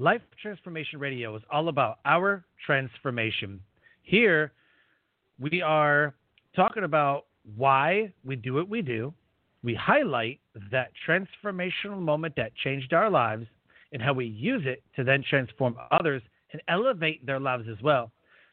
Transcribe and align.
Life 0.00 0.22
Transformation 0.40 1.00
Radio 1.00 1.34
is 1.34 1.42
all 1.50 1.68
about 1.68 1.98
our 2.04 2.44
transformation. 2.64 3.58
Here, 4.02 4.52
we 5.40 5.60
are 5.60 6.14
talking 6.54 6.84
about 6.84 7.24
why 7.56 8.12
we 8.24 8.36
do 8.36 8.54
what 8.54 8.68
we 8.68 8.80
do. 8.80 9.12
We 9.64 9.74
highlight 9.74 10.38
that 10.70 10.92
transformational 11.04 11.98
moment 11.98 12.36
that 12.36 12.54
changed 12.54 12.92
our 12.92 13.10
lives 13.10 13.46
and 13.92 14.00
how 14.00 14.12
we 14.12 14.26
use 14.26 14.62
it 14.66 14.84
to 14.94 15.02
then 15.02 15.24
transform 15.28 15.76
others 15.90 16.22
and 16.52 16.62
elevate 16.68 17.26
their 17.26 17.40
lives 17.40 17.66
as 17.68 17.82
well. 17.82 18.12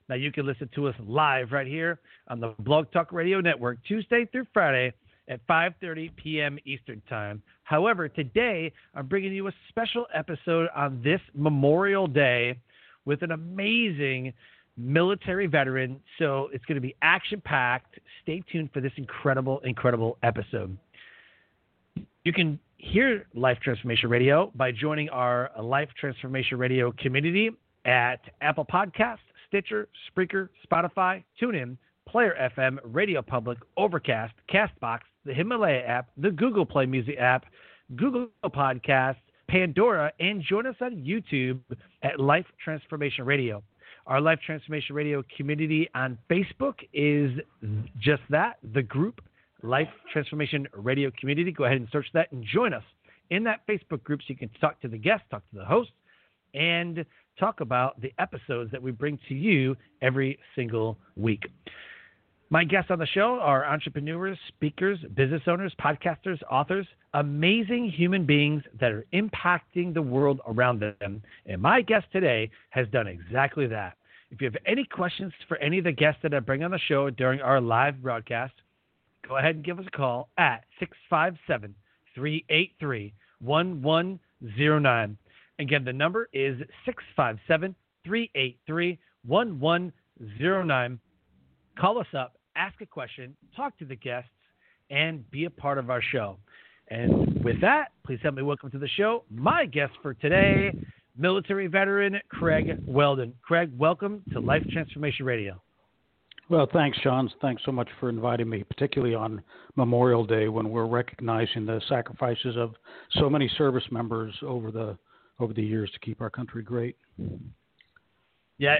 Now, 0.10 0.16
you 0.16 0.32
can 0.32 0.48
listen 0.48 0.68
to 0.74 0.88
us 0.88 0.96
live 1.06 1.52
right 1.52 1.68
here 1.68 2.00
on 2.28 2.40
the 2.40 2.56
Blog 2.58 2.92
Talk 2.92 3.12
Radio 3.12 3.40
Network, 3.40 3.78
Tuesday 3.88 4.26
through 4.32 4.48
Friday 4.52 4.94
at 5.28 5.46
5:30 5.48 6.16
p.m. 6.16 6.58
Eastern 6.66 7.02
Time. 7.10 7.42
However, 7.64 8.08
today 8.08 8.72
I'm 8.94 9.08
bringing 9.08 9.34
you 9.34 9.48
a 9.48 9.54
special 9.70 10.06
episode 10.14 10.70
on 10.76 11.02
this 11.04 11.22
Memorial 11.34 12.08
Day 12.08 12.60
with 13.06 13.22
an 13.22 13.32
amazing 13.32 14.34
military 14.78 15.48
veteran. 15.48 16.00
So 16.20 16.50
it's 16.54 16.66
going 16.66 16.76
to 16.76 16.82
be 16.82 16.96
action 17.02 17.42
packed. 17.44 18.00
Stay 18.24 18.44
tuned 18.52 18.72
for 18.74 18.82
this 18.82 18.92
incredible, 18.98 19.60
incredible 19.64 20.18
episode. 20.24 20.78
You 22.24 22.34
can 22.34 22.60
hear 22.78 23.26
Life 23.34 23.60
Transformation 23.64 24.10
Radio 24.10 24.52
by 24.56 24.72
joining 24.72 25.10
our 25.10 25.52
Life 25.62 25.90
Transformation 26.00 26.58
Radio 26.58 26.92
community 26.92 27.52
at 27.86 28.20
Apple 28.42 28.66
Podcasts, 28.66 29.20
Stitcher, 29.48 29.88
Spreaker, 30.10 30.50
Spotify, 30.70 31.24
TuneIn, 31.42 31.78
Player 32.08 32.52
FM, 32.58 32.80
Radio 32.84 33.22
Public, 33.22 33.60
Overcast, 33.78 34.34
Castbox, 34.52 35.00
the 35.26 35.34
Himalaya 35.34 35.82
app, 35.82 36.10
the 36.18 36.32
Google 36.32 36.66
Play 36.66 36.86
Music 36.86 37.18
app, 37.20 37.46
Google 37.96 38.28
Podcasts, 38.46 39.18
Pandora, 39.48 40.12
and 40.20 40.42
join 40.42 40.66
us 40.66 40.76
on 40.82 40.96
YouTube 40.96 41.60
at 42.04 42.20
Life 42.20 42.46
Transformation 42.64 43.26
Radio. 43.26 43.64
Our 44.08 44.22
Life 44.22 44.40
Transformation 44.46 44.96
Radio 44.96 45.24
community 45.36 45.90
on 45.96 46.18
Facebook 46.30 46.76
is 46.94 47.32
just 48.00 48.22
that, 48.30 48.58
the 48.74 48.84
group 48.84 49.22
Life 49.64 49.90
Transformation 50.12 50.68
Radio 50.74 51.12
community. 51.20 51.52
Go 51.52 51.66
ahead 51.66 51.78
and 51.78 51.88
search 51.92 52.08
that 52.14 52.32
and 52.32 52.46
join 52.46 52.74
us 52.74 52.84
in 53.32 53.44
that 53.46 53.62
Facebook 53.68 54.04
group 54.04 54.22
so 54.22 54.26
you 54.28 54.36
can 54.36 54.50
talk 54.62 54.80
to 54.82 54.88
the 54.88 54.98
guests, 54.98 55.26
talk 55.32 55.42
to 55.52 55.58
the 55.58 55.66
hosts, 55.66 55.94
and 56.54 57.06
talk 57.40 57.62
about 57.62 58.00
the 58.02 58.14
episodes 58.20 58.72
that 58.72 58.82
we 58.82 58.92
bring 58.92 59.20
to 59.28 59.34
you 59.34 59.76
every 60.02 60.38
single 60.56 60.98
week. 61.16 61.44
My 62.52 62.64
guests 62.64 62.92
on 62.92 63.00
the 63.00 63.08
show 63.08 63.40
are 63.42 63.66
entrepreneurs, 63.66 64.38
speakers, 64.50 65.00
business 65.16 65.42
owners, 65.48 65.74
podcasters, 65.82 66.40
authors, 66.52 66.86
amazing 67.16 67.90
human 67.90 68.24
beings 68.24 68.62
that 68.80 68.92
are 68.92 69.04
impacting 69.14 69.96
the 69.96 70.02
world 70.02 70.42
around 70.48 70.80
them. 70.80 71.24
And 71.48 71.60
my 71.62 71.82
guest 71.82 72.06
today 72.12 72.52
has 72.70 72.88
done 72.90 73.08
exactly 73.08 73.66
that. 73.68 73.98
If 74.30 74.42
you 74.42 74.46
have 74.46 74.58
any 74.68 74.84
questions 74.84 75.34
for 75.48 75.58
any 75.58 75.80
of 75.80 75.86
the 75.86 75.92
guests 75.92 76.22
that 76.22 76.36
I 76.36 76.40
bring 76.40 76.64
on 76.64 76.70
the 76.70 76.78
show 76.78 77.10
during 77.10 77.42
our 77.42 77.60
live 77.60 78.04
broadcast, 78.04 78.54
go 79.28 79.38
ahead 79.38 79.56
and 79.56 79.66
give 79.66 79.80
us 79.80 79.86
a 79.88 79.92
call 79.92 80.30
at 80.38 80.66
657 80.80 81.74
383 82.14 83.14
1109. 83.40 85.18
Again, 85.58 85.84
the 85.84 85.94
number 85.94 86.30
is 86.32 86.60
657 86.86 87.76
383 88.04 89.00
1109. 89.26 91.00
Call 91.78 92.00
us 92.00 92.08
up 92.18 92.38
ask 92.56 92.80
a 92.82 92.86
question, 92.86 93.36
talk 93.56 93.78
to 93.78 93.86
the 93.86 93.96
guests, 93.96 94.30
and 94.90 95.30
be 95.32 95.46
a 95.46 95.50
part 95.50 95.78
of 95.78 95.90
our 95.90 96.02
show. 96.02 96.38
And 96.90 97.44
with 97.44 97.60
that, 97.62 97.90
please 98.06 98.20
help 98.22 98.36
me 98.36 98.44
welcome 98.44 98.70
to 98.72 98.78
the 98.78 98.88
show 98.88 99.24
my 99.30 99.66
guest 99.66 99.94
for 100.02 100.14
today, 100.14 100.74
military 101.18 101.68
veteran 101.68 102.20
Craig 102.30 102.86
Whelden. 102.88 103.34
Craig, 103.42 103.72
welcome 103.78 104.24
to 104.32 104.40
Life 104.40 104.64
Transformation 104.72 105.26
Radio. 105.26 105.62
Well, 106.48 106.68
thanks, 106.72 106.98
Sean. 107.00 107.32
Thanks 107.42 107.64
so 107.66 107.72
much 107.72 107.90
for 108.00 108.08
inviting 108.08 108.48
me, 108.48 108.64
particularly 108.64 109.16
on 109.16 109.42
Memorial 109.76 110.24
Day 110.24 110.48
when 110.48 110.70
we're 110.70 110.86
recognizing 110.86 111.66
the 111.66 111.82
sacrifices 111.90 112.56
of 112.56 112.76
so 113.14 113.30
many 113.32 113.50
service 113.58 113.86
members 113.90 114.34
over 114.44 114.70
the 114.72 114.98
over 115.40 115.54
the 115.54 115.64
years 115.64 115.90
to 115.92 116.00
keep 116.00 116.22
our 116.22 116.30
country 116.30 116.64
great. 116.64 116.96
Yeah, 118.58 118.78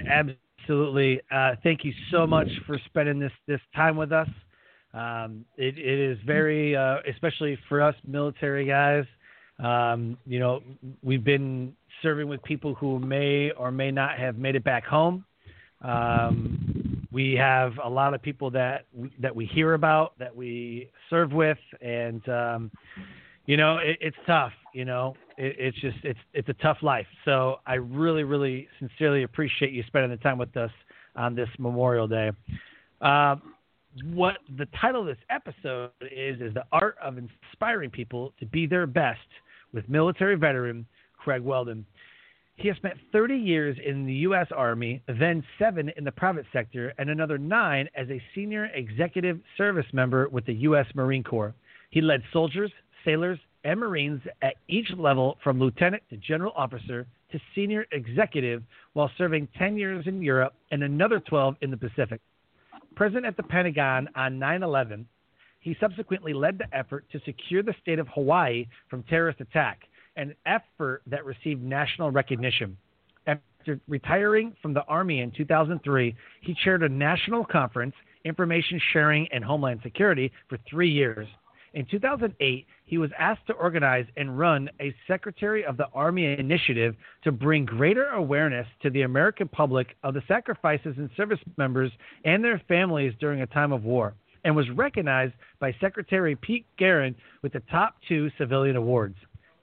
absolutely. 0.60 1.20
Uh, 1.30 1.52
thank 1.62 1.84
you 1.84 1.92
so 2.10 2.26
much 2.26 2.48
for 2.66 2.78
spending 2.86 3.18
this 3.18 3.32
this 3.46 3.60
time 3.74 3.96
with 3.96 4.12
us. 4.12 4.28
Um, 4.94 5.44
it, 5.56 5.76
it 5.78 5.98
is 5.98 6.18
very, 6.26 6.74
uh, 6.74 6.98
especially 7.10 7.58
for 7.68 7.82
us 7.82 7.94
military 8.06 8.66
guys. 8.66 9.04
Um, 9.62 10.16
you 10.26 10.38
know, 10.38 10.62
we've 11.02 11.24
been 11.24 11.74
serving 12.02 12.28
with 12.28 12.42
people 12.42 12.74
who 12.74 12.98
may 12.98 13.50
or 13.52 13.70
may 13.70 13.90
not 13.90 14.18
have 14.18 14.38
made 14.38 14.54
it 14.54 14.64
back 14.64 14.84
home. 14.84 15.24
Um, 15.82 17.06
we 17.12 17.34
have 17.34 17.72
a 17.82 17.88
lot 17.88 18.14
of 18.14 18.22
people 18.22 18.50
that 18.52 18.86
that 19.20 19.34
we 19.34 19.46
hear 19.46 19.74
about, 19.74 20.18
that 20.18 20.34
we 20.34 20.90
serve 21.10 21.32
with, 21.32 21.58
and 21.80 22.26
um, 22.28 22.70
you 23.46 23.56
know, 23.56 23.78
it, 23.78 23.98
it's 24.00 24.16
tough. 24.26 24.52
You 24.74 24.84
know, 24.84 25.14
it, 25.36 25.56
it's 25.58 25.80
just 25.80 25.96
it's 26.02 26.18
it's 26.32 26.48
a 26.48 26.54
tough 26.54 26.78
life. 26.82 27.06
So 27.24 27.56
I 27.66 27.74
really, 27.74 28.24
really, 28.24 28.68
sincerely 28.78 29.22
appreciate 29.22 29.72
you 29.72 29.82
spending 29.86 30.10
the 30.10 30.16
time 30.18 30.38
with 30.38 30.56
us 30.56 30.70
on 31.14 31.34
this 31.34 31.48
Memorial 31.58 32.06
Day. 32.06 32.30
Uh, 33.00 33.36
what 34.12 34.36
the 34.58 34.66
title 34.80 35.02
of 35.02 35.06
this 35.06 35.16
episode 35.30 35.90
is 36.02 36.40
is 36.40 36.54
the 36.54 36.64
art 36.72 36.96
of 37.02 37.16
inspiring 37.18 37.90
people 37.90 38.32
to 38.40 38.46
be 38.46 38.66
their 38.66 38.86
best 38.86 39.20
with 39.72 39.88
military 39.88 40.36
veteran 40.36 40.86
Craig 41.18 41.42
Whelden. 41.42 41.84
He 42.56 42.68
has 42.68 42.76
spent 42.78 42.94
30 43.12 43.36
years 43.36 43.76
in 43.84 44.06
the 44.06 44.14
U.S. 44.14 44.46
Army, 44.54 45.02
then 45.06 45.44
seven 45.58 45.90
in 45.98 46.04
the 46.04 46.12
private 46.12 46.46
sector, 46.54 46.94
and 46.98 47.10
another 47.10 47.36
nine 47.36 47.86
as 47.94 48.08
a 48.08 48.22
senior 48.34 48.66
executive 48.74 49.40
service 49.58 49.84
member 49.92 50.28
with 50.30 50.46
the 50.46 50.54
U.S. 50.54 50.86
Marine 50.94 51.22
Corps. 51.22 51.54
He 51.90 52.00
led 52.00 52.22
soldiers, 52.32 52.72
sailors, 53.04 53.38
and 53.66 53.80
Marines 53.80 54.20
at 54.42 54.54
each 54.68 54.88
level 54.96 55.38
from 55.42 55.58
lieutenant 55.58 56.02
to 56.08 56.16
general 56.16 56.52
officer 56.54 57.04
to 57.32 57.40
senior 57.52 57.84
executive 57.90 58.62
while 58.92 59.10
serving 59.18 59.48
10 59.58 59.76
years 59.76 60.06
in 60.06 60.22
Europe 60.22 60.54
and 60.70 60.84
another 60.84 61.18
12 61.18 61.56
in 61.62 61.72
the 61.72 61.76
Pacific. 61.76 62.20
Present 62.94 63.26
at 63.26 63.36
the 63.36 63.42
Pentagon 63.42 64.08
on 64.14 64.38
9 64.38 64.62
11, 64.62 65.06
he 65.58 65.76
subsequently 65.80 66.32
led 66.32 66.58
the 66.58 66.76
effort 66.76 67.04
to 67.10 67.20
secure 67.26 67.64
the 67.64 67.74
state 67.82 67.98
of 67.98 68.06
Hawaii 68.14 68.68
from 68.88 69.02
terrorist 69.02 69.40
attack, 69.40 69.80
an 70.14 70.32
effort 70.46 71.02
that 71.08 71.24
received 71.24 71.60
national 71.60 72.12
recognition. 72.12 72.76
After 73.26 73.80
retiring 73.88 74.54
from 74.62 74.74
the 74.74 74.84
Army 74.84 75.22
in 75.22 75.32
2003, 75.32 76.14
he 76.40 76.56
chaired 76.62 76.84
a 76.84 76.88
national 76.88 77.44
conference, 77.44 77.96
Information 78.24 78.80
Sharing 78.92 79.26
and 79.32 79.42
Homeland 79.42 79.80
Security, 79.82 80.30
for 80.48 80.56
three 80.70 80.90
years. 80.90 81.26
In 81.76 81.84
2008, 81.84 82.66
he 82.86 82.96
was 82.96 83.10
asked 83.18 83.46
to 83.48 83.52
organize 83.52 84.06
and 84.16 84.38
run 84.38 84.70
a 84.80 84.94
Secretary 85.06 85.62
of 85.62 85.76
the 85.76 85.88
Army 85.92 86.24
initiative 86.24 86.96
to 87.22 87.30
bring 87.30 87.66
greater 87.66 88.06
awareness 88.12 88.66
to 88.80 88.88
the 88.88 89.02
American 89.02 89.46
public 89.46 89.94
of 90.02 90.14
the 90.14 90.22
sacrifices 90.26 90.94
and 90.96 91.10
service 91.18 91.38
members 91.58 91.92
and 92.24 92.42
their 92.42 92.62
families 92.66 93.12
during 93.20 93.42
a 93.42 93.46
time 93.46 93.72
of 93.72 93.84
war, 93.84 94.14
and 94.44 94.56
was 94.56 94.70
recognized 94.70 95.34
by 95.60 95.70
Secretary 95.78 96.34
Pete 96.34 96.64
Geren 96.80 97.14
with 97.42 97.52
the 97.52 97.62
top 97.70 97.96
two 98.08 98.30
civilian 98.38 98.76
awards. 98.76 99.16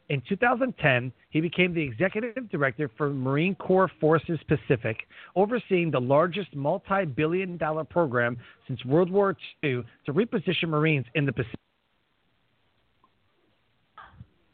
In 0.10 0.22
2010, 0.30 1.12
he 1.32 1.42
became 1.42 1.74
the 1.74 1.82
executive 1.82 2.48
director 2.52 2.92
for 2.96 3.10
Marine 3.10 3.56
Corps 3.56 3.90
Forces 4.00 4.40
Pacific, 4.48 5.08
overseeing 5.36 5.90
the 5.90 6.00
largest 6.00 6.56
multi 6.56 7.06
billion 7.06 7.58
dollar 7.58 7.84
program 7.84 8.38
since 8.68 8.86
World 8.86 9.10
War 9.10 9.36
II 9.64 9.84
to 10.06 10.14
reposition 10.14 10.68
Marines 10.70 11.08
in 11.16 11.26
the 11.26 11.34
Pacific. 11.34 11.60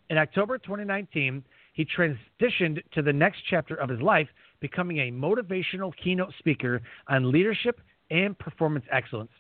In 0.10 0.18
October 0.18 0.58
2019, 0.58 1.44
he 1.74 1.86
transitioned 1.86 2.82
to 2.94 3.02
the 3.02 3.14
next 3.14 3.42
chapter 3.50 3.76
of 3.76 3.90
his 3.90 4.02
life, 4.02 4.28
becoming 4.60 4.98
a 4.98 5.12
motivational 5.12 5.94
keynote 6.04 6.34
speaker 6.40 6.82
on 7.08 7.32
leadership 7.32 7.80
and 8.10 8.38
performance 8.38 8.86
excellence. 8.92 9.32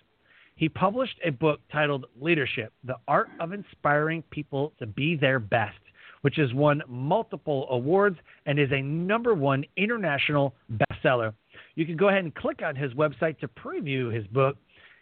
He 0.56 0.70
published 0.70 1.18
a 1.26 1.32
book 1.32 1.60
titled 1.72 2.06
Leadership 2.20 2.72
The 2.84 2.98
Art 3.08 3.30
of 3.40 3.52
Inspiring 3.52 4.24
People 4.30 4.74
to 4.80 4.86
Be 4.86 5.16
Their 5.16 5.40
Best, 5.40 5.80
which 6.22 6.36
has 6.36 6.54
won 6.54 6.84
multiple 6.88 7.66
awards 7.72 8.18
and 8.46 8.60
is 8.60 8.72
a 8.72 8.82
number 8.82 9.34
one 9.34 9.66
international 9.76 10.54
bestseller. 10.74 11.34
You 11.76 11.86
can 11.86 11.98
go 11.98 12.10
ahead 12.10 12.26
and 12.26 12.36
click 12.36 12.62
on 12.64 12.76
his 12.76 12.94
website 12.94 13.40
to 13.40 13.48
preview 13.48 14.14
his 14.14 14.28
book 14.28 14.58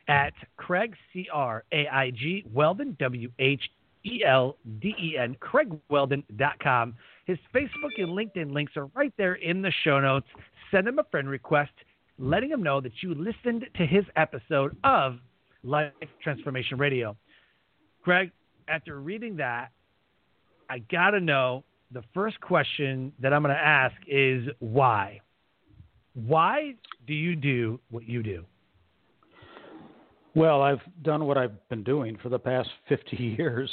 at 0.08 0.34
Craig, 0.56 0.96
C 1.12 1.28
R 1.34 1.66
A 1.74 1.88
I 1.88 2.12
G, 2.12 2.46
Whelden, 2.54 2.98
W 3.00 3.30
H 3.40 3.62
E 4.08 4.24
L 4.26 4.58
D 4.80 4.96
E 5.02 5.18
N, 5.18 5.36
CraigWhelden.com. 5.42 6.96
His 7.26 7.38
Facebook 7.54 7.92
and 7.98 8.10
LinkedIn 8.10 8.52
links 8.52 8.74
are 8.78 8.86
right 8.96 9.14
there 9.18 9.36
in 9.36 9.62
the 9.62 9.72
show 9.84 10.00
notes. 10.00 10.28
Send 10.72 10.88
him 10.88 11.00
a 11.00 11.04
friend 11.06 11.30
request, 11.30 11.72
letting 12.18 12.50
him 12.50 12.64
know 12.64 12.80
that 12.82 12.92
you 13.02 13.14
listened 13.14 13.66
to 13.76 13.86
his 13.86 14.06
episode 14.16 14.76
of 14.84 15.18
Life 15.64 15.92
Transformation 16.24 16.78
Radio. 16.78 17.16
Greg, 18.04 18.32
after 18.68 19.00
reading 19.00 19.38
that, 19.38 19.70
I 20.70 20.80
got 20.80 21.12
to 21.12 21.20
know 21.20 21.64
the 21.92 22.04
first 22.14 22.40
question 22.42 23.14
that 23.20 23.34
I'm 23.34 23.42
going 23.44 23.56
to 23.56 23.62
ask 23.62 23.96
is 24.08 24.48
why? 24.60 25.22
Why 26.14 26.74
do 27.06 27.14
you 27.14 27.36
do 27.36 27.80
what 27.90 28.08
you 28.08 28.24
do? 28.24 28.46
Well, 30.38 30.62
I've 30.62 30.82
done 31.02 31.26
what 31.26 31.36
I've 31.36 31.68
been 31.68 31.84
doing 31.84 32.16
for 32.22 32.30
the 32.30 32.38
past 32.38 32.70
50 32.90 33.18
years, 33.40 33.72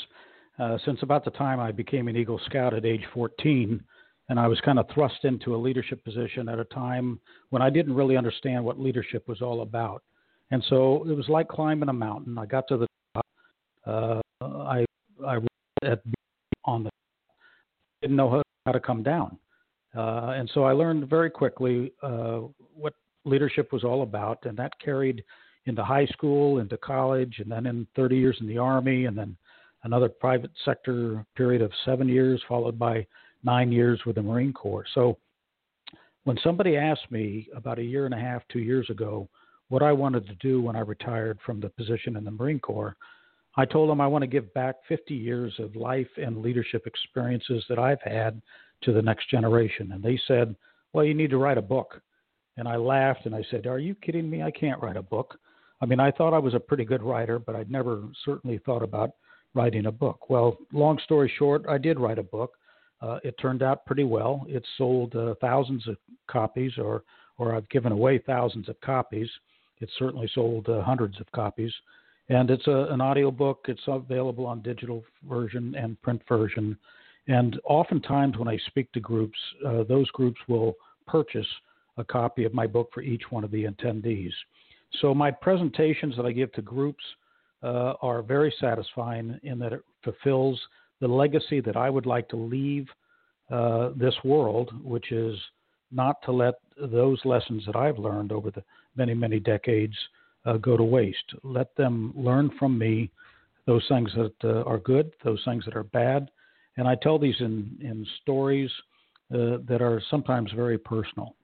uh, 0.58 0.78
since 0.87 0.99
about 1.02 1.22
the 1.22 1.31
time 1.32 1.61
I 1.61 1.70
became 1.72 2.08
an 2.08 2.16
Eagle 2.16 2.40
Scout 2.46 2.72
at 2.72 2.87
age 2.87 3.05
14. 3.12 3.84
And 4.31 4.40
I 4.40 4.49
was 4.49 4.58
kind 4.62 4.78
of 4.78 4.87
thrust 4.94 5.25
into 5.25 5.55
a 5.55 5.58
leadership 5.58 6.02
position 6.02 6.49
at 6.49 6.58
a 6.58 6.64
time 6.64 7.20
when 7.50 7.61
I 7.61 7.69
didn't 7.69 7.93
really 7.93 8.16
understand 8.16 8.64
what 8.64 8.81
leadership 8.81 9.28
was 9.28 9.43
all 9.43 9.61
about. 9.61 10.02
And 10.52 10.64
so 10.70 11.05
it 11.06 11.14
was 11.14 11.28
like 11.28 11.49
climbing 11.49 11.90
a 11.90 11.93
mountain. 11.93 12.38
I 12.38 12.46
got 12.46 12.67
to 12.69 12.78
the 12.78 12.87
top. 13.14 13.26
Uh, 13.87 14.20
I 14.40 14.87
I 15.26 15.37
at 15.82 16.00
on 16.64 16.84
the 16.84 16.90
didn't 18.00 18.17
know 18.17 18.31
how, 18.31 18.43
how 18.64 18.72
to 18.72 18.81
come 18.81 19.02
down, 19.02 19.37
uh, 19.94 20.32
and 20.34 20.50
so 20.55 20.64
I 20.64 20.72
learned 20.72 21.10
very 21.10 21.28
quickly 21.28 21.93
uh, 22.02 22.40
what 22.75 22.94
leadership 23.26 23.70
was 23.72 23.84
all 23.84 24.02
about, 24.02 24.38
and 24.44 24.56
that 24.56 24.72
carried 24.82 25.22
into 25.66 25.84
high 25.84 26.06
school, 26.06 26.58
into 26.58 26.76
college, 26.76 27.37
and 27.38 27.50
then 27.50 27.66
in 27.66 27.87
30 27.96 28.16
years 28.16 28.37
in 28.40 28.46
the 28.46 28.58
Army, 28.58 29.06
and 29.06 29.16
then 29.16 29.37
another 29.84 30.08
private 30.08 30.50
sector 30.64 31.25
period 31.37 31.62
of 31.62 31.72
seven 31.84 32.08
years, 32.08 32.43
followed 32.49 32.78
by 32.78 33.06
nine 33.44 33.70
years 33.70 34.00
with 34.06 34.16
the 34.16 34.22
Marine 34.22 34.52
Corps. 34.52 34.87
So 34.94 35.19
when 36.25 36.38
somebody 36.43 36.76
asked 36.76 37.11
me 37.11 37.49
about 37.55 37.78
a 37.78 37.84
year 37.84 38.06
and 38.06 38.14
a 38.14 38.19
half, 38.19 38.43
two 38.49 38.61
years 38.61 38.88
ago, 38.90 39.28
what 39.69 39.82
I 39.82 39.93
wanted 39.93 40.26
to 40.26 40.34
do 40.37 40.61
when 40.61 40.76
I 40.76 40.81
retired 40.81 41.38
from 41.44 41.61
the 41.61 41.69
position 41.69 42.17
in 42.17 42.25
the 42.25 42.31
Marine 42.31 42.60
Corps, 42.60 42.96
I 43.56 43.64
told 43.64 43.88
them 43.88 44.00
I 44.00 44.06
want 44.06 44.22
to 44.22 44.26
give 44.28 44.52
back 44.55 44.76
50 44.88 45.14
years 45.14 45.55
of 45.58 45.76
life 45.76 46.08
and 46.17 46.43
leadership 46.43 46.87
experiences 46.87 47.64
that 47.69 47.78
I've 47.78 48.02
had 48.02 48.40
to 48.82 48.93
the 48.93 49.02
next 49.02 49.31
generation. 49.31 49.93
And 49.93 50.02
they 50.02 50.19
said, 50.26 50.56
Well, 50.93 51.05
you 51.05 51.14
need 51.14 51.31
to 51.31 51.38
write 51.38 51.58
a 51.58 51.62
book. 51.62 52.00
And 52.56 52.67
I 52.67 52.76
laughed 52.76 53.26
and 53.26 53.34
I 53.34 53.44
said, 53.50 53.67
Are 53.67 53.78
you 53.78 53.94
kidding 53.94 54.28
me? 54.28 54.43
I 54.43 54.50
can't 54.50 54.82
write 54.82 54.96
a 54.96 55.02
book. 55.02 55.38
I 55.84 55.86
mean, 55.86 56.00
I 56.00 56.10
thought 56.10 56.32
I 56.32 56.38
was 56.38 56.54
a 56.54 56.60
pretty 56.60 56.86
good 56.86 57.02
writer, 57.02 57.38
but 57.38 57.54
I'd 57.54 57.70
never 57.70 58.04
certainly 58.25 58.56
thought 58.64 58.82
about 58.82 59.10
writing 59.52 59.84
a 59.84 59.92
book. 59.92 60.31
Well, 60.31 60.56
long 60.72 60.98
story 61.04 61.31
short, 61.36 61.66
I 61.69 61.76
did 61.76 62.00
write 62.00 62.19
a 62.19 62.22
book. 62.22 62.52
Uh, 63.02 63.19
it 63.22 63.34
turned 63.38 63.62
out 63.62 63.84
pretty 63.84 64.04
well. 64.04 64.46
It 64.48 64.64
sold 64.78 65.14
uh, 65.14 65.34
thousands 65.42 65.86
of 65.86 65.98
copies, 66.26 66.72
or 66.78 67.04
or 67.36 67.54
I've 67.54 67.69
given 67.69 67.92
away 67.92 68.16
thousands 68.16 68.70
of 68.70 68.81
copies. 68.81 69.28
It 69.82 69.90
certainly 69.98 70.31
sold 70.34 70.70
uh, 70.70 70.82
hundreds 70.82 71.20
of 71.20 71.31
copies, 71.32 71.72
and 72.31 72.50
it's 72.50 72.66
a, 72.66 72.86
an 72.90 73.02
audio 73.02 73.31
book. 73.31 73.66
It's 73.69 73.82
available 73.86 74.46
on 74.46 74.62
digital 74.62 75.04
version 75.28 75.75
and 75.75 76.00
print 76.00 76.22
version. 76.26 76.78
And 77.28 77.60
oftentimes, 77.64 78.38
when 78.38 78.48
I 78.48 78.56
speak 78.69 78.90
to 78.92 79.00
groups, 79.00 79.38
uh, 79.66 79.82
those 79.82 80.10
groups 80.12 80.40
will 80.48 80.76
purchase 81.06 81.46
a 81.98 82.04
copy 82.04 82.44
of 82.44 82.54
my 82.54 82.66
book 82.66 82.88
for 82.94 83.02
each 83.02 83.25
one 83.28 83.44
of 83.44 83.50
the 83.50 83.64
attendees. 83.64 84.32
So 85.00 85.14
my 85.14 85.31
presentations 85.31 86.17
that 86.17 86.26
I 86.26 86.32
give 86.32 86.52
to 86.52 86.62
groups 86.62 87.05
uh, 87.62 87.94
are 88.02 88.23
very 88.23 88.52
satisfying 88.61 89.38
in 89.43 89.58
that 89.61 89.73
it 89.73 89.82
fulfills 90.02 90.61
the 91.00 91.08
legacy 91.08 91.61
that 91.61 91.76
I 91.76 91.91
would 91.91 92.06
like 92.06 92.29
to 92.29 92.37
leave 92.37 92.87
uh, 93.50 93.91
this 93.96 94.14
world, 94.25 94.70
which 94.82 95.12
is 95.12 95.37
not 95.91 96.17
to 96.25 96.32
let 96.32 96.55
those 96.81 97.20
lessons 97.25 97.64
that 97.67 97.76
I've 97.76 97.99
learned 97.99 98.32
over 98.32 98.50
the 98.50 98.62
many, 98.96 99.14
many 99.14 99.41
decades 99.41 99.94
uh, 100.44 100.56
go 100.58 100.76
to 100.76 100.82
waste. 100.82 101.35
Let 101.43 101.75
them 101.76 102.12
learn 102.17 102.50
from 102.58 102.79
me 102.79 103.11
those 103.67 103.85
things 103.88 104.11
that 104.17 104.35
uh, 104.44 104.62
are 104.64 104.79
good, 104.79 105.12
those 105.25 105.43
things 105.44 105.64
that 105.64 105.76
are 105.76 105.85
bad. 105.85 106.31
And 106.76 106.87
I 106.87 106.96
tell 106.96 107.19
these 107.19 107.41
in, 107.41 107.76
in 107.81 108.06
stories 108.23 108.70
uh, 109.32 109.58
that 109.69 109.81
are 109.81 110.02
sometimes 110.11 110.50
very 110.52 110.79
personal. 110.79 111.35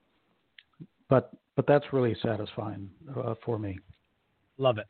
But 1.09 1.31
but 1.55 1.67
that's 1.67 1.85
really 1.91 2.15
satisfying 2.21 2.89
uh, 3.15 3.35
for 3.43 3.59
me. 3.59 3.79
Love 4.57 4.77
it. 4.77 4.87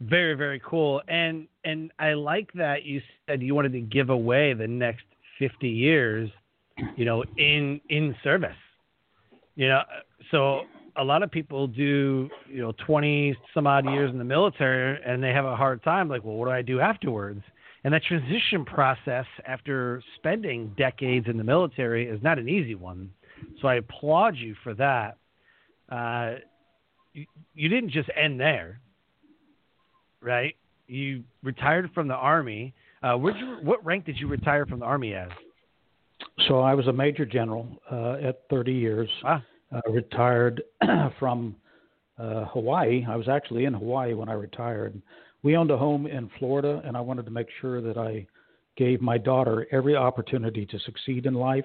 Very 0.00 0.34
very 0.34 0.60
cool. 0.64 1.02
And 1.08 1.46
and 1.64 1.92
I 1.98 2.14
like 2.14 2.50
that 2.54 2.84
you 2.84 3.02
said 3.26 3.42
you 3.42 3.54
wanted 3.54 3.72
to 3.72 3.80
give 3.80 4.10
away 4.10 4.54
the 4.54 4.66
next 4.66 5.04
50 5.38 5.68
years, 5.68 6.30
you 6.96 7.04
know, 7.04 7.22
in 7.36 7.80
in 7.90 8.14
service. 8.22 8.56
You 9.56 9.68
know, 9.68 9.82
so 10.30 10.62
a 10.96 11.04
lot 11.04 11.22
of 11.22 11.30
people 11.30 11.66
do, 11.66 12.28
you 12.48 12.62
know, 12.62 12.72
20 12.86 13.36
some 13.52 13.66
odd 13.66 13.84
years 13.84 14.10
in 14.10 14.18
the 14.18 14.24
military 14.24 14.98
and 15.04 15.22
they 15.22 15.30
have 15.30 15.44
a 15.44 15.56
hard 15.56 15.82
time 15.82 16.08
like, 16.08 16.24
well, 16.24 16.36
what 16.36 16.46
do 16.46 16.52
I 16.52 16.62
do 16.62 16.80
afterwards? 16.80 17.42
And 17.84 17.92
that 17.94 18.02
transition 18.04 18.64
process 18.64 19.26
after 19.46 20.02
spending 20.16 20.74
decades 20.76 21.26
in 21.28 21.36
the 21.36 21.44
military 21.44 22.08
is 22.08 22.22
not 22.22 22.38
an 22.38 22.48
easy 22.48 22.74
one. 22.74 23.10
So 23.60 23.68
I 23.68 23.76
applaud 23.76 24.36
you 24.36 24.54
for 24.62 24.74
that 24.74 25.16
uh, 25.90 26.34
you, 27.12 27.26
you 27.54 27.68
didn't 27.68 27.90
just 27.90 28.08
end 28.20 28.38
there, 28.38 28.80
right? 30.20 30.54
You 30.86 31.24
retired 31.42 31.90
from 31.94 32.08
the 32.08 32.14
army. 32.14 32.74
Uh, 33.02 33.16
you, 33.16 33.58
what 33.62 33.84
rank 33.84 34.04
did 34.04 34.16
you 34.18 34.28
retire 34.28 34.66
from 34.66 34.80
the 34.80 34.86
army 34.86 35.14
as? 35.14 35.30
So 36.48 36.60
I 36.60 36.74
was 36.74 36.86
a 36.86 36.92
major 36.92 37.24
general 37.24 37.68
uh, 37.90 38.16
at 38.22 38.42
30 38.50 38.72
years. 38.72 39.08
Ah. 39.24 39.42
Uh, 39.72 39.80
retired 39.88 40.62
from 41.20 41.54
uh, 42.18 42.44
Hawaii. 42.46 43.06
I 43.08 43.14
was 43.14 43.28
actually 43.28 43.66
in 43.66 43.74
Hawaii 43.74 44.14
when 44.14 44.28
I 44.28 44.32
retired. 44.32 45.00
We 45.42 45.56
owned 45.56 45.70
a 45.70 45.78
home 45.78 46.06
in 46.06 46.28
Florida, 46.38 46.82
and 46.84 46.96
I 46.96 47.00
wanted 47.00 47.24
to 47.26 47.30
make 47.30 47.46
sure 47.60 47.80
that 47.80 47.96
I 47.96 48.26
gave 48.76 49.00
my 49.00 49.16
daughter 49.16 49.66
every 49.70 49.94
opportunity 49.94 50.66
to 50.66 50.78
succeed 50.80 51.26
in 51.26 51.34
life. 51.34 51.64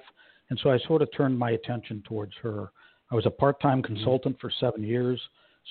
And 0.50 0.58
so 0.62 0.70
I 0.70 0.78
sort 0.86 1.02
of 1.02 1.08
turned 1.16 1.38
my 1.38 1.50
attention 1.50 2.02
towards 2.06 2.32
her. 2.42 2.70
I 3.10 3.14
was 3.14 3.26
a 3.26 3.30
part-time 3.30 3.82
mm-hmm. 3.82 3.94
consultant 3.94 4.36
for 4.40 4.50
seven 4.60 4.82
years. 4.82 5.20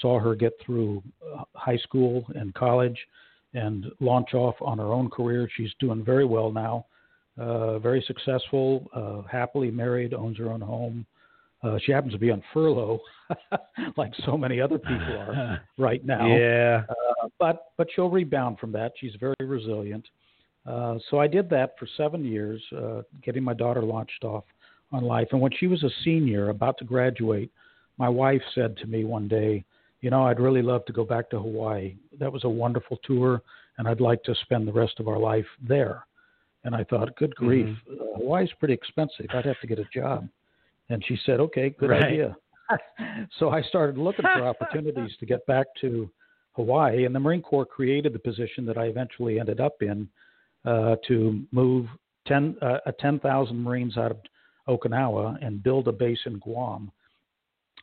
Saw 0.01 0.19
her 0.19 0.35
get 0.35 0.53
through 0.65 1.01
uh, 1.33 1.43
high 1.53 1.77
school 1.77 2.25
and 2.35 2.53
college, 2.53 2.97
and 3.53 3.85
launch 3.99 4.33
off 4.33 4.55
on 4.61 4.77
her 4.77 4.91
own 4.91 5.09
career. 5.09 5.49
She's 5.55 5.71
doing 5.79 6.03
very 6.03 6.25
well 6.25 6.51
now, 6.51 6.85
uh, 7.37 7.79
very 7.79 8.03
successful, 8.05 8.89
uh, 8.93 9.27
happily 9.29 9.71
married, 9.71 10.13
owns 10.13 10.37
her 10.37 10.51
own 10.51 10.61
home. 10.61 11.05
Uh, 11.63 11.79
she 11.83 11.91
happens 11.91 12.13
to 12.13 12.19
be 12.19 12.29
on 12.29 12.43
furlough, 12.53 12.99
like 13.97 14.11
so 14.25 14.37
many 14.37 14.59
other 14.61 14.77
people 14.77 15.17
are 15.17 15.61
right 15.77 16.05
now. 16.05 16.27
Yeah. 16.27 16.83
Uh, 16.89 17.27
but 17.39 17.71
but 17.77 17.87
she'll 17.95 18.09
rebound 18.09 18.59
from 18.59 18.71
that. 18.73 18.91
She's 18.99 19.13
very 19.19 19.35
resilient. 19.39 20.05
Uh, 20.65 20.97
so 21.09 21.19
I 21.19 21.27
did 21.27 21.49
that 21.51 21.75
for 21.79 21.87
seven 21.95 22.25
years, 22.25 22.61
uh, 22.75 23.01
getting 23.23 23.43
my 23.43 23.53
daughter 23.53 23.81
launched 23.81 24.23
off 24.23 24.43
on 24.95 25.03
life. 25.03 25.27
And 25.31 25.41
when 25.41 25.51
she 25.59 25.67
was 25.67 25.83
a 25.83 25.89
senior, 26.03 26.49
about 26.49 26.77
to 26.79 26.85
graduate, 26.85 27.51
my 27.97 28.09
wife 28.09 28.41
said 28.53 28.77
to 28.77 28.87
me 28.87 29.03
one 29.03 29.27
day, 29.27 29.65
You 30.01 30.09
know, 30.09 30.23
I'd 30.23 30.39
really 30.39 30.61
love 30.61 30.85
to 30.85 30.93
go 30.93 31.03
back 31.03 31.29
to 31.29 31.39
Hawaii. 31.39 31.95
That 32.19 32.31
was 32.31 32.43
a 32.43 32.49
wonderful 32.49 32.97
tour, 33.03 33.41
and 33.77 33.87
I'd 33.87 34.01
like 34.01 34.23
to 34.23 34.35
spend 34.43 34.67
the 34.67 34.73
rest 34.73 34.99
of 34.99 35.07
our 35.07 35.19
life 35.19 35.45
there. 35.61 36.05
And 36.63 36.75
I 36.75 36.83
thought, 36.83 37.15
Good 37.17 37.35
grief, 37.35 37.67
mm-hmm. 37.67 38.01
uh, 38.01 38.17
Hawaii's 38.17 38.49
pretty 38.59 38.73
expensive. 38.73 39.27
I'd 39.33 39.45
have 39.45 39.59
to 39.61 39.67
get 39.67 39.79
a 39.79 39.85
job. 39.93 40.27
And 40.89 41.03
she 41.05 41.17
said, 41.25 41.39
Okay, 41.39 41.69
good 41.77 41.89
right. 41.89 42.03
idea. 42.03 42.35
so 43.39 43.49
I 43.49 43.61
started 43.63 43.97
looking 43.97 44.23
for 44.23 44.47
opportunities 44.47 45.11
to 45.19 45.25
get 45.25 45.45
back 45.45 45.67
to 45.81 46.09
Hawaii, 46.53 47.05
and 47.05 47.13
the 47.13 47.19
Marine 47.19 47.41
Corps 47.41 47.65
created 47.65 48.13
the 48.13 48.19
position 48.19 48.65
that 48.65 48.77
I 48.77 48.85
eventually 48.85 49.39
ended 49.39 49.59
up 49.59 49.81
in 49.81 50.07
uh, 50.63 50.95
to 51.07 51.43
move 51.51 51.87
ten 52.25 52.55
uh, 52.61 52.77
a 52.85 52.91
ten 52.93 53.19
thousand 53.19 53.61
Marines 53.61 53.97
out 53.97 54.11
of 54.11 54.17
Okinawa 54.67 55.37
and 55.45 55.63
build 55.63 55.87
a 55.87 55.91
base 55.91 56.19
in 56.25 56.39
Guam. 56.39 56.91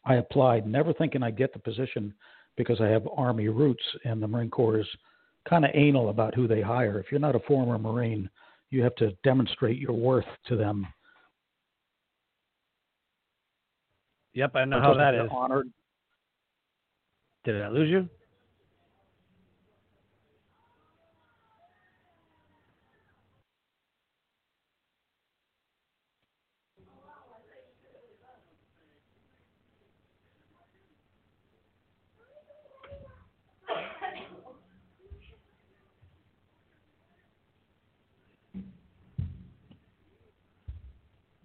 I 0.04 0.16
applied, 0.16 0.66
never 0.66 0.92
thinking 0.92 1.22
I'd 1.22 1.36
get 1.36 1.52
the 1.52 1.58
position 1.58 2.12
because 2.56 2.80
I 2.80 2.88
have 2.88 3.06
Army 3.16 3.48
roots, 3.48 3.84
and 4.04 4.22
the 4.22 4.28
Marine 4.28 4.50
Corps 4.50 4.80
is 4.80 4.86
kind 5.48 5.64
of 5.64 5.70
anal 5.74 6.08
about 6.08 6.34
who 6.34 6.46
they 6.46 6.60
hire. 6.60 6.98
If 6.98 7.06
you're 7.10 7.20
not 7.20 7.36
a 7.36 7.40
former 7.40 7.78
Marine, 7.78 8.28
you 8.70 8.82
have 8.82 8.94
to 8.96 9.12
demonstrate 9.22 9.78
your 9.78 9.92
worth 9.92 10.26
to 10.48 10.56
them. 10.56 10.86
Yep, 14.34 14.56
I 14.56 14.64
know 14.64 14.80
how 14.80 14.94
that 14.94 15.14
is. 15.14 15.28
Honored. 15.30 15.68
Did 17.44 17.60
I 17.60 17.68
lose 17.68 17.90
you? 17.90 18.08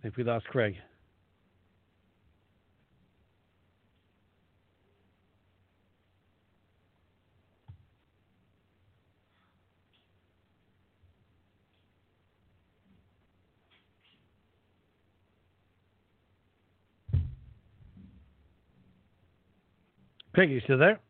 I 0.08 0.10
think 0.10 0.18
we 0.20 0.24
lost 0.24 0.46
Craig. 0.46 0.74
Craig, 20.34 20.50
you 20.50 20.62
still 20.62 20.78
there? 20.78 21.02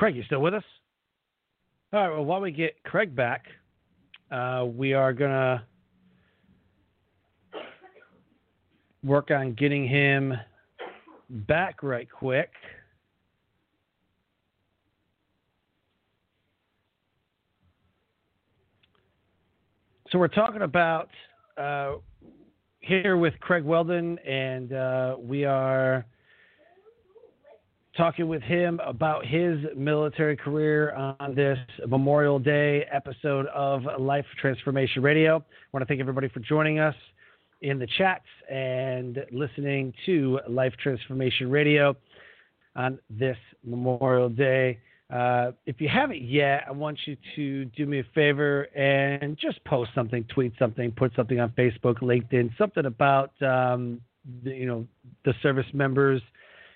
Craig, 0.00 0.16
you 0.16 0.22
still 0.22 0.40
with 0.40 0.54
us? 0.54 0.64
All 1.92 2.00
right. 2.00 2.08
Well, 2.08 2.24
while 2.24 2.40
we 2.40 2.52
get 2.52 2.82
Craig 2.84 3.14
back, 3.14 3.44
uh, 4.30 4.64
we 4.66 4.94
are 4.94 5.12
gonna 5.12 5.62
work 9.04 9.30
on 9.30 9.52
getting 9.52 9.86
him 9.86 10.32
back 11.28 11.82
right 11.82 12.08
quick. 12.10 12.48
So 20.10 20.18
we're 20.18 20.28
talking 20.28 20.62
about 20.62 21.10
uh, 21.58 21.96
here 22.78 23.18
with 23.18 23.38
Craig 23.40 23.64
Whelden, 23.64 24.16
and 24.26 24.72
uh, 24.72 25.16
we 25.18 25.44
are 25.44 26.06
talking 28.00 28.28
with 28.28 28.40
him 28.40 28.80
about 28.82 29.26
his 29.26 29.58
military 29.76 30.34
career 30.34 30.94
on 30.94 31.34
this 31.34 31.58
Memorial 31.86 32.38
Day 32.38 32.86
episode 32.90 33.44
of 33.48 33.82
Life 33.98 34.24
Transformation 34.40 35.02
Radio. 35.02 35.36
I 35.36 35.42
want 35.70 35.82
to 35.82 35.86
thank 35.86 36.00
everybody 36.00 36.30
for 36.30 36.40
joining 36.40 36.78
us 36.78 36.94
in 37.60 37.78
the 37.78 37.86
chats 37.98 38.24
and 38.50 39.18
listening 39.32 39.92
to 40.06 40.40
Life 40.48 40.72
Transformation 40.82 41.50
Radio 41.50 41.94
on 42.74 42.98
this 43.10 43.36
Memorial 43.62 44.30
Day. 44.30 44.78
Uh, 45.12 45.50
if 45.66 45.78
you 45.78 45.88
haven't 45.90 46.22
yet, 46.22 46.64
I 46.66 46.70
want 46.70 46.98
you 47.04 47.18
to 47.36 47.66
do 47.66 47.84
me 47.84 47.98
a 47.98 48.04
favor 48.14 48.62
and 48.74 49.36
just 49.36 49.62
post 49.66 49.90
something, 49.94 50.24
tweet 50.32 50.54
something, 50.58 50.90
put 50.90 51.14
something 51.14 51.38
on 51.38 51.50
Facebook, 51.50 51.98
LinkedIn, 51.98 52.56
something 52.56 52.86
about 52.86 53.32
um, 53.42 54.00
the, 54.42 54.52
you 54.52 54.64
know 54.64 54.86
the 55.26 55.34
service 55.42 55.66
members 55.74 56.22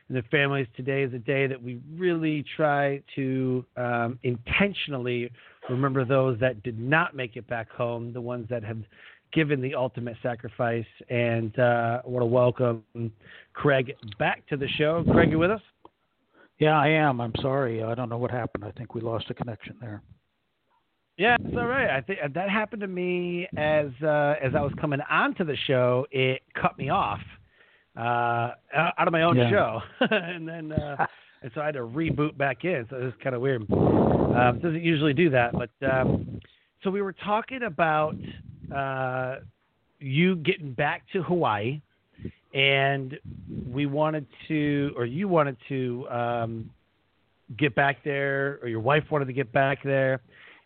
and 0.08 0.16
their 0.16 0.24
families. 0.30 0.66
Today 0.76 1.02
is 1.02 1.14
a 1.14 1.18
day 1.18 1.46
that 1.46 1.62
we 1.62 1.80
really 1.94 2.44
try 2.56 3.02
to 3.16 3.64
um, 3.76 4.18
intentionally 4.22 5.30
remember 5.68 6.04
those 6.04 6.38
that 6.40 6.62
did 6.62 6.78
not 6.78 7.14
make 7.14 7.36
it 7.36 7.46
back 7.48 7.70
home, 7.70 8.12
the 8.12 8.20
ones 8.20 8.46
that 8.50 8.62
have 8.62 8.78
given 9.32 9.60
the 9.60 9.74
ultimate 9.74 10.16
sacrifice. 10.22 10.84
And 11.08 11.58
uh, 11.58 12.02
I 12.04 12.08
want 12.08 12.22
to 12.22 12.26
welcome 12.26 12.82
Craig 13.52 13.94
back 14.18 14.46
to 14.48 14.56
the 14.56 14.68
show. 14.68 15.04
Craig, 15.10 15.30
you 15.30 15.38
with 15.38 15.50
us? 15.50 15.62
Yeah, 16.58 16.78
I 16.78 16.88
am. 16.88 17.20
I'm 17.20 17.32
sorry. 17.40 17.82
I 17.82 17.94
don't 17.94 18.08
know 18.08 18.18
what 18.18 18.30
happened. 18.30 18.64
I 18.64 18.70
think 18.72 18.94
we 18.94 19.00
lost 19.00 19.26
a 19.30 19.34
connection 19.34 19.76
there. 19.80 20.02
Yeah, 21.16 21.36
it's 21.44 21.56
all 21.56 21.66
right. 21.66 21.90
I 21.90 22.00
think 22.00 22.18
that 22.34 22.50
happened 22.50 22.80
to 22.82 22.88
me 22.88 23.46
as 23.56 23.86
uh, 24.02 24.34
as 24.42 24.52
I 24.56 24.60
was 24.60 24.72
coming 24.80 24.98
onto 25.08 25.44
the 25.44 25.56
show. 25.66 26.06
It 26.10 26.42
cut 26.60 26.76
me 26.76 26.88
off 26.88 27.20
uh, 27.96 28.50
out 28.74 29.06
of 29.06 29.12
my 29.12 29.22
own 29.22 29.36
yeah. 29.36 29.50
show, 29.50 29.80
and 30.10 30.48
then 30.48 30.72
uh, 30.72 31.06
and 31.42 31.52
so 31.54 31.60
I 31.60 31.66
had 31.66 31.74
to 31.74 31.80
reboot 31.80 32.36
back 32.36 32.64
in. 32.64 32.86
So 32.90 32.96
it 32.96 33.04
was 33.04 33.12
kind 33.22 33.34
of 33.34 33.42
weird. 33.42 33.70
Um, 33.70 34.58
doesn't 34.60 34.82
usually 34.82 35.14
do 35.14 35.30
that, 35.30 35.52
but 35.52 35.70
um, 35.88 36.40
so 36.82 36.90
we 36.90 37.02
were 37.02 37.12
talking 37.12 37.62
about 37.62 38.16
uh, 38.74 39.36
you 40.00 40.36
getting 40.36 40.72
back 40.72 41.02
to 41.12 41.22
Hawaii, 41.22 41.80
and 42.52 43.18
we 43.70 43.86
wanted 43.86 44.26
to, 44.48 44.92
or 44.96 45.04
you 45.04 45.28
wanted 45.28 45.56
to 45.68 46.08
um, 46.08 46.70
get 47.58 47.74
back 47.74 48.02
there, 48.04 48.58
or 48.62 48.68
your 48.68 48.80
wife 48.80 49.04
wanted 49.10 49.26
to 49.26 49.32
get 49.32 49.52
back 49.52 49.82
there, 49.84 50.20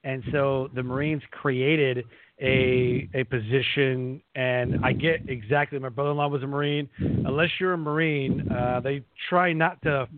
and 0.05 0.23
so 0.33 0.71
the 0.75 0.83
Marines 0.83 1.23
created 1.31 2.05
a 2.41 3.09
a 3.15 3.25
position, 3.25 4.23
and 4.35 4.85
I 4.85 4.93
get 4.93 5.29
exactly. 5.29 5.79
My 5.79 5.89
brother-in-law 5.89 6.29
was 6.29 6.43
a 6.43 6.47
Marine. 6.47 6.89
Unless 6.99 7.51
you're 7.59 7.75
a 7.75 7.79
Marine, 7.79 8.51
uh, 8.51 8.81
they 8.81 9.03
try 9.29 9.53
not 9.53 9.83
to 9.83 10.09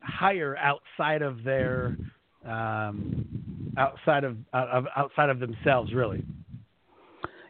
hire 0.00 0.56
outside 0.56 1.22
of 1.22 1.44
their 1.44 1.96
um, 2.46 3.26
outside 3.76 4.24
of, 4.24 4.36
of 4.52 4.86
outside 4.96 5.28
of 5.28 5.40
themselves, 5.40 5.92
really. 5.92 6.24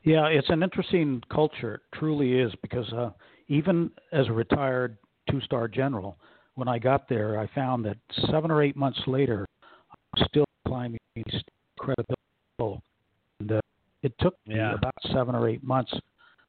Yeah, 0.05 0.27
it's 0.27 0.49
an 0.49 0.63
interesting 0.63 1.23
culture. 1.31 1.83
Truly 1.95 2.41
is 2.41 2.53
because 2.63 2.91
uh, 2.93 3.11
even 3.49 3.91
as 4.13 4.27
a 4.29 4.33
retired 4.33 4.97
two-star 5.31 5.69
general, 5.69 6.17
when 6.55 6.67
I 6.67 6.79
got 6.79 7.09
there, 7.09 7.39
I 7.39 7.47
found 7.55 7.85
that 7.85 7.99
seven 8.31 8.51
or 8.51 8.63
eight 8.63 8.75
months 8.77 9.01
later, 9.07 9.47
I'm 10.17 10.27
still 10.29 10.45
climbing 10.67 10.99
credibility. 11.79 12.83
And 13.41 13.53
uh, 13.53 13.61
it 14.02 14.12
took 14.21 14.37
yeah. 14.47 14.71
me 14.71 14.75
about 14.75 14.95
seven 15.12 15.35
or 15.35 15.49
eight 15.49 15.62
months 15.62 15.93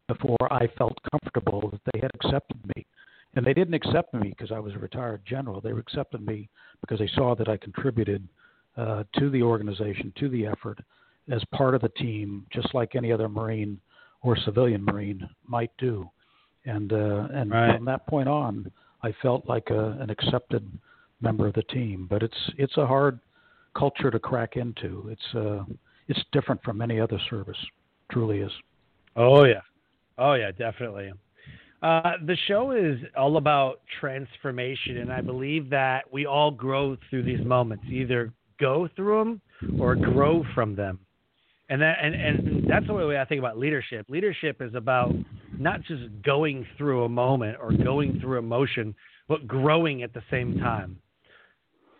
before 0.07 0.51
I 0.51 0.67
felt 0.77 0.97
comfortable 1.11 1.69
that 1.71 1.81
they 1.93 1.99
had 1.99 2.11
accepted 2.15 2.57
me. 2.75 2.85
And 3.35 3.45
they 3.45 3.53
didn't 3.53 3.75
accept 3.75 4.13
me 4.13 4.29
because 4.29 4.51
I 4.51 4.59
was 4.59 4.73
a 4.73 4.79
retired 4.79 5.21
general. 5.25 5.61
They 5.61 5.71
accepted 5.71 6.25
me 6.25 6.49
because 6.81 6.99
they 6.99 7.09
saw 7.13 7.35
that 7.35 7.47
I 7.47 7.57
contributed 7.57 8.27
uh, 8.75 9.03
to 9.19 9.29
the 9.29 9.43
organization, 9.43 10.11
to 10.19 10.29
the 10.29 10.47
effort, 10.47 10.79
as 11.31 11.43
part 11.53 11.75
of 11.75 11.81
the 11.81 11.89
team, 11.89 12.45
just 12.51 12.73
like 12.73 12.95
any 12.95 13.11
other 13.11 13.29
Marine 13.29 13.79
or 14.23 14.35
civilian 14.35 14.83
Marine 14.83 15.27
might 15.45 15.71
do. 15.77 16.09
And 16.65 16.91
uh, 16.91 17.27
and 17.31 17.51
right. 17.51 17.75
from 17.75 17.85
that 17.85 18.05
point 18.07 18.27
on, 18.27 18.71
I 19.03 19.13
felt 19.21 19.47
like 19.47 19.69
a, 19.69 19.97
an 19.99 20.09
accepted 20.09 20.67
member 21.21 21.47
of 21.47 21.53
the 21.53 21.63
team. 21.63 22.07
But 22.09 22.23
it's 22.23 22.51
it's 22.57 22.77
a 22.77 22.85
hard 22.85 23.19
culture 23.77 24.09
to 24.11 24.19
crack 24.19 24.55
into. 24.55 25.07
It's 25.09 25.35
uh, 25.35 25.63
it's 26.09 26.19
different 26.33 26.61
from 26.63 26.81
any 26.81 26.99
other 26.99 27.19
service. 27.29 27.57
Truly 28.11 28.39
is. 28.39 28.51
Oh 29.15 29.45
yeah, 29.45 29.61
oh 30.17 30.33
yeah, 30.33 30.51
definitely. 30.51 31.11
Uh, 31.81 32.13
the 32.25 32.35
show 32.47 32.71
is 32.71 32.97
all 33.15 33.37
about 33.37 33.79
transformation, 34.01 34.97
and 34.97 35.13
I 35.13 35.21
believe 35.21 35.69
that 35.69 36.11
we 36.11 36.25
all 36.25 36.51
grow 36.51 36.97
through 37.09 37.23
these 37.23 37.45
moments. 37.45 37.85
Either 37.89 38.33
go 38.59 38.89
through 38.95 39.19
them 39.19 39.79
or 39.79 39.95
grow 39.95 40.43
from 40.53 40.75
them, 40.75 40.99
and 41.69 41.81
that 41.81 41.97
and, 42.01 42.15
and 42.15 42.69
that's 42.69 42.87
the 42.87 42.93
way 42.93 43.17
I 43.17 43.23
think 43.23 43.39
about 43.39 43.57
leadership. 43.57 44.07
Leadership 44.09 44.61
is 44.61 44.75
about 44.75 45.13
not 45.57 45.81
just 45.83 46.03
going 46.23 46.65
through 46.77 47.05
a 47.05 47.09
moment 47.09 47.57
or 47.61 47.71
going 47.71 48.19
through 48.19 48.39
emotion, 48.39 48.93
but 49.27 49.47
growing 49.47 50.03
at 50.03 50.13
the 50.13 50.23
same 50.29 50.57
time. 50.59 50.97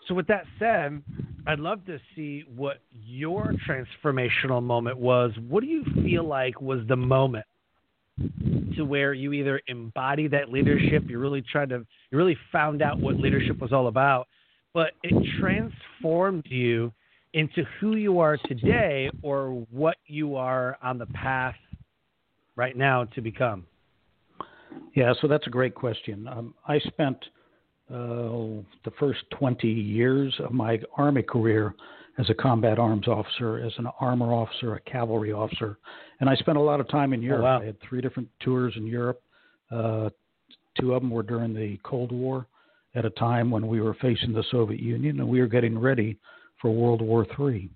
So, 0.10 0.16
with 0.16 0.28
that 0.28 0.46
said, 0.58 1.04
I'd 1.46 1.60
love 1.60 1.86
to 1.86 2.00
see 2.16 2.44
what 2.56 2.80
your 2.92 3.54
transformational 3.68 4.62
moment 4.62 4.98
was. 4.98 5.32
What 5.48 5.62
do 5.62 5.68
you 5.68 5.84
feel 6.04 6.24
like 6.24 6.60
was 6.60 6.80
the 6.88 6.96
moment 6.96 7.46
to 8.76 8.84
where 8.84 9.14
you 9.14 9.32
either 9.34 9.62
embody 9.68 10.28
that 10.28 10.52
leadership, 10.52 11.04
you 11.08 11.20
really 11.20 11.44
tried 11.44 11.70
to, 11.70 11.86
you 12.10 12.18
really 12.18 12.38
found 12.52 12.82
out 12.82 13.00
what 13.00 13.18
leadership 13.18 13.60
was 13.60 13.72
all 13.72 13.88
about, 13.88 14.28
but 14.74 14.94
it 15.04 15.14
transformed 15.40 16.46
you 16.48 16.92
into 17.34 17.64
who 17.80 17.96
you 17.96 18.20
are 18.20 18.38
today 18.46 19.12
or 19.22 19.66
what 19.70 19.98
you 20.08 20.36
are 20.36 20.76
on 20.82 20.98
the 20.98 21.06
path 21.06 21.56
right 22.56 22.76
now 22.76 23.06
to 23.06 23.22
become? 23.22 23.64
Yeah, 24.96 25.14
so 25.22 25.28
that's 25.28 25.46
a 25.46 25.52
great 25.52 25.76
question. 25.76 26.28
Um, 26.28 26.56
I 26.68 26.80
spent 26.80 27.18
the 27.90 28.92
first 29.00 29.20
20 29.32 29.68
years 29.68 30.34
of 30.40 30.52
my 30.52 30.80
Army 30.98 31.24
career 31.24 31.74
as 32.18 32.30
a 32.30 32.34
combat 32.34 32.80
arms 32.80 33.08
officer, 33.08 33.60
as 33.60 33.72
an 33.78 33.88
armor 34.00 34.34
officer, 34.34 34.76
a 34.76 34.82
cavalry 34.82 35.32
officer, 35.32 35.78
and 36.20 36.30
I 36.30 36.36
spent 36.36 36.58
a 36.58 36.62
lot 36.62 36.80
of 36.80 36.90
time 36.90 37.14
in 37.14 37.22
Europe. 37.22 37.42
Oh, 37.42 37.44
wow. 37.44 37.62
I 37.62 37.66
had 37.66 37.78
three 37.82 38.02
different 38.02 38.28
tours 38.42 38.74
in 38.76 38.86
Europe. 38.86 39.22
Uh, 39.72 40.10
two 40.80 40.94
of 40.94 41.02
them 41.02 41.12
were 41.12 41.24
during 41.24 41.54
the 41.54 41.80
Cold 41.84 42.12
War, 42.12 42.46
at 42.96 43.06
a 43.06 43.10
time 43.12 43.52
when 43.52 43.68
we 43.68 43.82
were 43.82 43.94
facing 43.96 44.34
the 44.34 44.44
Soviet 44.52 44.80
Union 44.80 45.20
and 45.20 45.28
we 45.28 45.40
were 45.40 45.48
getting 45.48 45.78
ready 45.78 46.18
for 46.62 46.72
World 46.72 47.02
War 47.02 47.26
III. 47.40 47.70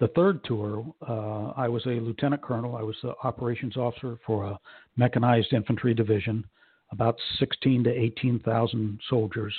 The 0.00 0.08
third 0.08 0.42
tour, 0.44 0.84
uh, 1.06 1.52
I 1.56 1.68
was 1.68 1.84
a 1.86 2.00
lieutenant 2.00 2.42
colonel. 2.42 2.76
I 2.76 2.82
was 2.82 2.96
the 3.02 3.14
operations 3.24 3.76
officer 3.76 4.16
for 4.24 4.44
a 4.44 4.58
mechanized 4.96 5.52
infantry 5.52 5.92
division, 5.92 6.44
about 6.90 7.16
16 7.38 7.84
to 7.84 7.90
18,000 7.90 9.00
soldiers. 9.08 9.54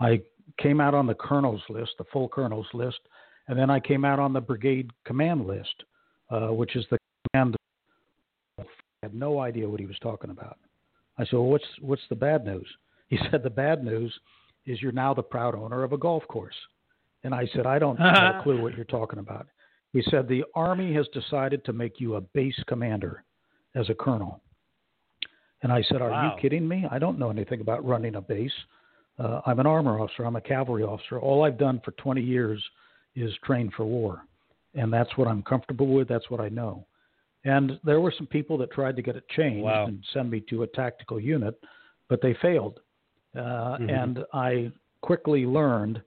I 0.00 0.20
came 0.58 0.80
out 0.80 0.94
on 0.94 1.06
the 1.06 1.14
colonel's 1.14 1.62
list, 1.68 1.92
the 1.98 2.04
full 2.12 2.28
colonel's 2.28 2.68
list, 2.72 2.98
and 3.48 3.58
then 3.58 3.70
I 3.70 3.80
came 3.80 4.04
out 4.04 4.18
on 4.18 4.32
the 4.32 4.40
brigade 4.40 4.90
command 5.04 5.46
list, 5.46 5.84
uh, 6.30 6.48
which 6.48 6.76
is 6.76 6.84
the 6.90 6.98
command. 7.32 7.56
I 8.58 8.64
had 9.02 9.14
no 9.14 9.40
idea 9.40 9.68
what 9.68 9.80
he 9.80 9.86
was 9.86 9.98
talking 10.00 10.30
about. 10.30 10.58
I 11.18 11.24
said, 11.24 11.34
well, 11.34 11.46
"What's 11.46 11.64
what's 11.80 12.02
the 12.08 12.16
bad 12.16 12.44
news?" 12.44 12.68
He 13.08 13.18
said, 13.30 13.42
"The 13.42 13.50
bad 13.50 13.84
news 13.84 14.12
is 14.66 14.80
you're 14.82 14.92
now 14.92 15.14
the 15.14 15.22
proud 15.22 15.54
owner 15.54 15.82
of 15.82 15.92
a 15.92 15.98
golf 15.98 16.26
course." 16.28 16.56
And 17.24 17.34
I 17.34 17.48
said, 17.54 17.66
"I 17.66 17.78
don't 17.78 17.96
have 17.96 18.36
a 18.36 18.40
clue 18.44 18.62
what 18.62 18.76
you're 18.76 18.84
talking 18.84 19.18
about." 19.18 19.46
He 19.92 20.02
said, 20.10 20.28
The 20.28 20.44
Army 20.54 20.92
has 20.94 21.08
decided 21.08 21.64
to 21.64 21.72
make 21.72 22.00
you 22.00 22.16
a 22.16 22.20
base 22.20 22.60
commander 22.66 23.24
as 23.74 23.88
a 23.88 23.94
colonel. 23.94 24.40
And 25.62 25.72
I 25.72 25.82
said, 25.88 26.00
Are 26.02 26.10
wow. 26.10 26.34
you 26.34 26.40
kidding 26.40 26.66
me? 26.66 26.84
I 26.90 26.98
don't 26.98 27.18
know 27.18 27.30
anything 27.30 27.60
about 27.60 27.84
running 27.84 28.14
a 28.14 28.20
base. 28.20 28.52
Uh, 29.18 29.40
I'm 29.46 29.58
an 29.58 29.66
armor 29.66 30.00
officer, 30.00 30.24
I'm 30.24 30.36
a 30.36 30.40
cavalry 30.40 30.84
officer. 30.84 31.18
All 31.18 31.44
I've 31.44 31.58
done 31.58 31.80
for 31.84 31.90
20 31.92 32.20
years 32.20 32.62
is 33.16 33.32
train 33.44 33.70
for 33.76 33.84
war. 33.84 34.22
And 34.74 34.92
that's 34.92 35.10
what 35.16 35.26
I'm 35.26 35.42
comfortable 35.42 35.88
with, 35.88 36.08
that's 36.08 36.30
what 36.30 36.40
I 36.40 36.48
know. 36.48 36.86
And 37.44 37.80
there 37.84 38.00
were 38.00 38.12
some 38.16 38.26
people 38.26 38.58
that 38.58 38.70
tried 38.70 38.96
to 38.96 39.02
get 39.02 39.16
it 39.16 39.28
changed 39.30 39.64
wow. 39.64 39.86
and 39.86 40.04
send 40.12 40.30
me 40.30 40.40
to 40.50 40.62
a 40.62 40.66
tactical 40.68 41.18
unit, 41.18 41.58
but 42.08 42.20
they 42.20 42.36
failed. 42.40 42.80
Uh, 43.34 43.40
mm-hmm. 43.40 43.90
And 43.90 44.24
I 44.32 44.70
quickly 45.00 45.46
learned 45.46 46.02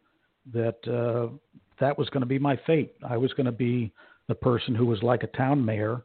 that 0.53 0.77
uh, 0.87 1.33
that 1.79 1.97
was 1.97 2.09
going 2.09 2.21
to 2.21 2.27
be 2.27 2.39
my 2.39 2.59
fate. 2.67 2.93
I 3.07 3.17
was 3.17 3.33
going 3.33 3.45
to 3.45 3.51
be 3.51 3.91
the 4.27 4.35
person 4.35 4.75
who 4.75 4.85
was 4.85 5.01
like 5.03 5.23
a 5.23 5.27
town 5.27 5.63
mayor. 5.63 6.03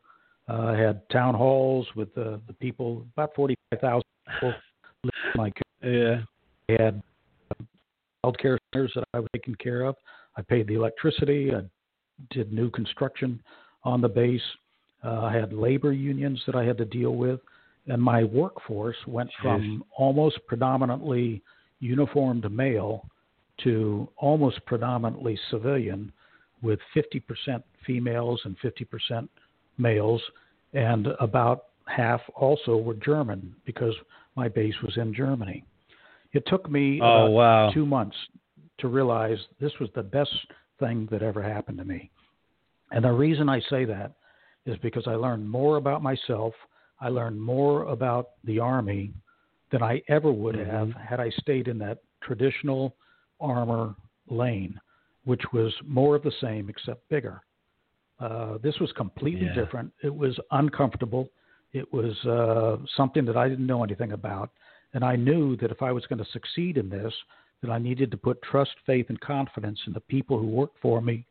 Uh, 0.49 0.67
I 0.67 0.77
had 0.77 1.09
town 1.11 1.35
halls 1.35 1.87
with 1.97 2.15
the, 2.15 2.41
the 2.47 2.53
people, 2.53 3.05
about 3.17 3.35
45,000 3.35 4.03
people 4.41 4.55
my 5.35 5.53
Yeah. 5.83 6.23
I 6.69 6.83
had 6.83 7.03
health 8.23 8.37
care 8.39 8.59
centers 8.73 8.93
that 8.95 9.05
I 9.15 9.21
was 9.21 9.29
taking 9.35 9.55
care 9.57 9.83
of. 9.83 9.97
I 10.37 10.43
paid 10.43 10.67
the 10.67 10.75
electricity. 10.75 11.53
I 11.55 11.63
did 12.31 12.53
new 12.53 12.71
construction 12.71 13.41
on 13.85 14.01
the 14.01 14.09
base. 14.09 14.43
Uh, 15.05 15.21
I 15.23 15.33
had 15.33 15.53
labor 15.53 15.93
unions 15.93 16.43
that 16.47 16.55
I 16.55 16.65
had 16.65 16.79
to 16.79 16.85
deal 16.85 17.15
with. 17.15 17.41
And 17.87 18.03
my 18.03 18.25
workforce 18.25 18.97
went 19.07 19.31
Jeez. 19.31 19.43
from 19.43 19.85
almost 19.97 20.41
predominantly 20.49 21.43
uniformed 21.79 22.51
male 22.51 23.09
to 23.63 24.09
almost 24.17 24.65
predominantly 24.67 25.39
civilian, 25.51 26.13
with 26.63 26.81
50% 26.95 27.63
females 27.87 28.41
and 28.45 28.57
50% 28.59 29.29
males, 29.79 30.21
and 30.73 31.09
about 31.21 31.67
half 31.87 32.21
also 32.35 32.77
were 32.77 32.95
German 32.95 33.55
because 33.65 33.95
my 34.35 34.49
base 34.49 34.75
was 34.83 34.97
in 34.97 35.15
Germany. 35.15 35.65
It 36.33 36.45
took 36.47 36.71
me 36.71 37.01
oh, 37.03 37.31
wow. 37.31 37.71
two 37.73 37.87
months 37.87 38.17
to 38.79 38.89
realize 38.89 39.39
this 39.61 39.73
was 39.81 39.89
the 39.95 40.03
best 40.03 40.31
thing 40.79 41.09
that 41.11 41.23
ever 41.23 41.43
happened 41.43 41.79
to 41.79 41.85
me. 41.85 42.11
And 42.91 43.05
the 43.05 43.13
reason 43.13 43.49
I 43.49 43.61
say 43.71 43.85
that 43.87 44.13
is 44.67 44.77
because 44.83 45.05
I 45.07 45.15
learned 45.15 45.49
more 45.49 45.77
about 45.77 46.03
myself. 46.03 46.53
I 47.01 47.09
learned 47.09 47.41
more 47.41 47.85
about 47.85 48.31
the 48.45 48.59
Army 48.59 49.13
than 49.71 49.83
I 49.83 50.03
ever 50.09 50.31
would 50.31 50.57
mm-hmm. 50.57 50.71
have 50.71 50.93
had 50.93 51.21
I 51.21 51.31
stayed 51.41 51.69
in 51.69 51.79
that 51.79 51.99
traditional 52.23 52.95
armor 53.41 53.95
lane, 54.29 54.79
which 55.25 55.43
was 55.53 55.73
more 55.85 56.17
of 56.17 56.23
the 56.23 56.33
same 56.41 56.69
except 56.69 57.09
bigger. 57.09 57.41
Uh, 58.19 58.59
this 58.63 58.79
was 58.81 58.91
completely 58.93 59.47
yeah. 59.47 59.55
different. 59.55 59.93
It 60.03 60.15
was 60.15 60.39
uncomfortable. 60.51 61.29
It 61.73 61.93
was 61.93 62.17
uh, 62.25 62.79
something 62.97 63.25
that 63.27 63.37
I 63.37 63.49
didn't 63.49 63.67
know 63.67 63.85
anything 63.85 64.13
about, 64.13 64.51
and 64.95 65.05
I 65.05 65.17
knew 65.17 65.57
that 65.57 65.71
if 65.71 65.83
I 65.83 65.93
was 65.93 66.07
going 66.07 66.19
to 66.19 66.31
succeed 66.33 66.79
in 66.79 66.89
this, 66.89 67.13
that 67.63 67.71
I 67.71 67.79
needed 67.79 68.11
to 68.13 68.17
put 68.17 68.41
trust, 68.43 68.71
faith, 68.87 69.07
and 69.09 69.21
confidence 69.21 69.79
in 69.87 69.93
the 69.93 70.01
people 70.01 70.39
who 70.39 70.47
worked 70.47 70.79
for 70.81 71.03
me, 71.03 71.27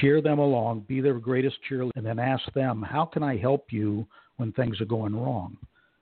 cheer 0.00 0.22
them 0.22 0.38
along, 0.38 0.86
be 0.88 1.00
their 1.00 1.18
greatest 1.18 1.56
cheerleader, 1.70 1.92
and 1.96 2.06
then 2.06 2.18
ask 2.18 2.50
them, 2.54 2.82
"How 2.82 3.04
can 3.04 3.22
I 3.22 3.36
help 3.36 3.66
you 3.70 4.06
when 4.36 4.52
things 4.52 4.80
are 4.80 4.86
going 4.86 5.14
wrong? 5.14 5.56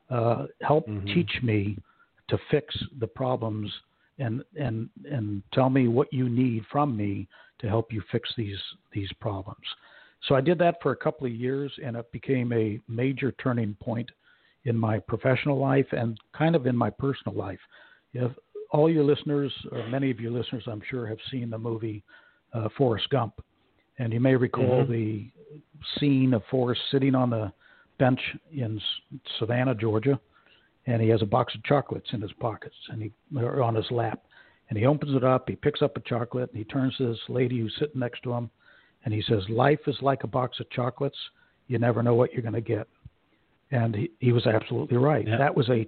Uh, 0.09 0.47
help 0.63 0.87
mm-hmm. 0.89 1.07
teach 1.07 1.43
me 1.43 1.77
to 2.29 2.39
fix 2.51 2.77
the 3.01 3.07
problems 3.07 3.73
and 4.19 4.43
and 4.59 4.89
and 5.11 5.43
tell 5.53 5.71
me 5.71 5.89
what 5.89 6.13
you 6.13 6.29
need 6.29 6.65
from 6.71 6.97
me 6.97 7.29
to 7.59 7.69
help 7.69 7.93
you 7.93 8.03
fix 8.13 8.33
these 8.37 8.61
these 8.93 9.11
problems. 9.21 9.67
So 10.29 10.35
I 10.35 10.41
did 10.41 10.59
that 10.59 10.77
for 10.83 10.93
a 10.93 10.97
couple 10.97 11.27
of 11.27 11.33
years, 11.33 11.73
and 11.85 11.97
it 11.97 12.11
became 12.13 12.53
a 12.53 12.81
major 12.89 13.33
turning 13.33 13.77
point 13.81 14.11
in 14.65 14.77
my 14.77 14.99
professional 14.99 15.59
life 15.59 15.87
and 15.93 16.19
kind 16.37 16.57
of 16.57 16.67
in 16.67 16.77
my 16.77 16.91
personal 16.91 17.37
life. 17.37 17.61
If 18.13 18.33
all 18.71 18.91
your 18.91 19.05
listeners, 19.05 19.53
or 19.71 19.87
many 19.89 20.11
of 20.11 20.19
your 20.19 20.33
listeners, 20.33 20.65
I'm 20.67 20.83
sure, 20.91 21.07
have 21.07 21.19
seen 21.31 21.51
the 21.51 21.59
movie 21.59 22.03
uh, 22.53 22.69
Forrest 22.77 23.09
Gump, 23.11 23.35
and 23.99 24.13
you 24.13 24.21
may 24.21 24.35
recall 24.35 24.85
mm-hmm. 24.85 24.93
the 24.93 25.31
scene 25.99 26.35
of 26.35 26.43
Forrest 26.51 26.81
sitting 26.91 27.15
on 27.15 27.31
the 27.31 27.53
bench 27.99 28.21
in 28.53 28.81
Savannah, 29.39 29.75
Georgia, 29.75 30.19
and 30.87 31.03
he 31.03 31.09
has 31.09 31.23
a 31.23 31.27
box 31.27 31.55
of 31.55 31.65
chocolates 31.65 32.09
in 32.13 32.21
his 32.21 32.33
pockets 32.35 32.75
and 32.89 33.03
he 33.03 33.13
or 33.37 33.63
on 33.63 33.75
his 33.75 33.91
lap 33.91 34.23
and 34.69 34.79
he 34.79 34.87
opens 34.87 35.15
it 35.15 35.25
up 35.25 35.49
he 35.49 35.57
picks 35.57 35.83
up 35.83 35.97
a 35.97 36.01
chocolate 36.01 36.51
and 36.51 36.59
he 36.59 36.65
turns 36.65 36.97
to 36.97 37.09
this 37.09 37.19
lady 37.29 37.59
who's 37.59 37.75
sitting 37.79 38.01
next 38.01 38.23
to 38.23 38.33
him 38.33 38.51
and 39.07 39.15
he 39.15 39.23
says 39.23 39.43
life 39.49 39.81
is 39.87 39.97
like 40.03 40.25
a 40.25 40.27
box 40.27 40.61
of 40.61 40.69
chocolates 40.69 41.17
you 41.69 41.79
never 41.79 42.03
know 42.03 42.15
what 42.15 42.33
you're 42.33 42.43
going 42.43 42.53
to 42.53 42.61
get 42.61 42.87
and 43.71 43.95
he, 43.95 44.11
he 44.21 44.33
was 44.33 44.47
absolutely 44.47 44.99
right 44.99 45.27
yeah. 45.27 45.39
that 45.39 45.57
was 45.57 45.69
a 45.71 45.87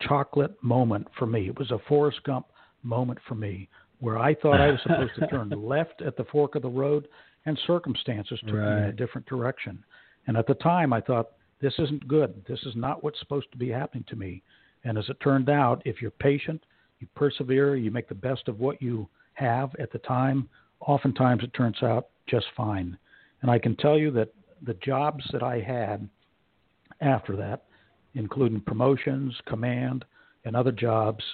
chocolate 0.00 0.56
moment 0.62 1.06
for 1.18 1.26
me 1.26 1.48
it 1.48 1.58
was 1.58 1.72
a 1.72 1.78
forrest 1.88 2.22
gump 2.24 2.46
moment 2.84 3.18
for 3.26 3.34
me 3.34 3.68
where 3.98 4.18
i 4.18 4.32
thought 4.34 4.60
i 4.60 4.70
was 4.70 4.80
supposed 4.84 5.12
to 5.18 5.26
turn 5.26 5.50
left 5.56 6.00
at 6.00 6.16
the 6.16 6.24
fork 6.30 6.54
of 6.54 6.62
the 6.62 6.68
road 6.68 7.08
and 7.46 7.58
circumstances 7.66 8.38
took 8.46 8.54
right. 8.54 8.76
me 8.76 8.82
in 8.82 8.88
a 8.88 8.92
different 8.92 9.26
direction 9.26 9.82
and 10.28 10.36
at 10.36 10.46
the 10.46 10.54
time 10.54 10.92
i 10.92 11.00
thought 11.00 11.32
this 11.60 11.74
isn't 11.78 12.08
good. 12.08 12.42
This 12.48 12.60
is 12.64 12.74
not 12.74 13.04
what's 13.04 13.18
supposed 13.20 13.50
to 13.52 13.58
be 13.58 13.68
happening 13.68 14.04
to 14.08 14.16
me. 14.16 14.42
And 14.84 14.96
as 14.96 15.08
it 15.08 15.20
turned 15.20 15.50
out, 15.50 15.82
if 15.84 16.00
you're 16.00 16.10
patient, 16.10 16.64
you 17.00 17.06
persevere, 17.14 17.76
you 17.76 17.90
make 17.90 18.08
the 18.08 18.14
best 18.14 18.48
of 18.48 18.60
what 18.60 18.80
you 18.80 19.08
have 19.34 19.74
at 19.78 19.92
the 19.92 19.98
time, 19.98 20.48
oftentimes 20.80 21.42
it 21.42 21.54
turns 21.54 21.82
out 21.82 22.08
just 22.28 22.46
fine. 22.56 22.96
And 23.42 23.50
I 23.50 23.58
can 23.58 23.76
tell 23.76 23.98
you 23.98 24.10
that 24.12 24.32
the 24.62 24.74
jobs 24.74 25.24
that 25.32 25.42
I 25.42 25.60
had 25.60 26.08
after 27.00 27.36
that, 27.36 27.64
including 28.14 28.60
promotions, 28.60 29.34
command, 29.46 30.04
and 30.44 30.56
other 30.56 30.72
jobs, 30.72 31.24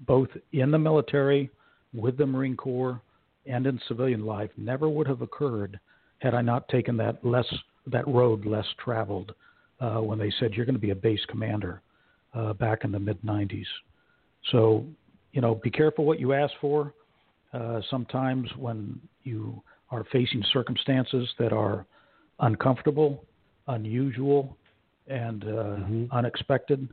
both 0.00 0.28
in 0.52 0.70
the 0.70 0.78
military, 0.78 1.50
with 1.94 2.18
the 2.18 2.26
Marine 2.26 2.56
Corps, 2.56 3.00
and 3.46 3.66
in 3.66 3.80
civilian 3.88 4.26
life, 4.26 4.50
never 4.56 4.88
would 4.88 5.06
have 5.06 5.22
occurred 5.22 5.78
had 6.18 6.34
I 6.34 6.42
not 6.42 6.68
taken 6.68 6.96
that 6.96 7.24
less 7.24 7.46
that 7.86 8.06
road 8.08 8.44
less 8.44 8.66
traveled 8.82 9.32
uh, 9.80 9.98
when 9.98 10.18
they 10.18 10.32
said 10.40 10.54
you're 10.54 10.66
going 10.66 10.74
to 10.74 10.80
be 10.80 10.90
a 10.90 10.96
base 10.96 11.24
commander 11.28 11.80
uh, 12.34 12.52
back 12.54 12.84
in 12.84 12.90
the 12.90 12.98
mid 12.98 13.20
90s. 13.22 13.66
So, 14.50 14.84
you 15.32 15.40
know, 15.40 15.54
be 15.54 15.70
careful 15.70 16.04
what 16.04 16.18
you 16.18 16.32
ask 16.32 16.52
for. 16.60 16.92
Uh, 17.52 17.80
sometimes 17.90 18.48
when 18.56 19.00
you 19.22 19.62
are 19.90 20.04
facing 20.12 20.42
circumstances 20.52 21.28
that 21.38 21.52
are 21.52 21.86
uncomfortable, 22.40 23.24
unusual, 23.68 24.56
and 25.06 25.44
uh, 25.44 25.46
mm-hmm. 25.46 26.04
unexpected, 26.12 26.88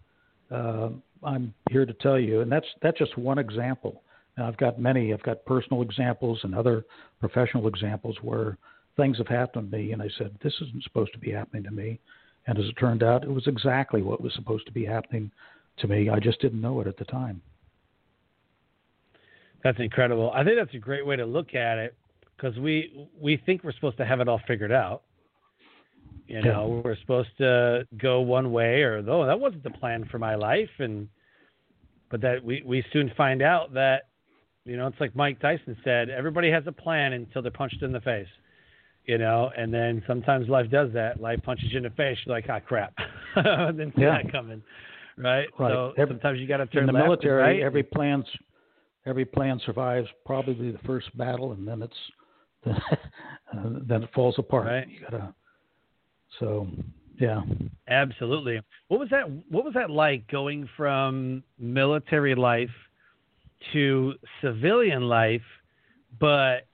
uh, 0.51 0.89
I'm 1.23 1.53
here 1.69 1.85
to 1.85 1.93
tell 1.93 2.19
you, 2.19 2.41
and 2.41 2.51
that's 2.51 2.67
that's 2.81 2.97
just 2.97 3.17
one 3.17 3.39
example. 3.39 4.03
Now, 4.37 4.47
I've 4.47 4.57
got 4.57 4.79
many. 4.79 5.13
I've 5.13 5.23
got 5.23 5.45
personal 5.45 5.81
examples 5.81 6.39
and 6.43 6.55
other 6.55 6.85
professional 7.19 7.67
examples 7.67 8.17
where 8.21 8.57
things 8.97 9.17
have 9.17 9.27
happened 9.27 9.71
to 9.71 9.77
me, 9.77 9.91
and 9.91 10.01
I 10.01 10.09
said, 10.17 10.37
"This 10.43 10.53
isn't 10.61 10.83
supposed 10.83 11.13
to 11.13 11.19
be 11.19 11.31
happening 11.31 11.63
to 11.63 11.71
me." 11.71 11.99
And 12.45 12.59
as 12.59 12.65
it 12.65 12.73
turned 12.73 13.03
out, 13.03 13.23
it 13.23 13.31
was 13.31 13.47
exactly 13.47 14.01
what 14.01 14.21
was 14.21 14.33
supposed 14.33 14.65
to 14.65 14.71
be 14.71 14.85
happening 14.85 15.31
to 15.77 15.87
me. 15.87 16.09
I 16.09 16.19
just 16.19 16.41
didn't 16.41 16.61
know 16.61 16.81
it 16.81 16.87
at 16.87 16.97
the 16.97 17.05
time. 17.05 17.41
That's 19.63 19.79
incredible. 19.79 20.31
I 20.33 20.43
think 20.43 20.57
that's 20.57 20.73
a 20.75 20.79
great 20.79 21.05
way 21.05 21.15
to 21.15 21.25
look 21.25 21.55
at 21.55 21.77
it 21.77 21.95
because 22.35 22.57
we 22.59 23.07
we 23.19 23.41
think 23.45 23.63
we're 23.63 23.73
supposed 23.73 23.97
to 23.97 24.05
have 24.05 24.19
it 24.19 24.27
all 24.27 24.41
figured 24.47 24.71
out. 24.71 25.03
You 26.27 26.41
know, 26.41 26.81
we're 26.83 26.97
supposed 26.97 27.29
to 27.39 27.85
go 27.97 28.21
one 28.21 28.51
way, 28.51 28.81
or 28.81 29.01
though 29.01 29.25
that 29.25 29.39
wasn't 29.39 29.63
the 29.63 29.69
plan 29.69 30.07
for 30.09 30.19
my 30.19 30.35
life, 30.35 30.69
and 30.79 31.07
but 32.09 32.21
that 32.21 32.43
we 32.43 32.63
we 32.65 32.83
soon 32.93 33.11
find 33.15 33.41
out 33.41 33.73
that 33.73 34.03
you 34.65 34.77
know 34.77 34.87
it's 34.87 34.99
like 34.99 35.15
Mike 35.15 35.39
Tyson 35.39 35.77
said, 35.83 36.09
everybody 36.09 36.49
has 36.49 36.63
a 36.65 36.71
plan 36.71 37.13
until 37.13 37.41
they're 37.41 37.51
punched 37.51 37.81
in 37.81 37.91
the 37.91 38.01
face. 38.01 38.27
You 39.05 39.17
know, 39.17 39.51
and 39.57 39.73
then 39.73 40.01
sometimes 40.07 40.47
life 40.47 40.71
does 40.71 40.89
that. 40.93 41.19
Life 41.19 41.41
punches 41.43 41.71
you 41.71 41.77
in 41.77 41.83
the 41.83 41.89
face. 41.89 42.17
You're 42.25 42.35
like, 42.35 42.45
ah, 42.49 42.61
crap. 42.61 42.93
Didn't 43.35 43.93
see 43.97 44.03
yeah. 44.03 44.21
that 44.23 44.31
coming, 44.31 44.63
right? 45.17 45.47
Right. 45.59 45.71
So 45.71 45.93
every, 45.97 46.15
sometimes 46.15 46.39
you 46.39 46.47
got 46.47 46.57
to 46.57 46.67
turn 46.67 46.83
in 46.83 46.87
the 46.87 46.93
left 46.93 47.05
military. 47.05 47.41
Right. 47.41 47.59
Every 47.61 47.83
plan's 47.83 48.25
every 49.05 49.25
plan 49.25 49.59
survives 49.65 50.07
probably 50.25 50.71
the 50.71 50.79
first 50.79 51.15
battle, 51.17 51.51
and 51.51 51.67
then 51.67 51.81
it's 51.81 51.93
then 53.87 54.03
it 54.03 54.09
falls 54.13 54.35
apart. 54.37 54.67
Right. 54.67 54.87
You 54.87 54.99
gotta. 55.01 55.33
So, 56.39 56.67
yeah. 57.19 57.41
Absolutely. 57.87 58.59
What 58.87 58.99
was 58.99 59.09
that? 59.09 59.29
What 59.49 59.65
was 59.65 59.73
that 59.75 59.89
like 59.89 60.27
going 60.29 60.67
from 60.75 61.43
military 61.59 62.35
life 62.35 62.69
to 63.73 64.13
civilian 64.41 65.03
life, 65.03 65.41
but 66.19 66.67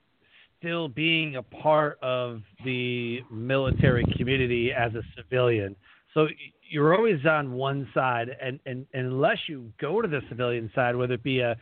still 0.60 0.88
being 0.88 1.38
a 1.38 1.44
part 1.44 1.98
of 2.02 2.42
the 2.64 3.20
military 3.32 4.06
community 4.18 4.72
as 4.72 4.94
a 4.96 5.02
civilian? 5.16 5.76
So 6.14 6.28
you're 6.70 6.96
always 6.96 7.26
on 7.26 7.52
one 7.52 7.88
side, 7.94 8.30
and, 8.42 8.60
and, 8.66 8.86
and 8.94 9.08
unless 9.08 9.38
you 9.48 9.72
go 9.80 10.02
to 10.02 10.08
the 10.08 10.22
civilian 10.30 10.72
side, 10.74 10.96
whether 10.96 11.16
it 11.16 11.24
be 11.24 11.40
a 11.40 11.56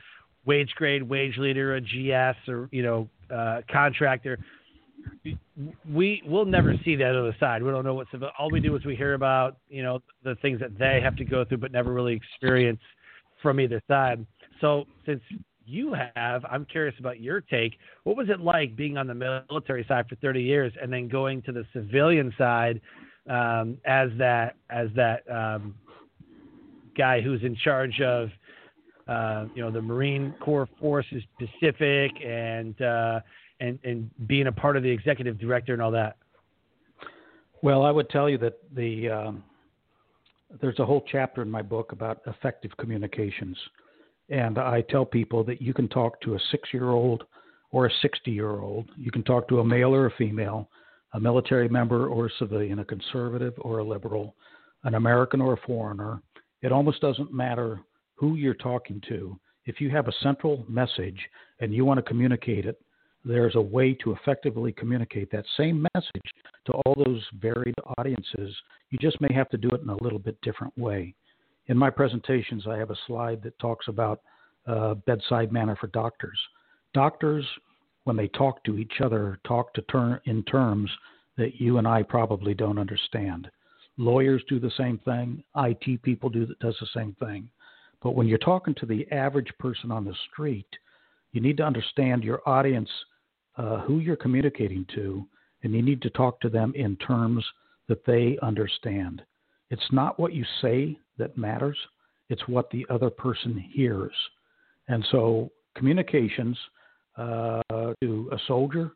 wage 0.48 0.72
grade, 0.76 1.04
wage 1.04 1.38
leader, 1.38 1.76
a 1.76 1.82
GS, 1.82 2.38
or 2.48 2.70
you 2.72 2.82
know, 2.82 3.08
uh, 3.34 3.62
contractor. 3.72 4.40
We 5.94 6.24
we'll 6.26 6.46
never 6.46 6.74
see 6.84 6.96
that 6.96 7.16
other 7.16 7.36
side. 7.40 7.62
We 7.62 7.70
don't 7.70 7.86
know 7.86 7.94
what's 7.94 8.10
all 8.40 8.50
we 8.50 8.60
do 8.60 8.76
is 8.76 8.86
we 8.86 8.96
hear 8.96 9.14
about 9.14 9.58
you 9.70 9.84
know 9.84 10.00
the 10.24 10.36
things 10.36 10.60
that 10.62 10.80
they 10.80 11.00
have 11.04 11.16
to 11.18 11.26
go 11.26 11.46
through, 11.46 11.60
but 11.60 11.72
never 11.72 11.94
really 11.94 12.14
experience 12.14 12.80
from 13.44 13.60
either 13.60 13.82
side. 13.88 14.26
So 14.62 14.86
since 15.06 15.22
you 15.66 15.96
have, 16.16 16.44
I'm 16.50 16.66
curious 16.66 16.96
about 17.00 17.20
your 17.20 17.42
take. 17.42 17.74
What 18.06 18.16
was 18.16 18.30
it 18.30 18.40
like 18.40 18.76
being 18.76 18.98
on 18.98 19.06
the 19.06 19.14
military 19.14 19.86
side 19.88 20.08
for 20.08 20.16
30 20.16 20.42
years 20.42 20.74
and 20.82 20.92
then 20.92 21.10
going 21.10 21.42
to 21.44 21.52
the 21.52 21.66
civilian 21.74 22.34
side 22.38 22.80
um, 23.30 23.78
as 23.86 24.10
that 24.18 24.56
as 24.70 24.88
that 24.96 25.30
um, 25.30 25.76
guy 26.98 27.22
who's 27.22 27.44
in 27.44 27.56
charge 27.56 28.02
of 28.02 28.30
uh, 29.08 29.46
you 29.56 29.62
know, 29.62 29.72
the 29.72 29.82
Marine 29.82 30.34
Corps 30.40 30.68
Forces 30.80 31.24
Pacific 31.40 32.12
and 32.26 32.80
uh, 32.82 33.20
and 33.60 33.80
and 33.84 34.10
being 34.28 34.48
a 34.48 34.52
part 34.52 34.78
of 34.78 34.84
the 34.84 34.90
executive 34.90 35.40
director 35.40 35.74
and 35.74 35.82
all 35.82 35.92
that? 35.92 36.18
Well, 37.62 37.84
I 37.84 37.92
would 37.92 38.10
tell 38.10 38.30
you 38.30 38.38
that 38.40 38.60
the 38.76 39.10
um, 39.10 39.44
there's 40.62 40.80
a 40.80 40.86
whole 40.86 41.04
chapter 41.12 41.42
in 41.42 41.50
my 41.50 41.62
book 41.62 41.92
about 41.92 42.22
effective 42.28 42.72
communications, 42.78 43.58
and 44.30 44.58
I 44.58 44.82
tell 44.82 45.06
people 45.06 45.44
that 45.46 45.62
you 45.62 45.74
can 45.74 45.88
talk 45.88 46.20
to 46.22 46.36
a 46.36 46.40
six-year-old 46.52 47.24
or 47.72 47.86
a 47.86 47.92
60-year-old, 48.04 48.90
you 48.98 49.12
can 49.12 49.24
talk 49.24 49.48
to 49.50 49.60
a 49.60 49.64
male 49.64 49.94
or 49.94 50.06
a 50.06 50.12
female, 50.12 50.70
a 51.14 51.20
military 51.20 51.68
member 51.68 52.08
or 52.08 52.28
a 52.28 52.30
civilian, 52.40 52.80
a 52.80 52.86
conservative 52.86 53.54
or 53.60 53.80
a 53.80 53.84
liberal, 53.84 54.36
an 54.84 54.96
American 54.96 55.42
or 55.42 55.54
a 55.54 55.62
foreigner. 55.66 56.22
It 56.62 56.72
almost 56.72 57.02
doesn't 57.02 57.34
matter 57.34 57.80
who 58.18 58.36
you're 58.36 58.54
talking 58.54 59.02
to. 59.08 59.40
If 59.66 59.80
you 59.80 59.90
have 59.92 60.08
a 60.08 60.14
central 60.24 60.66
message 60.68 61.20
and 61.60 61.74
you 61.74 61.86
want 61.86 61.98
to 61.98 62.02
communicate 62.02 62.66
it, 62.66 62.82
there's 63.26 63.56
a 63.56 63.62
way 63.62 63.94
to 64.04 64.14
effectively 64.14 64.72
communicate 64.72 65.32
that 65.32 65.46
same 65.58 65.86
message 65.94 66.32
to 66.66 66.74
all 66.74 66.96
those 67.06 67.22
varied 67.40 67.76
audiences. 67.98 68.56
You 68.90 68.98
just 69.00 69.20
may 69.20 69.34
have 69.34 69.50
to 69.50 69.58
do 69.58 69.70
it 69.70 69.82
in 69.82 69.90
a 69.90 70.04
little 70.04 70.20
bit 70.20 70.40
different 70.42 70.78
way. 70.78 71.14
In 71.68 71.78
my 71.78 71.90
presentations, 71.90 72.66
I 72.68 72.78
have 72.78 72.92
a 72.92 72.98
slide 73.08 73.44
that 73.44 73.60
talks 73.60 73.88
about 73.88 74.22
uh, 74.66 74.96
bedside 75.06 75.52
manner 75.52 75.76
for 75.80 75.88
doctors. 75.88 76.38
Doctors, 76.94 77.46
when 78.06 78.16
they 78.16 78.30
talk 78.30 78.64
to 78.64 78.78
each 78.78 79.02
other, 79.04 79.40
talk 79.46 79.74
to 79.74 79.82
ter- 79.84 80.22
in 80.26 80.44
terms 80.44 80.90
that 81.38 81.60
you 81.60 81.78
and 81.78 81.88
I 81.88 82.04
probably 82.04 82.54
don't 82.54 82.80
understand. 82.80 83.50
Lawyers 83.98 84.44
do 84.48 84.60
the 84.60 84.72
same 84.78 84.98
thing. 85.00 85.44
IT 85.58 86.02
people 86.04 86.30
do 86.30 86.46
that 86.46 86.60
does 86.60 86.78
the 86.80 86.88
same 86.94 87.16
thing. 87.20 87.50
But 88.02 88.16
when 88.16 88.28
you're 88.28 88.38
talking 88.38 88.76
to 88.76 88.86
the 88.86 89.10
average 89.12 89.52
person 89.60 89.92
on 89.92 90.06
the 90.06 90.16
street, 90.32 90.68
you 91.32 91.42
need 91.42 91.58
to 91.58 91.64
understand 91.64 92.24
your 92.24 92.42
audience, 92.48 92.90
uh, 93.58 93.82
who 93.82 94.00
you're 94.00 94.16
communicating 94.16 94.86
to, 94.96 95.26
and 95.64 95.74
you 95.74 95.82
need 95.82 96.02
to 96.04 96.10
talk 96.12 96.40
to 96.42 96.50
them 96.50 96.74
in 96.76 96.96
terms 96.98 97.44
that 97.88 98.06
they 98.06 98.38
understand. 98.42 99.22
It's 99.70 99.92
not 99.92 100.20
what 100.20 100.34
you 100.34 100.46
say 100.62 100.98
that 101.18 101.38
matters, 101.38 101.78
it's 102.30 102.48
what 102.48 102.70
the 102.70 102.86
other 102.90 103.10
person 103.10 103.58
hears. 103.58 104.14
And 104.88 105.06
so, 105.12 105.52
communications 105.76 106.58
uh, 107.18 107.62
to 108.02 108.30
a 108.32 108.38
soldier 108.48 108.92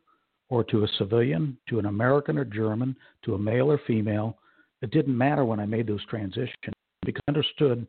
or 0.48 0.62
to 0.64 0.84
a 0.84 0.88
civilian, 0.98 1.56
to 1.68 1.78
an 1.78 1.86
American 1.86 2.38
or 2.38 2.44
German, 2.44 2.96
to 3.24 3.34
a 3.34 3.38
male 3.38 3.70
or 3.70 3.80
female, 3.86 4.38
it 4.80 4.90
didn't 4.90 5.16
matter 5.16 5.44
when 5.44 5.60
I 5.60 5.66
made 5.66 5.86
those 5.86 6.04
transitions 6.06 6.74
because 7.04 7.20
I 7.26 7.30
understood 7.30 7.86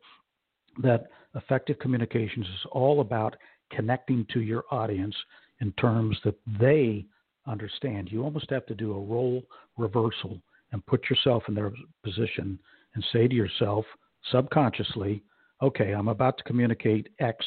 that 0.81 1.07
effective 1.35 1.79
communications 1.79 2.45
is 2.45 2.65
all 2.71 3.01
about 3.01 3.35
connecting 3.71 4.25
to 4.33 4.41
your 4.41 4.63
audience 4.71 5.15
in 5.61 5.71
terms 5.73 6.17
that 6.23 6.35
they 6.59 7.05
understand. 7.47 8.11
You 8.11 8.23
almost 8.23 8.49
have 8.49 8.65
to 8.67 8.75
do 8.75 8.93
a 8.93 9.01
role 9.01 9.43
reversal 9.77 10.39
and 10.71 10.85
put 10.85 11.09
yourself 11.09 11.43
in 11.47 11.53
their 11.53 11.71
position 12.03 12.59
and 12.95 13.05
say 13.11 13.27
to 13.27 13.35
yourself 13.35 13.85
subconsciously, 14.31 15.23
okay, 15.61 15.91
I'm 15.91 16.07
about 16.07 16.37
to 16.37 16.43
communicate 16.43 17.09
X. 17.19 17.45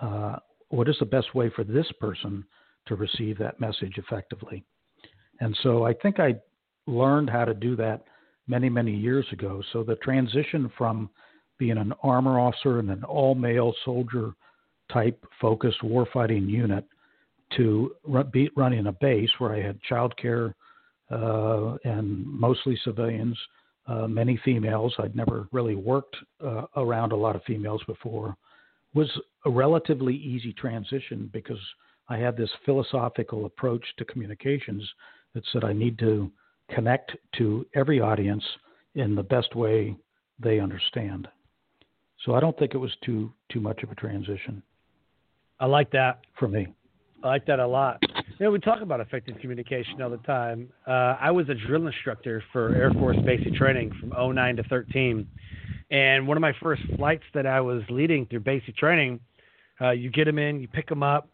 Uh, 0.00 0.36
what 0.68 0.88
is 0.88 0.96
the 0.98 1.06
best 1.06 1.34
way 1.34 1.50
for 1.50 1.64
this 1.64 1.86
person 2.00 2.44
to 2.86 2.96
receive 2.96 3.38
that 3.38 3.60
message 3.60 3.94
effectively? 3.96 4.64
And 5.40 5.56
so 5.62 5.84
I 5.84 5.94
think 5.94 6.20
I 6.20 6.34
learned 6.86 7.30
how 7.30 7.44
to 7.44 7.54
do 7.54 7.76
that 7.76 8.04
many, 8.46 8.68
many 8.68 8.94
years 8.94 9.26
ago. 9.32 9.62
So 9.72 9.82
the 9.82 9.96
transition 9.96 10.70
from 10.76 11.10
being 11.58 11.78
an 11.78 11.92
armor 12.02 12.38
officer 12.38 12.80
in 12.80 12.90
an 12.90 13.04
all 13.04 13.34
male 13.34 13.74
soldier 13.84 14.32
type 14.92 15.24
focused 15.40 15.80
warfighting 15.82 16.48
unit 16.48 16.84
to 17.56 17.94
run, 18.04 18.28
be 18.32 18.50
running 18.56 18.86
a 18.86 18.92
base 18.92 19.30
where 19.38 19.54
I 19.54 19.62
had 19.62 19.80
child 19.82 20.16
care 20.16 20.54
uh, 21.10 21.76
and 21.84 22.26
mostly 22.26 22.78
civilians, 22.84 23.38
uh, 23.86 24.06
many 24.06 24.40
females. 24.44 24.94
I'd 24.98 25.16
never 25.16 25.48
really 25.52 25.76
worked 25.76 26.16
uh, 26.44 26.64
around 26.76 27.12
a 27.12 27.16
lot 27.16 27.36
of 27.36 27.42
females 27.44 27.82
before. 27.86 28.36
Was 28.94 29.10
a 29.44 29.50
relatively 29.50 30.14
easy 30.14 30.52
transition 30.52 31.28
because 31.32 31.58
I 32.08 32.16
had 32.16 32.36
this 32.36 32.50
philosophical 32.64 33.46
approach 33.46 33.84
to 33.98 34.04
communications 34.04 34.88
that 35.34 35.44
said 35.52 35.64
I 35.64 35.72
need 35.72 35.98
to 35.98 36.30
connect 36.70 37.12
to 37.38 37.66
every 37.74 38.00
audience 38.00 38.44
in 38.94 39.14
the 39.14 39.22
best 39.22 39.54
way 39.54 39.96
they 40.38 40.60
understand. 40.60 41.28
So 42.24 42.34
I 42.34 42.40
don't 42.40 42.58
think 42.58 42.74
it 42.74 42.78
was 42.78 42.92
too 43.04 43.32
too 43.50 43.60
much 43.60 43.82
of 43.82 43.90
a 43.90 43.94
transition. 43.94 44.62
I 45.60 45.66
like 45.66 45.90
that 45.92 46.20
for 46.38 46.48
me. 46.48 46.68
I 47.22 47.28
like 47.28 47.46
that 47.46 47.58
a 47.58 47.66
lot. 47.66 47.98
You 48.02 48.46
know, 48.46 48.50
we 48.50 48.58
talk 48.58 48.82
about 48.82 49.00
effective 49.00 49.36
communication 49.40 50.02
all 50.02 50.10
the 50.10 50.18
time. 50.18 50.68
Uh, 50.86 51.16
I 51.20 51.30
was 51.30 51.48
a 51.48 51.54
drill 51.54 51.86
instructor 51.86 52.42
for 52.52 52.74
Air 52.74 52.90
Force 52.92 53.16
basic 53.24 53.54
training 53.54 53.92
from 53.98 54.10
09 54.34 54.56
to 54.56 54.62
13. 54.64 55.26
And 55.90 56.28
one 56.28 56.36
of 56.36 56.40
my 56.40 56.52
first 56.62 56.82
flights 56.96 57.22
that 57.32 57.46
I 57.46 57.60
was 57.60 57.82
leading 57.88 58.26
through 58.26 58.40
basic 58.40 58.76
training, 58.76 59.20
uh, 59.80 59.92
you 59.92 60.10
get 60.10 60.24
them 60.24 60.38
in, 60.38 60.60
you 60.60 60.68
pick 60.68 60.88
them 60.88 61.02
up, 61.02 61.28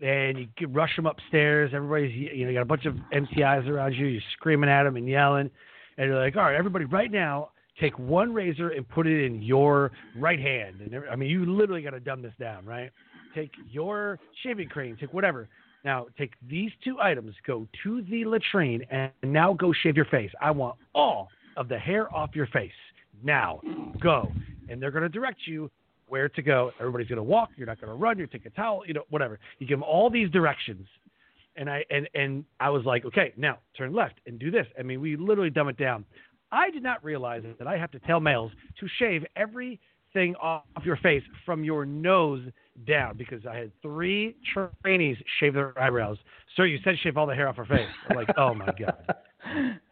and 0.00 0.38
you 0.38 0.68
rush 0.68 0.94
them 0.94 1.06
upstairs. 1.06 1.72
Everybody's, 1.74 2.14
you 2.14 2.44
know, 2.44 2.50
you 2.50 2.54
got 2.54 2.62
a 2.62 2.66
bunch 2.66 2.84
of 2.84 2.94
MTIs 3.12 3.66
around 3.66 3.94
you. 3.94 4.06
You're 4.06 4.22
screaming 4.34 4.70
at 4.70 4.84
them 4.84 4.96
and 4.96 5.08
yelling. 5.08 5.50
And 5.96 6.08
you're 6.08 6.20
like, 6.20 6.36
all 6.36 6.42
right, 6.42 6.56
everybody, 6.56 6.84
right 6.84 7.10
now, 7.10 7.50
take 7.80 7.98
one 7.98 8.32
razor 8.32 8.70
and 8.70 8.88
put 8.88 9.06
it 9.06 9.24
in 9.24 9.42
your 9.42 9.92
right 10.16 10.40
hand. 10.40 10.80
And 10.80 11.04
I 11.10 11.16
mean, 11.16 11.30
you 11.30 11.44
literally 11.44 11.82
got 11.82 11.90
to 11.90 12.00
dumb 12.00 12.22
this 12.22 12.34
down, 12.38 12.64
right? 12.64 12.90
Take 13.34 13.50
your 13.70 14.18
shaving 14.42 14.68
cream, 14.68 14.96
take 14.98 15.12
whatever. 15.12 15.48
Now, 15.84 16.06
take 16.16 16.32
these 16.48 16.70
two 16.82 16.98
items, 17.00 17.34
go 17.46 17.66
to 17.82 18.02
the 18.02 18.24
latrine, 18.24 18.82
and 18.90 19.10
now 19.22 19.52
go 19.52 19.72
shave 19.82 19.96
your 19.96 20.06
face. 20.06 20.30
I 20.40 20.50
want 20.50 20.76
all 20.94 21.28
of 21.56 21.68
the 21.68 21.78
hair 21.78 22.12
off 22.14 22.30
your 22.34 22.46
face. 22.46 22.72
Now, 23.22 23.60
go. 24.00 24.32
And 24.68 24.80
they're 24.80 24.90
going 24.90 25.02
to 25.02 25.08
direct 25.08 25.40
you 25.46 25.70
where 26.08 26.28
to 26.28 26.42
go. 26.42 26.70
Everybody's 26.80 27.08
going 27.08 27.18
to 27.18 27.22
walk. 27.22 27.50
You're 27.56 27.66
not 27.66 27.80
going 27.80 27.90
to 27.90 27.96
run. 27.96 28.18
You 28.18 28.26
take 28.26 28.46
a 28.46 28.50
towel, 28.50 28.82
you 28.86 28.94
know, 28.94 29.04
whatever. 29.10 29.38
You 29.58 29.66
give 29.66 29.78
them 29.78 29.84
all 29.84 30.08
these 30.08 30.30
directions. 30.30 30.86
And 31.56 31.70
I 31.70 31.84
and 31.88 32.08
and 32.14 32.44
I 32.58 32.70
was 32.70 32.84
like, 32.84 33.04
okay, 33.04 33.32
now 33.36 33.58
turn 33.78 33.92
left 33.92 34.14
and 34.26 34.40
do 34.40 34.50
this. 34.50 34.66
I 34.76 34.82
mean, 34.82 35.00
we 35.00 35.16
literally 35.16 35.50
dumb 35.50 35.68
it 35.68 35.76
down. 35.76 36.04
I 36.54 36.70
did 36.70 36.82
not 36.82 37.02
realize 37.04 37.42
that 37.58 37.66
I 37.66 37.76
have 37.76 37.90
to 37.92 37.98
tell 38.00 38.20
males 38.20 38.52
to 38.80 38.86
shave 38.98 39.24
everything 39.36 40.34
off 40.40 40.62
your 40.84 40.96
face 40.98 41.22
from 41.44 41.64
your 41.64 41.84
nose 41.84 42.42
down 42.86 43.16
because 43.16 43.44
I 43.46 43.56
had 43.56 43.72
three 43.82 44.36
trainees 44.82 45.16
shave 45.40 45.54
their 45.54 45.78
eyebrows. 45.80 46.18
Sir, 46.56 46.66
you 46.66 46.78
said 46.84 46.96
shave 47.02 47.16
all 47.16 47.26
the 47.26 47.34
hair 47.34 47.48
off 47.48 47.56
her 47.56 47.64
face. 47.66 47.88
I'm 48.08 48.16
like, 48.16 48.28
oh 48.36 48.54
my 48.54 48.66
god. 48.78 48.96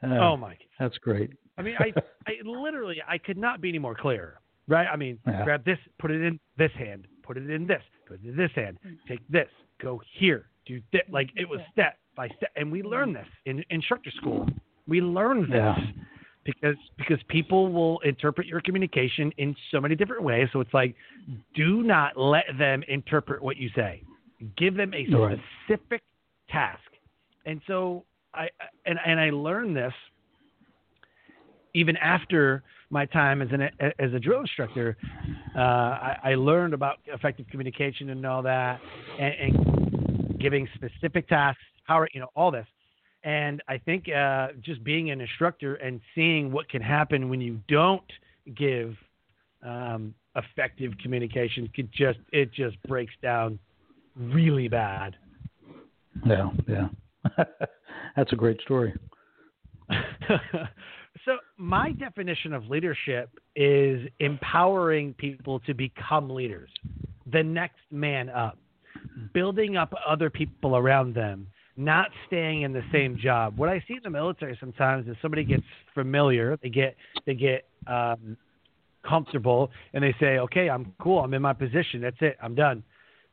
Uh, 0.03 0.07
oh 0.19 0.35
my. 0.37 0.57
That's 0.81 0.97
great. 0.97 1.31
I 1.59 1.63
mean, 1.63 1.75
I, 1.79 1.93
I 2.27 2.33
literally, 2.43 3.03
I 3.07 3.19
could 3.19 3.37
not 3.37 3.61
be 3.61 3.69
any 3.69 3.79
more 3.79 3.95
clear, 3.95 4.41
right? 4.67 4.87
I 4.91 4.97
mean, 4.97 5.19
Yeah. 5.27 5.45
grab 5.45 5.63
this, 5.63 5.79
put 5.99 6.11
it 6.11 6.23
in 6.23 6.41
this 6.57 6.73
hand, 6.73 7.07
put 7.23 7.37
it 7.37 7.51
in 7.51 7.67
this, 7.67 7.83
put 8.09 8.19
it 8.25 8.27
in 8.31 8.35
this 8.35 8.51
hand, 8.55 8.79
take 9.07 9.21
this, 9.29 9.49
go 9.81 10.01
here, 10.19 10.47
do 10.65 10.81
this. 10.91 11.03
Like 11.11 11.29
it 11.37 11.47
was 11.47 11.61
step 11.71 11.99
by 12.17 12.29
step, 12.29 12.51
and 12.57 12.73
we 12.73 12.83
learn 12.83 13.13
this 13.13 13.27
in 13.45 13.63
instructor 13.69 14.11
school. 14.17 14.47
We 14.89 15.03
learn 15.03 15.43
this 15.43 15.51
Yeah. 15.59 15.77
Because 16.45 16.77
because 16.99 17.19
people 17.29 17.73
will 17.73 18.01
interpret 18.01 18.47
your 18.47 18.61
communication 18.61 19.33
in 19.39 19.55
so 19.71 19.81
many 19.81 19.95
different 19.95 20.23
ways. 20.23 20.49
So 20.53 20.61
it's 20.61 20.75
like, 20.75 20.95
do 21.55 21.83
not 21.83 22.17
let 22.17 22.45
them 22.59 22.83
interpret 22.89 23.43
what 23.43 23.57
you 23.57 23.71
say. 23.75 24.03
Give 24.57 24.75
them 24.75 24.93
a 24.95 25.07
Right. 25.07 25.39
specific 25.67 26.03
task. 26.51 26.81
And 27.47 27.61
so 27.67 28.05
I 28.35 28.49
and 28.87 28.99
and 29.05 29.21
I 29.21 29.31
learned 29.31 29.77
this 29.77 29.93
even 31.75 31.97
after 31.97 32.63
my 32.91 33.07
time 33.07 33.41
as 33.41 33.49
an 33.53 33.63
as 33.99 34.13
a 34.13 34.19
drill 34.19 34.41
instructor. 34.41 34.97
Uh, 35.57 35.59
I, 35.59 36.17
I 36.25 36.35
learned 36.35 36.75
about 36.75 36.99
effective 37.07 37.47
communication 37.51 38.11
and 38.11 38.25
all 38.27 38.43
that, 38.43 38.81
and, 39.19 39.35
and 39.41 40.39
giving 40.41 40.69
specific 40.75 41.29
tasks, 41.29 41.63
how 41.85 41.99
are 41.99 42.09
you 42.13 42.21
know 42.21 42.29
all 42.35 42.51
this. 42.51 42.67
And 43.25 43.63
I 43.69 43.79
think 43.79 44.09
uh, 44.09 44.49
just 44.63 44.83
being 44.83 45.11
an 45.11 45.21
instructor 45.21 45.77
and 45.77 46.01
seeing 46.15 46.51
what 46.51 46.69
can 46.69 46.83
happen 46.83 47.29
when 47.29 47.41
you 47.41 47.61
don't 47.69 48.03
give 48.57 48.97
um, 49.63 50.15
effective 50.35 50.93
communication 51.01 51.69
could 51.75 51.91
just 51.93 52.19
it 52.33 52.53
just 52.53 52.83
breaks 52.85 53.13
down 53.23 53.59
really 54.17 54.69
bad. 54.69 55.17
Yeah, 56.27 56.51
yeah. 56.69 56.89
That's 58.17 58.33
a 58.33 58.37
great 58.37 58.61
story. 58.63 58.95
so 61.25 61.37
my 61.57 61.93
definition 61.93 62.53
of 62.53 62.67
leadership 62.69 63.31
is 63.57 64.09
empowering 64.21 65.15
people 65.15 65.61
to 65.61 65.75
become 65.75 66.31
leaders, 66.31 66.71
the 67.31 67.43
next 67.43 67.81
man 67.91 68.29
up, 68.29 68.59
building 69.33 69.77
up 69.77 69.93
other 70.07 70.31
people 70.31 70.77
around 70.77 71.15
them, 71.15 71.47
not 71.77 72.09
staying 72.27 72.63
in 72.63 72.73
the 72.73 72.83
same 72.93 73.17
job. 73.17 73.57
What 73.57 73.69
I 73.69 73.83
see 73.89 73.95
in 73.95 74.01
the 74.03 74.11
military 74.11 74.57
sometimes 74.61 75.09
is 75.09 75.17
somebody 75.23 75.45
gets 75.45 75.63
familiar, 75.95 76.59
they 76.63 76.69
get 76.69 76.97
they 77.27 77.35
get 77.35 77.65
um, 77.87 78.37
comfortable, 79.07 79.71
and 79.95 80.05
they 80.05 80.15
say, 80.21 80.39
"Okay, 80.39 80.69
I'm 80.69 80.93
cool. 81.01 81.21
I'm 81.21 81.35
in 81.35 81.43
my 81.43 81.53
position. 81.53 82.01
That's 82.01 82.17
it. 82.21 82.37
I'm 82.43 82.55
done." 82.55 82.83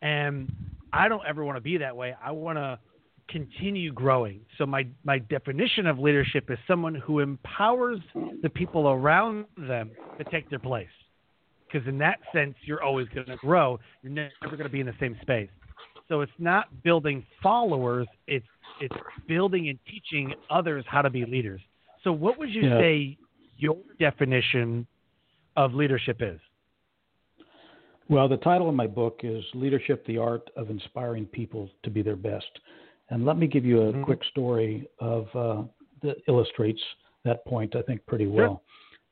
And 0.02 0.52
I 0.94 1.08
don't 1.10 1.24
ever 1.28 1.44
want 1.44 1.58
to 1.58 1.62
be 1.62 1.78
that 1.78 1.96
way. 1.96 2.16
I 2.24 2.32
want 2.32 2.58
to 2.58 2.80
continue 3.28 3.92
growing. 3.92 4.42
So 4.58 4.66
my 4.66 4.88
my 5.04 5.20
definition 5.20 5.86
of 5.88 6.00
leadership 6.00 6.50
is 6.50 6.58
someone 6.68 6.96
who 6.96 7.20
empowers 7.20 8.00
the 8.42 8.50
people 8.50 8.90
around 8.90 9.46
them 9.58 9.92
to 10.18 10.24
take 10.26 10.50
their 10.50 10.60
place. 10.60 10.88
Because 11.72 11.88
in 11.88 12.00
that 12.00 12.18
sense, 12.34 12.56
you're 12.66 12.82
always 12.82 13.08
going 13.10 13.28
to 13.28 13.36
grow. 13.36 13.80
You're 14.02 14.12
never 14.12 14.32
going 14.42 14.64
to 14.64 14.70
be 14.70 14.80
in 14.80 14.88
the 14.88 14.96
same 15.00 15.16
space. 15.22 15.50
So 16.10 16.22
it's 16.22 16.32
not 16.40 16.84
building 16.84 17.26
followers. 17.42 18.08
It's 18.28 18.46
it's 18.82 18.96
building 19.28 19.70
and 19.70 19.78
teaching 19.86 20.34
others 20.50 20.84
how 20.88 21.02
to 21.02 21.10
be 21.10 21.26
leaders. 21.26 21.62
So 22.04 22.12
what 22.12 22.38
would 22.40 22.50
you 22.50 22.64
Yeah. 22.64 22.80
say 22.80 23.18
your 23.58 23.78
definition 24.00 24.88
of 25.56 25.74
leadership 25.74 26.22
is? 26.22 26.40
Well, 28.08 28.28
the 28.28 28.38
title 28.38 28.70
of 28.70 28.76
my 28.76 28.88
book 28.88 29.20
is 29.24 29.44
Leadership 29.54 30.06
the 30.06 30.18
Art 30.18 30.50
of 30.56 30.70
Inspiring 30.70 31.28
People 31.28 31.70
to 31.84 31.92
Be 31.92 32.02
Their 32.02 32.16
Best. 32.16 32.60
And 33.10 33.26
let 33.26 33.38
me 33.38 33.46
give 33.48 33.66
you 33.66 33.82
a 33.82 33.94
Mhm. 33.94 34.04
quick 34.04 34.24
story 34.24 34.88
of 35.00 35.36
uh, 35.36 35.64
that 36.02 36.18
illustrates 36.28 36.82
that 37.24 37.46
point, 37.46 37.76
I 37.76 37.82
think, 37.84 38.04
pretty 38.06 38.26
well. 38.28 38.64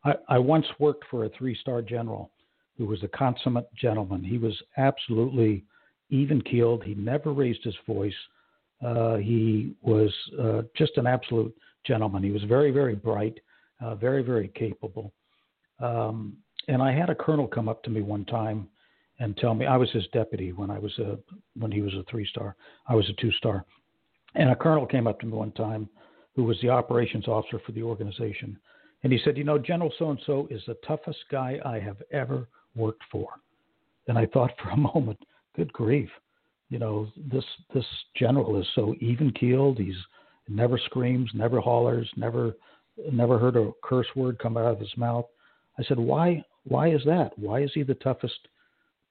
I, 0.03 0.15
I 0.29 0.39
once 0.39 0.65
worked 0.79 1.05
for 1.05 1.25
a 1.25 1.29
three 1.29 1.53
star 1.55 1.81
general 1.81 2.31
who 2.77 2.85
was 2.85 3.03
a 3.03 3.07
consummate 3.09 3.71
gentleman. 3.75 4.23
He 4.23 4.37
was 4.37 4.63
absolutely 4.77 5.65
even 6.09 6.41
keeled, 6.41 6.83
he 6.83 6.95
never 6.95 7.33
raised 7.33 7.63
his 7.63 7.75
voice. 7.85 8.13
Uh, 8.85 9.15
he 9.15 9.73
was 9.81 10.13
uh, 10.39 10.61
just 10.75 10.97
an 10.97 11.07
absolute 11.07 11.53
gentleman. 11.85 12.23
He 12.23 12.31
was 12.31 12.43
very, 12.43 12.71
very 12.71 12.95
bright, 12.95 13.39
uh, 13.81 13.95
very, 13.95 14.21
very 14.21 14.49
capable. 14.49 15.13
Um, 15.79 16.37
and 16.67 16.81
I 16.81 16.91
had 16.91 17.09
a 17.09 17.15
colonel 17.15 17.47
come 17.47 17.69
up 17.69 17.83
to 17.83 17.89
me 17.89 18.01
one 18.01 18.25
time 18.25 18.67
and 19.19 19.35
tell 19.37 19.53
me 19.53 19.65
I 19.65 19.77
was 19.77 19.89
his 19.91 20.05
deputy 20.13 20.51
when 20.51 20.69
I 20.69 20.79
was 20.79 20.97
a 20.99 21.17
when 21.57 21.71
he 21.71 21.81
was 21.81 21.93
a 21.93 22.03
three 22.09 22.27
star. 22.27 22.55
I 22.87 22.95
was 22.95 23.09
a 23.09 23.21
two 23.21 23.31
star. 23.33 23.65
And 24.35 24.49
a 24.49 24.55
colonel 24.55 24.85
came 24.85 25.07
up 25.07 25.19
to 25.21 25.25
me 25.25 25.33
one 25.33 25.51
time 25.53 25.89
who 26.35 26.43
was 26.43 26.57
the 26.61 26.69
operations 26.69 27.27
officer 27.27 27.59
for 27.65 27.71
the 27.71 27.81
organization. 27.81 28.57
And 29.03 29.11
he 29.11 29.19
said, 29.23 29.37
You 29.37 29.43
know, 29.43 29.57
General 29.57 29.91
so 29.97 30.11
and 30.11 30.19
so 30.25 30.47
is 30.51 30.61
the 30.67 30.77
toughest 30.87 31.19
guy 31.31 31.59
I 31.65 31.79
have 31.79 31.97
ever 32.11 32.47
worked 32.75 33.03
for. 33.11 33.29
And 34.07 34.17
I 34.17 34.27
thought 34.27 34.51
for 34.63 34.69
a 34.69 34.77
moment, 34.77 35.19
good 35.57 35.73
grief. 35.73 36.09
You 36.69 36.79
know, 36.79 37.07
this 37.31 37.43
this 37.73 37.85
general 38.15 38.59
is 38.59 38.67
so 38.75 38.95
even 39.01 39.31
keeled. 39.31 39.79
He's 39.79 39.95
never 40.47 40.77
screams, 40.77 41.29
never 41.33 41.59
hollers, 41.59 42.09
never 42.15 42.55
never 43.11 43.37
heard 43.37 43.55
a 43.57 43.71
curse 43.83 44.07
word 44.15 44.39
come 44.39 44.55
out 44.57 44.71
of 44.71 44.79
his 44.79 44.95
mouth. 44.95 45.25
I 45.77 45.83
said, 45.83 45.99
Why 45.99 46.43
why 46.65 46.89
is 46.89 47.01
that? 47.05 47.37
Why 47.37 47.61
is 47.61 47.71
he 47.73 47.83
the 47.83 47.95
toughest 47.95 48.47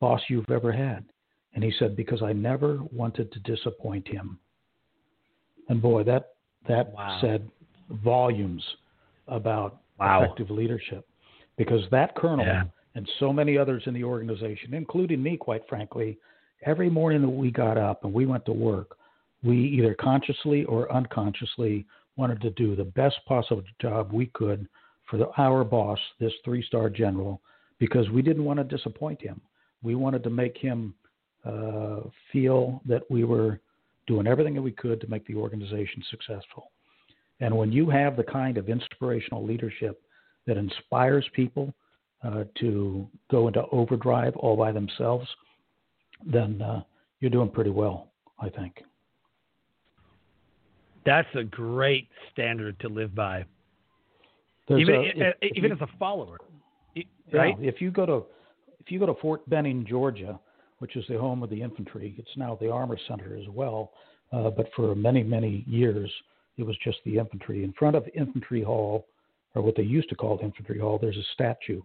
boss 0.00 0.20
you've 0.28 0.50
ever 0.50 0.72
had? 0.72 1.04
And 1.54 1.64
he 1.64 1.72
said, 1.78 1.96
Because 1.96 2.22
I 2.22 2.32
never 2.32 2.80
wanted 2.92 3.32
to 3.32 3.40
disappoint 3.40 4.06
him. 4.06 4.38
And 5.68 5.82
boy, 5.82 6.04
that 6.04 6.34
that 6.68 6.92
Wow. 6.92 7.18
said 7.20 7.50
volumes 7.90 8.64
about 9.28 9.80
Wow. 9.98 10.22
effective 10.22 10.50
leadership. 10.50 11.06
Because 11.56 11.88
that 11.90 12.14
colonel 12.14 12.44
Yeah. 12.44 12.64
and 12.94 13.08
so 13.18 13.32
many 13.32 13.56
others 13.56 13.86
in 13.86 13.94
the 13.94 14.04
organization, 14.04 14.74
including 14.74 15.22
me, 15.22 15.36
quite 15.36 15.66
frankly, 15.68 16.18
every 16.64 16.90
morning 16.90 17.22
that 17.22 17.28
we 17.28 17.50
got 17.50 17.78
up 17.78 18.04
and 18.04 18.12
we 18.12 18.26
went 18.26 18.44
to 18.46 18.52
work, 18.52 18.96
we 19.42 19.56
either 19.56 19.94
consciously 19.94 20.64
or 20.64 20.90
unconsciously 20.92 21.86
wanted 22.16 22.40
to 22.40 22.50
do 22.50 22.74
the 22.74 22.84
best 22.84 23.16
possible 23.26 23.62
job 23.80 24.12
we 24.12 24.26
could 24.26 24.66
for 25.08 25.18
the, 25.18 25.28
our 25.38 25.62
boss, 25.64 25.98
this 26.18 26.32
three 26.44 26.62
star 26.62 26.90
general, 26.90 27.40
because 27.78 28.08
we 28.10 28.22
didn't 28.22 28.44
want 28.44 28.58
to 28.58 28.64
disappoint 28.64 29.20
him. 29.20 29.40
We 29.82 29.94
wanted 29.94 30.22
to 30.24 30.30
make 30.30 30.56
him 30.56 30.94
uh, 31.44 32.00
feel 32.32 32.80
that 32.86 33.02
we 33.10 33.24
were 33.24 33.60
doing 34.06 34.26
everything 34.26 34.54
that 34.54 34.62
we 34.62 34.72
could 34.72 35.00
to 35.00 35.06
make 35.08 35.26
the 35.26 35.34
organization 35.34 36.02
successful. 36.10 36.70
And 37.40 37.56
when 37.56 37.70
you 37.70 37.90
have 37.90 38.16
the 38.16 38.24
kind 38.24 38.56
of 38.56 38.68
inspirational 38.68 39.44
leadership 39.44 40.00
that 40.46 40.56
inspires 40.56 41.26
people 41.34 41.74
uh, 42.24 42.44
to 42.60 43.06
go 43.30 43.46
into 43.46 43.64
overdrive 43.66 44.34
all 44.36 44.56
by 44.56 44.72
themselves, 44.72 45.28
then 46.26 46.60
uh, 46.62 46.82
you're 47.20 47.30
doing 47.30 47.48
pretty 47.48 47.70
well, 47.70 48.08
I 48.38 48.48
think. 48.48 48.82
That's 51.04 51.28
a 51.34 51.44
great 51.44 52.08
standard 52.32 52.78
to 52.80 52.88
live 52.88 53.14
by, 53.14 53.44
There's 54.68 54.80
even 54.80 54.94
a- 54.96 55.02
if- 55.02 55.36
if 55.40 55.52
even 55.56 55.70
you- 55.70 55.76
as 55.76 55.80
a 55.82 55.86
follower, 55.98 56.38
Y- 56.96 57.04
Yeah, 57.32 57.38
right? 57.38 57.56
if 57.60 57.80
you 57.80 57.90
go 57.90 58.06
to 58.06 58.26
if 58.80 58.92
you 58.92 59.00
go 59.00 59.06
to 59.06 59.14
Fort 59.14 59.48
Benning, 59.48 59.84
Georgia, 59.84 60.38
which 60.78 60.94
is 60.96 61.04
the 61.08 61.18
home 61.18 61.42
of 61.42 61.50
the 61.50 61.60
infantry, 61.60 62.14
it's 62.18 62.36
now 62.36 62.54
the 62.54 62.70
Armor 62.70 62.96
Center 63.08 63.36
as 63.36 63.48
well. 63.48 63.92
Uh, 64.32 64.50
but 64.50 64.72
for 64.74 64.94
many 64.94 65.22
many 65.22 65.64
years, 65.66 66.10
it 66.56 66.64
was 66.64 66.76
just 66.78 66.98
the 67.04 67.18
infantry. 67.18 67.62
In 67.64 67.72
front 67.72 67.96
of 67.96 68.08
Infantry 68.14 68.62
Hall, 68.62 69.06
or 69.54 69.62
what 69.62 69.74
they 69.76 69.82
used 69.82 70.08
to 70.08 70.14
call 70.16 70.38
Infantry 70.40 70.78
Hall, 70.78 70.98
there's 70.98 71.16
a 71.16 71.22
statue, 71.34 71.82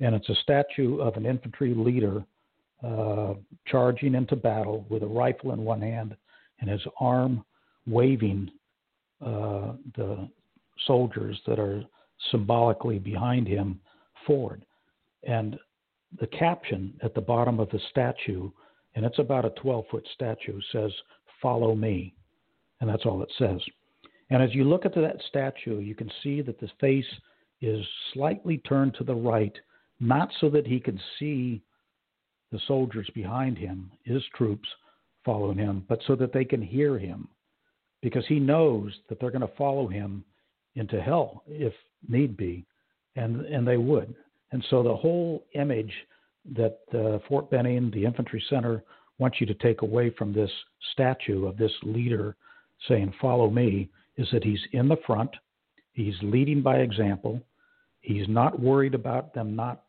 and 0.00 0.14
it's 0.14 0.28
a 0.28 0.34
statue 0.36 1.00
of 1.00 1.16
an 1.16 1.24
infantry 1.26 1.72
leader 1.74 2.24
uh, 2.84 3.34
charging 3.66 4.14
into 4.14 4.36
battle 4.36 4.86
with 4.88 5.02
a 5.02 5.06
rifle 5.06 5.52
in 5.52 5.64
one 5.64 5.80
hand 5.80 6.16
and 6.60 6.70
his 6.70 6.82
arm 7.00 7.44
waving 7.86 8.50
uh, 9.24 9.72
the 9.96 10.28
soldiers 10.86 11.40
that 11.46 11.58
are 11.58 11.82
symbolically 12.30 12.98
behind 12.98 13.46
him 13.46 13.80
forward. 14.26 14.64
And 15.24 15.58
the 16.20 16.26
caption 16.28 16.94
at 17.02 17.14
the 17.14 17.20
bottom 17.20 17.60
of 17.60 17.68
the 17.70 17.80
statue, 17.90 18.50
and 18.94 19.04
it's 19.04 19.18
about 19.18 19.44
a 19.44 19.50
12 19.50 19.84
foot 19.90 20.06
statue, 20.14 20.60
says, 20.72 20.92
Follow 21.42 21.74
me. 21.74 22.14
And 22.80 22.88
that's 22.88 23.06
all 23.06 23.22
it 23.22 23.32
says. 23.38 23.60
And 24.30 24.42
as 24.42 24.54
you 24.54 24.64
look 24.64 24.84
at 24.84 24.94
that 24.94 25.20
statue, 25.28 25.80
you 25.80 25.94
can 25.94 26.10
see 26.22 26.42
that 26.42 26.60
the 26.60 26.68
face 26.80 27.04
is 27.60 27.84
slightly 28.12 28.58
turned 28.58 28.94
to 28.94 29.04
the 29.04 29.14
right, 29.14 29.56
not 30.00 30.30
so 30.40 30.48
that 30.50 30.66
he 30.66 30.78
can 30.78 31.00
see 31.18 31.62
the 32.50 32.60
soldiers 32.66 33.08
behind 33.14 33.58
him, 33.58 33.90
his 34.04 34.22
troops 34.34 34.68
following 35.24 35.58
him, 35.58 35.84
but 35.88 36.00
so 36.06 36.16
that 36.16 36.32
they 36.32 36.44
can 36.44 36.62
hear 36.62 36.98
him. 36.98 37.28
Because 38.00 38.24
he 38.28 38.38
knows 38.38 38.92
that 39.08 39.18
they're 39.20 39.30
going 39.30 39.46
to 39.46 39.56
follow 39.56 39.88
him 39.88 40.24
into 40.76 41.00
hell 41.00 41.42
if 41.46 41.72
need 42.08 42.36
be, 42.36 42.64
and 43.16 43.40
and 43.46 43.66
they 43.66 43.76
would. 43.76 44.14
And 44.52 44.64
so 44.70 44.82
the 44.82 44.94
whole 44.94 45.44
image 45.54 45.92
that 46.54 46.78
uh, 46.94 47.18
Fort 47.28 47.50
Benning, 47.50 47.90
the 47.90 48.04
infantry 48.04 48.42
center, 48.48 48.84
wants 49.18 49.40
you 49.40 49.46
to 49.46 49.54
take 49.54 49.82
away 49.82 50.10
from 50.10 50.32
this 50.32 50.50
statue 50.92 51.46
of 51.46 51.56
this 51.56 51.72
leader 51.82 52.36
saying, 52.86 53.12
"Follow 53.20 53.50
me," 53.50 53.90
is 54.16 54.28
that 54.32 54.44
he's 54.44 54.62
in 54.72 54.88
the 54.88 54.96
front, 55.04 55.30
he's 55.92 56.14
leading 56.22 56.62
by 56.62 56.78
example, 56.78 57.42
he's 58.00 58.28
not 58.28 58.60
worried 58.60 58.94
about 58.94 59.34
them 59.34 59.56
not 59.56 59.82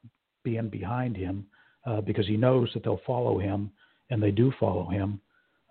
being 0.44 0.70
behind 0.70 1.16
him 1.16 1.46
uh, 1.90 2.02
because 2.02 2.28
he 2.28 2.38
knows 2.38 2.70
that 2.74 2.84
they'll 2.84 3.02
follow 3.06 3.40
him, 3.40 3.72
and 4.10 4.22
they 4.22 4.32
do 4.32 4.54
follow 4.60 4.88
him. 4.90 5.20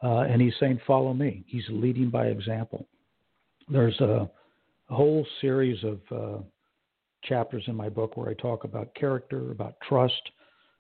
Uh, 0.03 0.21
and 0.21 0.41
he's 0.41 0.55
saying, 0.59 0.81
"Follow 0.87 1.15
me." 1.15 1.45
He's 1.47 1.65
leading 1.71 2.11
by 2.11 2.27
example. 2.27 2.87
There's 3.69 3.99
a, 4.01 4.29
a 4.91 4.95
whole 4.95 5.27
series 5.41 5.83
of 5.85 6.01
uh, 6.11 6.43
chapters 7.23 7.65
in 7.67 7.75
my 7.75 7.89
book 7.89 8.17
where 8.17 8.31
I 8.31 8.35
talk 8.35 8.65
about 8.65 8.95
character, 8.95 9.51
about 9.53 9.75
trust, 9.89 10.23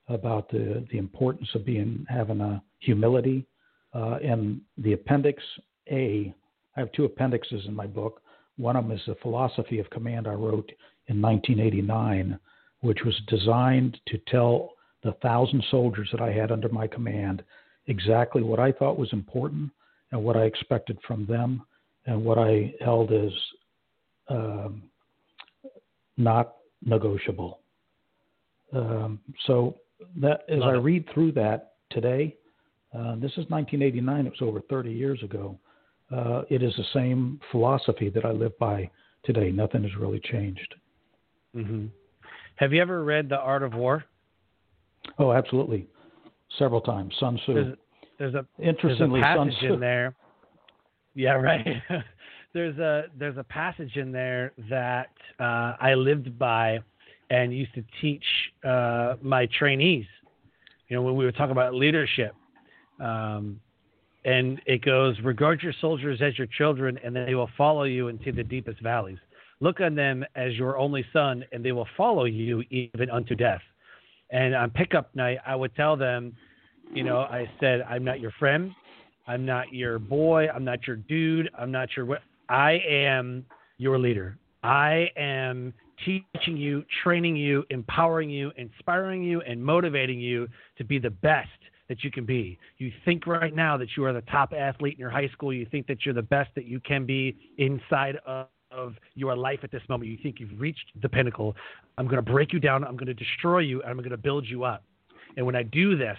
about 0.08 0.48
the 0.50 0.86
the 0.90 0.98
importance 0.98 1.48
of 1.54 1.64
being 1.64 2.04
having 2.08 2.40
a 2.40 2.62
humility. 2.80 3.46
Uh, 3.94 4.18
and 4.22 4.60
the 4.76 4.92
appendix 4.92 5.42
A, 5.90 6.34
I 6.76 6.80
have 6.80 6.92
two 6.92 7.04
appendixes 7.04 7.64
in 7.66 7.74
my 7.74 7.86
book. 7.86 8.22
One 8.56 8.76
of 8.76 8.86
them 8.86 8.96
is 8.96 9.02
the 9.06 9.14
philosophy 9.22 9.78
of 9.78 9.88
command 9.90 10.26
I 10.26 10.34
wrote 10.34 10.70
in 11.06 11.22
1989, 11.22 12.38
which 12.80 12.98
was 13.04 13.18
designed 13.28 13.98
to 14.08 14.18
tell 14.26 14.72
the 15.02 15.12
thousand 15.22 15.64
soldiers 15.70 16.08
that 16.12 16.20
I 16.20 16.32
had 16.32 16.50
under 16.50 16.68
my 16.68 16.86
command 16.86 17.42
exactly 17.86 18.42
what 18.42 18.60
I 18.60 18.72
thought 18.72 18.98
was 18.98 19.12
important 19.12 19.70
and 20.12 20.22
what 20.22 20.36
I 20.36 20.42
expected 20.42 20.98
from 21.06 21.26
them 21.26 21.62
and 22.06 22.24
what 22.24 22.38
I 22.38 22.74
held 22.80 23.12
as 23.12 23.32
um, 24.28 24.82
not 26.16 26.56
negotiable. 26.84 27.60
Um, 28.72 29.20
so 29.46 29.76
that 30.16 30.42
as 30.48 30.60
I 30.62 30.72
read 30.72 31.06
through 31.12 31.32
that 31.32 31.74
today, 31.90 32.36
uh, 32.94 33.14
this 33.16 33.32
is 33.32 33.46
1989. 33.48 34.26
It 34.26 34.30
was 34.30 34.42
over 34.42 34.60
30 34.68 34.90
years 34.90 35.22
ago. 35.22 35.58
Uh, 36.14 36.42
it 36.48 36.62
is 36.62 36.72
the 36.76 36.84
same 36.94 37.40
philosophy 37.50 38.08
that 38.10 38.24
I 38.24 38.30
live 38.30 38.58
by 38.58 38.90
today. 39.24 39.50
Nothing 39.50 39.82
has 39.82 39.94
really 39.96 40.20
changed. 40.20 40.74
Mm-hmm. 41.54 41.86
Have 42.56 42.72
you 42.72 42.80
ever 42.80 43.04
read 43.04 43.28
The 43.28 43.38
Art 43.38 43.62
of 43.62 43.74
War? 43.74 44.04
Oh, 45.18 45.32
absolutely, 45.32 45.86
several 46.58 46.80
times. 46.80 47.14
Sun 47.18 47.38
Tzu. 47.38 47.54
There's, 47.54 47.76
there's 48.18 48.34
a 48.34 48.46
interestingly 48.58 49.20
there's 49.20 49.34
a 49.34 49.38
passage 49.38 49.54
Sun 49.54 49.68
Tzu. 49.68 49.74
in 49.74 49.80
there. 49.80 50.14
Yeah, 51.14 51.32
right. 51.32 51.66
there's 52.54 52.78
a 52.78 53.06
there's 53.18 53.38
a 53.38 53.42
passage 53.42 53.96
in 53.96 54.12
there 54.12 54.52
that 54.70 55.10
uh, 55.40 55.74
I 55.80 55.94
lived 55.94 56.38
by 56.38 56.78
and 57.30 57.52
used 57.52 57.74
to 57.74 57.84
teach 58.00 58.22
uh, 58.64 59.14
my 59.20 59.48
trainees. 59.58 60.06
You 60.88 60.96
know, 60.96 61.02
when 61.02 61.16
we 61.16 61.24
were 61.24 61.32
talking 61.32 61.50
about 61.50 61.74
leadership, 61.74 62.34
um, 63.00 63.60
and 64.24 64.60
it 64.66 64.84
goes, 64.84 65.16
regard 65.22 65.62
your 65.62 65.74
soldiers 65.80 66.20
as 66.22 66.36
your 66.38 66.46
children, 66.46 66.98
and 67.04 67.14
they 67.14 67.34
will 67.34 67.50
follow 67.56 67.84
you 67.84 68.08
into 68.08 68.32
the 68.32 68.42
deepest 68.42 68.80
valleys. 68.80 69.18
Look 69.60 69.80
on 69.80 69.94
them 69.94 70.24
as 70.34 70.54
your 70.54 70.78
only 70.78 71.04
son, 71.12 71.44
and 71.52 71.64
they 71.64 71.72
will 71.72 71.88
follow 71.96 72.24
you 72.24 72.62
even 72.70 73.10
unto 73.10 73.34
death. 73.34 73.60
And 74.30 74.54
on 74.54 74.70
pickup 74.70 75.14
night, 75.14 75.38
I 75.46 75.54
would 75.54 75.74
tell 75.74 75.96
them, 75.96 76.34
you 76.92 77.04
know, 77.04 77.18
I 77.18 77.50
said, 77.60 77.82
I'm 77.82 78.04
not 78.04 78.20
your 78.20 78.32
friend. 78.32 78.72
I'm 79.26 79.44
not 79.44 79.72
your 79.72 79.98
boy. 79.98 80.48
I'm 80.48 80.64
not 80.64 80.86
your 80.86 80.96
dude. 80.96 81.50
I'm 81.58 81.70
not 81.70 81.88
your. 81.96 82.18
I 82.48 82.80
am 82.88 83.44
your 83.76 83.98
leader. 83.98 84.38
I 84.62 85.10
am 85.16 85.72
teaching 86.04 86.56
you, 86.56 86.84
training 87.02 87.36
you, 87.36 87.64
empowering 87.70 88.30
you, 88.30 88.52
inspiring 88.56 89.22
you, 89.22 89.40
and 89.42 89.62
motivating 89.62 90.20
you 90.20 90.48
to 90.78 90.84
be 90.84 90.98
the 90.98 91.10
best 91.10 91.48
that 91.88 92.04
you 92.04 92.10
can 92.10 92.24
be. 92.24 92.58
You 92.78 92.92
think 93.04 93.26
right 93.26 93.54
now 93.54 93.76
that 93.76 93.88
you 93.96 94.04
are 94.04 94.12
the 94.12 94.22
top 94.22 94.52
athlete 94.52 94.94
in 94.94 94.98
your 94.98 95.10
high 95.10 95.28
school. 95.28 95.52
You 95.52 95.66
think 95.70 95.86
that 95.86 96.04
you're 96.04 96.14
the 96.14 96.22
best 96.22 96.50
that 96.54 96.66
you 96.66 96.80
can 96.80 97.06
be 97.06 97.36
inside 97.58 98.16
of, 98.26 98.46
of 98.78 98.94
your 99.14 99.36
life 99.36 99.60
at 99.62 99.70
this 99.70 99.82
moment. 99.88 100.10
You 100.10 100.18
think 100.22 100.40
you've 100.40 100.58
reached 100.58 100.86
the 101.02 101.08
pinnacle. 101.08 101.54
I'm 101.96 102.06
going 102.06 102.22
to 102.24 102.30
break 102.30 102.52
you 102.52 102.60
down. 102.60 102.84
I'm 102.84 102.96
going 102.96 103.06
to 103.06 103.14
destroy 103.14 103.60
you. 103.60 103.82
And 103.82 103.90
I'm 103.90 103.98
going 103.98 104.10
to 104.10 104.16
build 104.16 104.46
you 104.46 104.64
up. 104.64 104.82
And 105.36 105.44
when 105.44 105.56
I 105.56 105.62
do 105.62 105.96
this, 105.96 106.18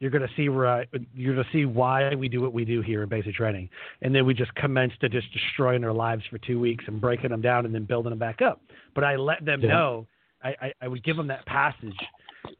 you're 0.00 0.10
going 0.10 0.26
to 0.26 0.32
see 0.36 0.48
right, 0.48 0.88
you're 1.14 1.34
going 1.34 1.44
to 1.44 1.52
see 1.52 1.64
why 1.64 2.14
we 2.14 2.28
do 2.28 2.40
what 2.40 2.52
we 2.52 2.64
do 2.64 2.80
here 2.82 3.02
in 3.02 3.08
basic 3.08 3.34
training. 3.34 3.68
And 4.02 4.14
then 4.14 4.24
we 4.24 4.32
just 4.32 4.54
commence 4.54 4.92
to 5.00 5.08
just 5.08 5.26
destroying 5.32 5.80
their 5.80 5.92
lives 5.92 6.22
for 6.30 6.38
two 6.38 6.60
weeks 6.60 6.84
and 6.86 7.00
breaking 7.00 7.30
them 7.30 7.40
down 7.40 7.66
and 7.66 7.74
then 7.74 7.84
building 7.84 8.10
them 8.10 8.18
back 8.18 8.40
up. 8.40 8.60
But 8.94 9.04
I 9.04 9.16
let 9.16 9.44
them 9.44 9.60
yeah. 9.60 9.70
know. 9.70 10.06
I, 10.42 10.48
I, 10.60 10.72
I 10.82 10.88
would 10.88 11.02
give 11.02 11.16
them 11.16 11.26
that 11.28 11.44
passage, 11.46 11.96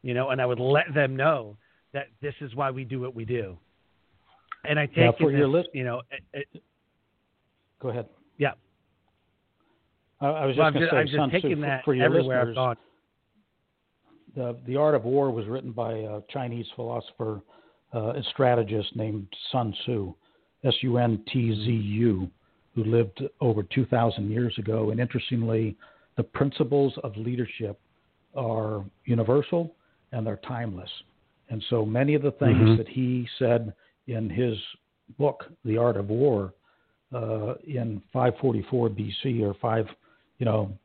you 0.01 0.13
know, 0.13 0.29
and 0.29 0.41
I 0.41 0.45
would 0.45 0.59
let 0.59 0.93
them 0.93 1.15
know 1.15 1.55
that 1.93 2.07
this 2.21 2.33
is 2.41 2.53
why 2.55 2.71
we 2.71 2.83
do 2.83 2.99
what 2.99 3.15
we 3.15 3.23
do. 3.23 3.57
And 4.65 4.77
I 4.77 4.85
take 4.85 4.97
now 4.97 5.13
for 5.17 5.31
this, 5.31 5.39
your 5.39 5.47
list. 5.47 5.69
You 5.73 5.85
know, 5.85 6.01
it, 6.11 6.47
it, 6.53 6.63
go 7.81 7.87
ahead. 7.87 8.07
Yeah. 8.37 8.51
I, 10.21 10.27
I 10.27 10.45
was 10.45 10.57
well, 10.57 10.71
just 10.71 10.91
going 10.91 11.07
to 11.07 11.11
say, 11.11 11.17
I'm 11.17 11.29
just 11.29 11.43
taking 11.43 11.57
for, 11.57 11.61
that 11.61 11.85
for 11.85 11.93
your 11.93 12.05
everywhere 12.05 12.49
I've 12.49 12.55
gone 12.55 12.77
the 14.35 14.57
The 14.65 14.75
Art 14.75 14.95
of 14.95 15.03
War 15.03 15.31
was 15.31 15.47
written 15.47 15.71
by 15.71 15.93
a 15.93 16.21
Chinese 16.29 16.65
philosopher 16.75 17.41
uh, 17.93 18.09
and 18.09 18.25
strategist 18.25 18.95
named 18.95 19.27
Sun 19.51 19.73
Tzu, 19.83 20.13
S 20.63 20.73
U 20.81 20.97
N 20.97 21.23
T 21.31 21.53
Z 21.53 21.71
U, 21.71 22.29
who 22.75 22.83
lived 22.83 23.23
over 23.41 23.63
2,000 23.63 24.29
years 24.29 24.53
ago. 24.57 24.91
And 24.91 24.99
interestingly, 24.99 25.75
the 26.17 26.23
principles 26.23 26.93
of 27.03 27.15
leadership 27.17 27.79
are 28.35 28.85
universal 29.05 29.73
and 30.11 30.25
they're 30.25 30.39
timeless. 30.47 30.89
And 31.49 31.63
so 31.69 31.85
many 31.85 32.13
of 32.13 32.21
the 32.21 32.31
things 32.31 32.57
mm-hmm. 32.57 32.77
that 32.77 32.87
he 32.87 33.27
said 33.39 33.73
in 34.07 34.29
his 34.29 34.55
book, 35.17 35.45
The 35.65 35.77
Art 35.77 35.97
of 35.97 36.09
War, 36.09 36.53
uh, 37.11 37.55
in 37.65 38.01
544 38.13 38.89
BC 38.89 39.41
or 39.41 39.55
five, 39.59 39.87
you 40.39 40.45
know, 40.45 40.75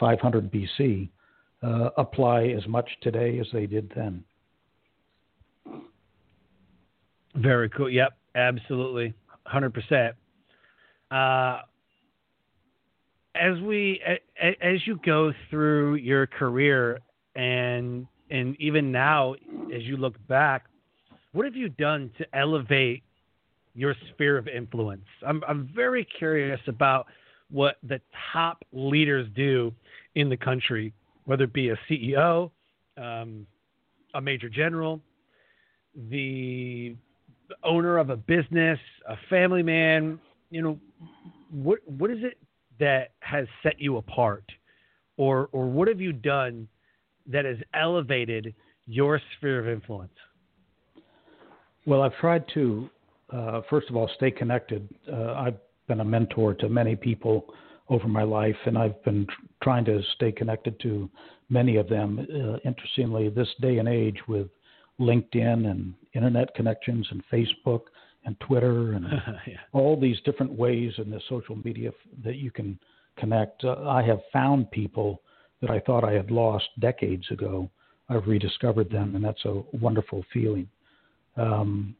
500 0.00 0.50
BC, 0.50 1.08
uh, 1.62 1.90
apply 1.96 2.46
as 2.46 2.66
much 2.66 2.88
today 3.02 3.38
as 3.38 3.46
they 3.52 3.66
did 3.66 3.92
then. 3.94 4.24
Very 7.36 7.68
cool. 7.70 7.88
Yep, 7.88 8.12
absolutely, 8.34 9.14
hundred 9.46 9.76
uh, 9.76 9.80
percent. 9.80 10.16
As 13.34 13.58
we, 13.62 14.00
as 14.60 14.86
you 14.86 15.00
go 15.04 15.32
through 15.48 15.94
your 15.94 16.26
career, 16.26 17.00
and 17.34 18.06
and 18.30 18.56
even 18.60 18.92
now, 18.92 19.34
as 19.74 19.82
you 19.82 19.96
look 19.96 20.14
back, 20.28 20.66
what 21.32 21.46
have 21.46 21.56
you 21.56 21.70
done 21.70 22.10
to 22.18 22.26
elevate 22.36 23.02
your 23.74 23.94
sphere 24.12 24.36
of 24.36 24.48
influence? 24.48 25.06
I'm 25.26 25.42
I'm 25.48 25.70
very 25.74 26.06
curious 26.18 26.60
about 26.66 27.06
what 27.52 27.76
the 27.82 28.00
top 28.32 28.64
leaders 28.72 29.28
do 29.36 29.72
in 30.14 30.28
the 30.28 30.36
country 30.36 30.92
whether 31.24 31.44
it 31.44 31.52
be 31.52 31.70
a 31.70 31.78
CEO, 31.88 32.50
um, 32.96 33.46
a 34.14 34.20
major 34.20 34.48
general, 34.48 35.00
the 36.10 36.96
owner 37.64 37.98
of 37.98 38.10
a 38.10 38.16
business, 38.16 38.78
a 39.08 39.16
family 39.28 39.62
man, 39.62 40.18
you 40.50 40.62
know, 40.62 40.78
what 41.50 41.78
what 41.86 42.10
is 42.10 42.18
it 42.22 42.38
that 42.80 43.12
has 43.20 43.46
set 43.62 43.80
you 43.80 43.98
apart, 43.98 44.44
or 45.16 45.48
or 45.52 45.66
what 45.66 45.88
have 45.88 46.00
you 46.00 46.12
done 46.12 46.66
that 47.26 47.44
has 47.44 47.58
elevated 47.74 48.54
your 48.86 49.20
sphere 49.36 49.60
of 49.60 49.68
influence? 49.68 50.12
Well, 51.86 52.02
I've 52.02 52.16
tried 52.16 52.44
to 52.54 52.88
uh, 53.32 53.60
first 53.68 53.88
of 53.90 53.96
all 53.96 54.10
stay 54.16 54.30
connected. 54.30 54.88
Uh, 55.10 55.34
I've 55.34 55.58
been 55.88 56.00
a 56.00 56.04
mentor 56.04 56.54
to 56.54 56.68
many 56.68 56.96
people 56.96 57.46
over 57.88 58.08
my 58.08 58.22
life, 58.22 58.56
and 58.66 58.78
I've 58.78 59.02
been 59.04 59.26
tr- 59.26 59.46
trying 59.62 59.84
to 59.86 60.00
stay 60.14 60.32
connected 60.32 60.78
to 60.80 61.10
many 61.50 61.76
of 61.76 61.88
them. 61.88 62.18
Uh, 62.20 62.58
interestingly, 62.68 63.28
this 63.28 63.48
day 63.60 63.78
and 63.78 63.88
age 63.88 64.18
with 64.28 64.48
LinkedIn 65.00 65.70
and 65.70 65.94
internet 66.14 66.54
connections 66.54 67.06
and 67.10 67.22
Facebook 67.32 67.82
and 68.24 68.38
Twitter 68.40 68.92
and 68.92 69.04
yeah. 69.46 69.54
all 69.72 69.98
these 70.00 70.20
different 70.24 70.52
ways 70.52 70.92
in 70.98 71.10
the 71.10 71.20
social 71.28 71.56
media 71.64 71.88
f- 71.88 71.94
that 72.24 72.36
you 72.36 72.50
can 72.50 72.78
connect, 73.16 73.64
uh, 73.64 73.88
I 73.88 74.02
have 74.02 74.20
found 74.32 74.70
people 74.70 75.20
that 75.60 75.70
I 75.70 75.80
thought 75.80 76.04
I 76.04 76.12
had 76.12 76.30
lost 76.30 76.66
decades 76.80 77.30
ago. 77.30 77.70
I've 78.08 78.26
rediscovered 78.26 78.90
them, 78.90 79.14
and 79.14 79.24
that's 79.24 79.44
a 79.44 79.62
wonderful 79.72 80.24
feeling. 80.32 80.68
Um, 81.36 81.94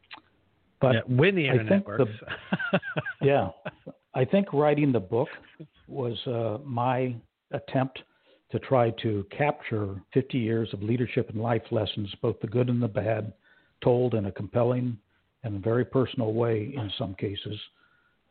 but 0.83 0.95
yeah, 0.95 1.01
when 1.07 1.37
the 1.37 1.47
internet 1.47 1.87
works. 1.87 2.11
The, 2.73 2.81
yeah, 3.23 3.49
I 4.15 4.25
think 4.25 4.53
writing 4.53 4.93
the 4.93 5.01
book 5.01 5.29
was 5.89 6.19
uh, 6.27 6.59
my 6.65 7.15
attempt 7.53 8.01
to 8.51 8.59
try 8.59 8.91
to 9.03 9.25
capture 9.37 10.03
50 10.13 10.37
years 10.37 10.69
of 10.75 10.83
leadership 10.83 11.31
and 11.31 11.41
life 11.41 11.63
lessons, 11.71 12.13
both 12.21 12.39
the 12.41 12.47
good 12.47 12.69
and 12.69 12.83
the 12.83 12.89
bad, 12.89 13.33
told 13.83 14.15
in 14.15 14.27
a 14.27 14.33
compelling 14.33 14.99
and 15.45 15.65
very 15.65 15.85
personal 15.85 16.35
way 16.35 16.73
in 16.77 16.91
some 16.99 17.15
cases. 17.15 17.59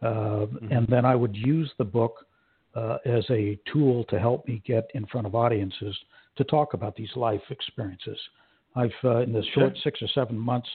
Uh, 0.01 0.45
mm-hmm. 0.45 0.71
And 0.71 0.87
then 0.87 1.05
I 1.05 1.15
would 1.15 1.35
use 1.35 1.71
the 1.77 1.83
book 1.83 2.25
uh, 2.75 2.97
as 3.05 3.25
a 3.29 3.59
tool 3.71 4.03
to 4.05 4.19
help 4.19 4.47
me 4.47 4.61
get 4.65 4.89
in 4.93 5.05
front 5.07 5.25
of 5.25 5.35
audiences 5.35 5.97
to 6.37 6.43
talk 6.43 6.73
about 6.73 6.95
these 6.95 7.09
life 7.15 7.41
experiences. 7.49 8.17
I've, 8.75 8.91
uh, 9.03 9.17
in 9.17 9.33
the 9.33 9.43
short 9.53 9.77
six 9.83 10.01
or 10.01 10.07
seven 10.13 10.37
months, 10.37 10.69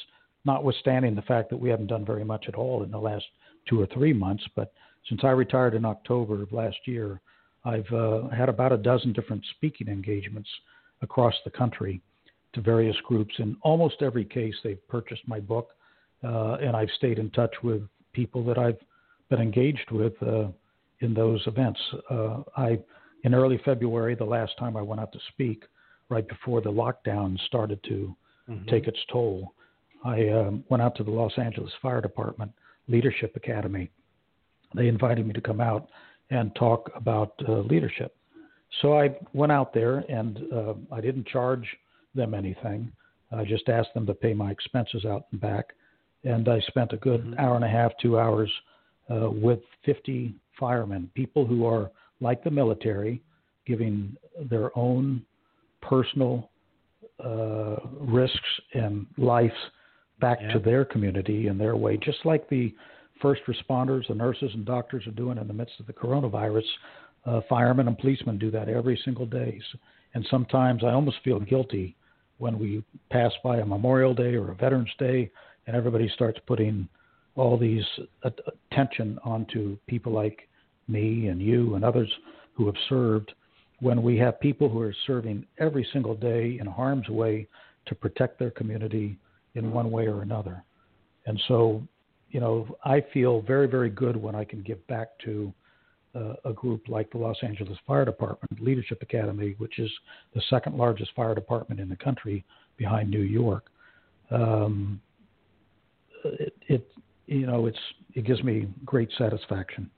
notwithstanding 0.47 1.14
the 1.14 1.22
fact 1.22 1.51
that 1.51 1.57
we 1.57 1.68
haven't 1.68 1.88
done 1.88 2.05
very 2.05 2.24
much 2.24 2.47
at 2.49 2.55
all 2.55 2.82
in 2.84 2.90
the 2.90 2.99
last 2.99 3.24
two 3.68 3.80
or 3.80 3.86
three 3.86 4.12
months, 4.12 4.44
but 4.55 4.72
since 5.09 5.20
I 5.24 5.30
retired 5.30 5.74
in 5.74 5.84
October 5.84 6.42
of 6.42 6.53
last 6.53 6.76
year, 6.86 7.20
I've 7.64 7.90
uh, 7.92 8.28
had 8.28 8.49
about 8.49 8.72
a 8.72 8.76
dozen 8.76 9.12
different 9.12 9.44
speaking 9.57 9.88
engagements 9.88 10.49
across 11.03 11.34
the 11.44 11.51
country 11.51 12.01
to 12.55 12.61
various 12.61 12.97
groups. 13.05 13.34
In 13.38 13.57
almost 13.62 13.97
every 14.03 14.24
case, 14.24 14.55
they've 14.62 14.88
purchased 14.88 15.22
my 15.26 15.40
book, 15.40 15.70
uh, 16.24 16.55
and 16.55 16.76
I've 16.76 16.90
stayed 16.97 17.18
in 17.18 17.30
touch 17.30 17.55
with 17.62 17.82
people 18.12 18.44
that 18.47 18.57
I've 18.57 18.78
been 19.28 19.40
engaged 19.40 19.90
with 19.90 20.14
uh, 20.22 20.47
in 21.01 21.12
those 21.12 21.42
events. 21.47 21.80
Uh, 22.09 22.42
I, 22.57 22.78
in 23.24 23.34
early 23.34 23.61
February, 23.64 24.14
the 24.14 24.24
last 24.24 24.53
time 24.59 24.76
I 24.76 24.82
went 24.82 25.01
out 25.01 25.12
to 25.12 25.18
speak, 25.32 25.64
right 26.09 26.26
before 26.26 26.61
the 26.61 26.70
lockdown 26.70 27.36
started 27.47 27.82
to 27.84 28.16
mm-hmm. 28.49 28.68
take 28.68 28.86
its 28.86 28.99
toll, 29.12 29.53
I 30.07 30.28
um, 30.28 30.64
went 30.68 30.82
out 30.82 30.94
to 30.96 31.04
the 31.04 31.11
Los 31.11 31.32
Angeles 31.36 31.72
Fire 31.82 32.00
Department 32.00 32.52
Leadership 32.86 33.34
Academy. 33.34 33.90
They 34.74 34.86
invited 34.86 35.26
me 35.26 35.32
to 35.32 35.40
come 35.40 35.61
out 35.61 35.88
and 36.30 36.54
talk 36.54 36.90
about 36.94 37.34
uh, 37.48 37.61
leadership. 37.61 38.14
So 38.82 38.98
I 38.98 39.16
went 39.32 39.50
out 39.50 39.74
there 39.74 40.04
and 40.09 40.38
uh, 40.52 40.74
I 40.92 41.00
didn't 41.00 41.26
charge 41.26 41.66
them 42.14 42.34
anything. 42.34 42.92
I 43.32 43.44
just 43.44 43.68
asked 43.68 43.92
them 43.92 44.07
to 44.07 44.14
pay 44.14 44.32
my 44.32 44.50
expenses 44.50 45.04
out 45.04 45.26
and 45.32 45.40
back. 45.40 45.74
And 46.24 46.48
I 46.48 46.61
spent 46.61 46.92
a 46.92 46.96
good 46.96 47.22
mm-hmm. 47.22 47.40
hour 47.40 47.57
and 47.57 47.64
a 47.64 47.68
half, 47.68 47.92
two 48.00 48.18
hours 48.18 48.50
uh, 49.11 49.30
with 49.30 49.61
50 49.84 50.34
firemen, 50.59 51.11
people 51.14 51.44
who 51.44 51.66
are 51.66 51.90
like 52.20 52.42
the 52.42 52.50
military, 52.50 53.22
giving 53.66 54.16
their 54.48 54.76
own 54.78 55.22
personal 55.82 56.50
uh, 57.22 57.76
risks 58.00 58.38
and 58.74 59.07
lives 59.18 59.52
back 60.20 60.38
yeah. 60.40 60.52
to 60.52 60.58
their 60.58 60.84
community 60.84 61.48
in 61.48 61.58
their 61.58 61.76
way, 61.76 61.96
just 61.96 62.18
like 62.24 62.48
the 62.48 62.74
first 63.20 63.42
responders, 63.46 64.08
the 64.08 64.14
nurses 64.14 64.50
and 64.54 64.64
doctors 64.64 65.06
are 65.06 65.12
doing 65.12 65.38
in 65.38 65.46
the 65.46 65.54
midst 65.54 65.78
of 65.80 65.86
the 65.86 65.92
coronavirus. 65.92 66.64
Uh, 67.24 67.40
firemen 67.48 67.88
and 67.88 67.98
policemen 67.98 68.38
do 68.38 68.50
that 68.50 68.68
every 68.68 69.00
single 69.04 69.26
day. 69.26 69.60
And 70.14 70.26
sometimes 70.30 70.84
I 70.84 70.90
almost 70.90 71.16
feel 71.24 71.40
guilty 71.40 71.96
when 72.38 72.58
we 72.58 72.84
pass 73.10 73.32
by 73.42 73.58
a 73.58 73.66
Memorial 73.66 74.14
Day 74.14 74.34
or 74.34 74.50
a 74.50 74.54
Veterans 74.54 74.90
Day 74.98 75.30
and 75.66 75.74
everybody 75.74 76.08
starts 76.14 76.38
putting 76.46 76.88
all 77.34 77.58
these 77.58 77.84
attention 78.70 79.18
onto 79.24 79.76
people 79.86 80.12
like 80.12 80.48
me 80.88 81.28
and 81.28 81.40
you 81.40 81.74
and 81.74 81.84
others 81.84 82.10
who 82.54 82.66
have 82.66 82.76
served 82.88 83.32
when 83.80 84.02
we 84.02 84.16
have 84.16 84.40
people 84.40 84.68
who 84.68 84.80
are 84.80 84.94
serving 85.06 85.44
every 85.58 85.86
single 85.92 86.14
day 86.14 86.56
in 86.60 86.66
harm's 86.66 87.08
way 87.08 87.46
to 87.86 87.94
protect 87.94 88.38
their 88.38 88.50
community 88.50 89.18
in 89.57 89.72
one 89.72 89.90
way 89.90 90.07
or 90.07 90.22
another. 90.22 90.62
And 91.26 91.40
so, 91.48 91.82
you 92.30 92.40
know, 92.40 92.76
I 92.84 93.02
feel 93.12 93.40
very, 93.42 93.66
very 93.66 93.90
good 93.90 94.16
when 94.16 94.34
I 94.34 94.44
can 94.44 94.62
give 94.62 94.86
back 94.86 95.09
to 95.24 95.52
uh, 96.14 96.34
a 96.44 96.52
group 96.52 96.88
like 96.88 97.11
the 97.11 97.18
Los 97.18 97.36
Angeles 97.42 97.78
Fire 97.86 98.04
Department 98.04 98.62
Leadership 98.62 99.02
Academy, 99.02 99.54
which 99.59 99.78
is 99.78 99.90
the 100.34 100.42
second 100.48 100.76
largest 100.76 101.11
fire 101.14 101.34
department 101.34 101.80
in 101.80 101.88
the 101.88 101.96
country 101.96 102.44
behind 102.76 103.11
New 103.11 103.20
York. 103.20 103.66
Um, 104.30 105.00
it, 106.24 106.54
it, 106.68 106.90
you 107.26 107.46
know, 107.46 107.66
it's 107.66 107.78
it 108.14 108.24
gives 108.24 108.42
me 108.42 108.68
great 108.84 109.11
satisfaction. 109.18 109.90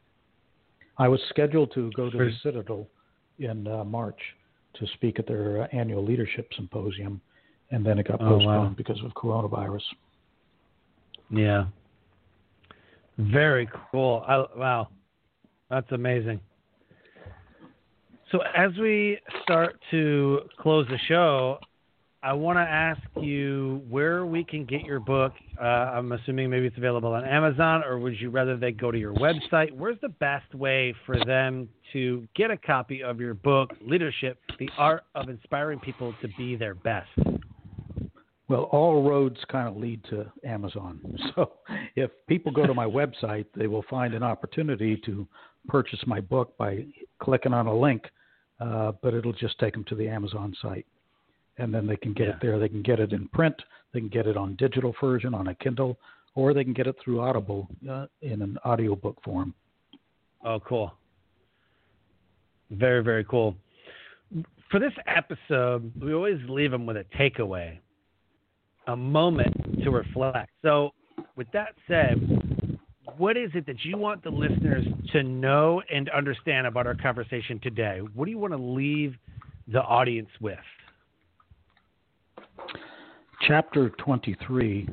I 0.99 1.09
was 1.09 1.21
scheduled 1.29 1.73
to 1.75 1.91
go 1.95 2.11
to 2.11 2.19
the 2.19 2.33
Citadel 2.43 2.89
in 3.39 3.67
uh, 3.69 3.85
March 3.85 4.19
to 4.75 4.87
speak 4.95 5.19
at 5.19 5.27
their 5.27 5.73
annual 5.75 6.05
leadership 6.05 6.49
symposium, 6.57 7.21
and 7.71 7.85
then 7.85 7.99
it 7.99 8.09
got 8.09 8.19
postponed 8.19 8.47
oh, 8.47 8.63
wow. 8.63 8.75
because 8.77 8.99
of 9.05 9.13
coronavirus. 9.13 9.83
Yeah. 11.31 11.65
Very 13.19 13.69
cool. 13.91 14.25
I, 14.27 14.45
wow. 14.57 14.89
That's 15.71 15.91
amazing. 15.93 16.41
So, 18.33 18.41
as 18.57 18.71
we 18.79 19.19
start 19.43 19.81
to 19.91 20.41
close 20.61 20.87
the 20.89 20.99
show, 21.09 21.59
I 22.23 22.33
want 22.33 22.57
to 22.57 22.63
ask 22.63 23.01
you 23.21 23.83
where 23.89 24.27
we 24.27 24.45
can 24.45 24.65
get 24.65 24.83
your 24.83 25.01
book. 25.01 25.33
Uh, 25.61 25.65
I'm 25.65 26.13
assuming 26.13 26.51
maybe 26.51 26.67
it's 26.67 26.77
available 26.77 27.13
on 27.13 27.25
Amazon, 27.25 27.83
or 27.85 27.99
would 27.99 28.21
you 28.21 28.29
rather 28.31 28.57
they 28.57 28.73
go 28.73 28.91
to 28.91 28.99
your 28.99 29.15
website? 29.15 29.71
Where's 29.73 29.99
the 30.03 30.09
best 30.09 30.53
way 30.55 30.95
for 31.07 31.25
them 31.25 31.69
to 31.93 32.27
get 32.35 32.51
a 32.51 32.57
copy 32.57 33.03
of 33.03 33.21
your 33.21 33.35
book, 33.35 33.71
Leadership 33.81 34.39
The 34.59 34.69
Art 34.77 35.05
of 35.15 35.29
Inspiring 35.29 35.79
People 35.79 36.15
to 36.21 36.29
Be 36.37 36.57
Their 36.57 36.75
Best? 36.75 37.09
Well, 38.49 38.63
all 38.63 39.03
roads 39.03 39.37
kind 39.51 39.69
of 39.69 39.77
lead 39.77 40.03
to 40.11 40.31
Amazon. 40.45 41.01
So 41.37 41.53
if 41.95 42.11
people 42.27 42.51
go 42.51 42.67
to 42.67 42.75
my 42.75 42.87
website, 42.87 43.47
they 43.55 43.67
will 43.67 43.85
find 43.91 44.15
an 44.15 44.23
opportunity 44.23 44.97
to 45.05 45.27
purchase 45.69 46.01
my 46.07 46.21
book 46.21 46.57
by 46.57 46.87
clicking 47.21 47.53
on 47.53 47.67
a 47.67 47.79
link, 47.79 48.05
uh, 48.61 48.93
but 49.03 49.15
it'll 49.15 49.33
just 49.33 49.59
take 49.59 49.75
them 49.75 49.85
to 49.85 49.95
the 49.95 50.09
Amazon 50.09 50.55
site. 50.63 50.87
And 51.59 51.73
then 51.75 51.87
they 51.87 51.97
can 51.97 52.15
get 52.15 52.29
yeah. 52.29 52.33
it 52.35 52.39
there. 52.41 52.59
They 52.59 52.69
can 52.69 52.83
get 52.83 52.99
it 52.99 53.13
in 53.13 53.29
print, 53.29 53.55
they 53.93 54.01
can 54.01 54.09
get 54.09 54.27
it 54.27 54.37
on 54.37 54.57
digital 54.57 54.95
version 55.01 55.35
on 55.35 55.49
a 55.49 55.55
Kindle, 55.57 55.99
or 56.35 56.55
they 56.55 56.65
can 56.65 56.73
get 56.73 56.87
it 56.87 56.97
through 57.05 57.21
Audible 57.21 57.69
uh, 57.91 58.07
in 58.23 58.43
an 58.43 58.59
audiobook 58.65 59.23
form. 59.23 59.55
Oh, 60.45 60.61
cool. 60.61 60.95
Very, 62.71 63.03
very 63.03 63.25
cool. 63.25 63.55
For 64.71 64.79
this 64.79 64.93
episode, 65.07 65.91
we 66.01 66.15
always 66.15 66.39
leave 66.49 66.71
them 66.71 66.87
with 66.87 66.97
a 66.97 67.05
takeaway 67.19 67.79
a 68.89 68.97
moment 68.97 69.55
to 69.85 69.91
reflect. 69.91 70.51
So, 70.63 70.91
with 71.37 71.47
that 71.53 71.75
said, 71.87 72.17
what 73.17 73.37
is 73.37 73.51
it 73.55 73.67
that 73.67 73.85
you 73.85 73.97
want 73.97 74.25
the 74.25 74.31
listeners 74.31 74.85
to 75.13 75.23
know 75.23 75.83
and 75.93 76.09
understand 76.11 76.67
about 76.67 76.87
our 76.87 76.95
conversation 76.95 77.61
today? 77.63 78.01
What 78.15 78.25
do 78.25 78.31
you 78.31 78.39
want 78.39 78.53
to 78.55 78.59
leave 78.59 79.15
the 79.69 79.83
audience 79.83 80.29
with? 80.41 80.59
Chapter 83.47 83.91
23 83.91 84.89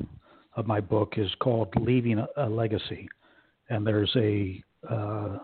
of 0.56 0.66
my 0.66 0.80
book 0.80 1.14
is 1.16 1.30
called 1.40 1.68
Leaving 1.80 2.24
a 2.36 2.48
Legacy. 2.48 3.08
And 3.68 3.86
there's 3.86 4.12
a 4.16 4.62
uh, 4.88 5.38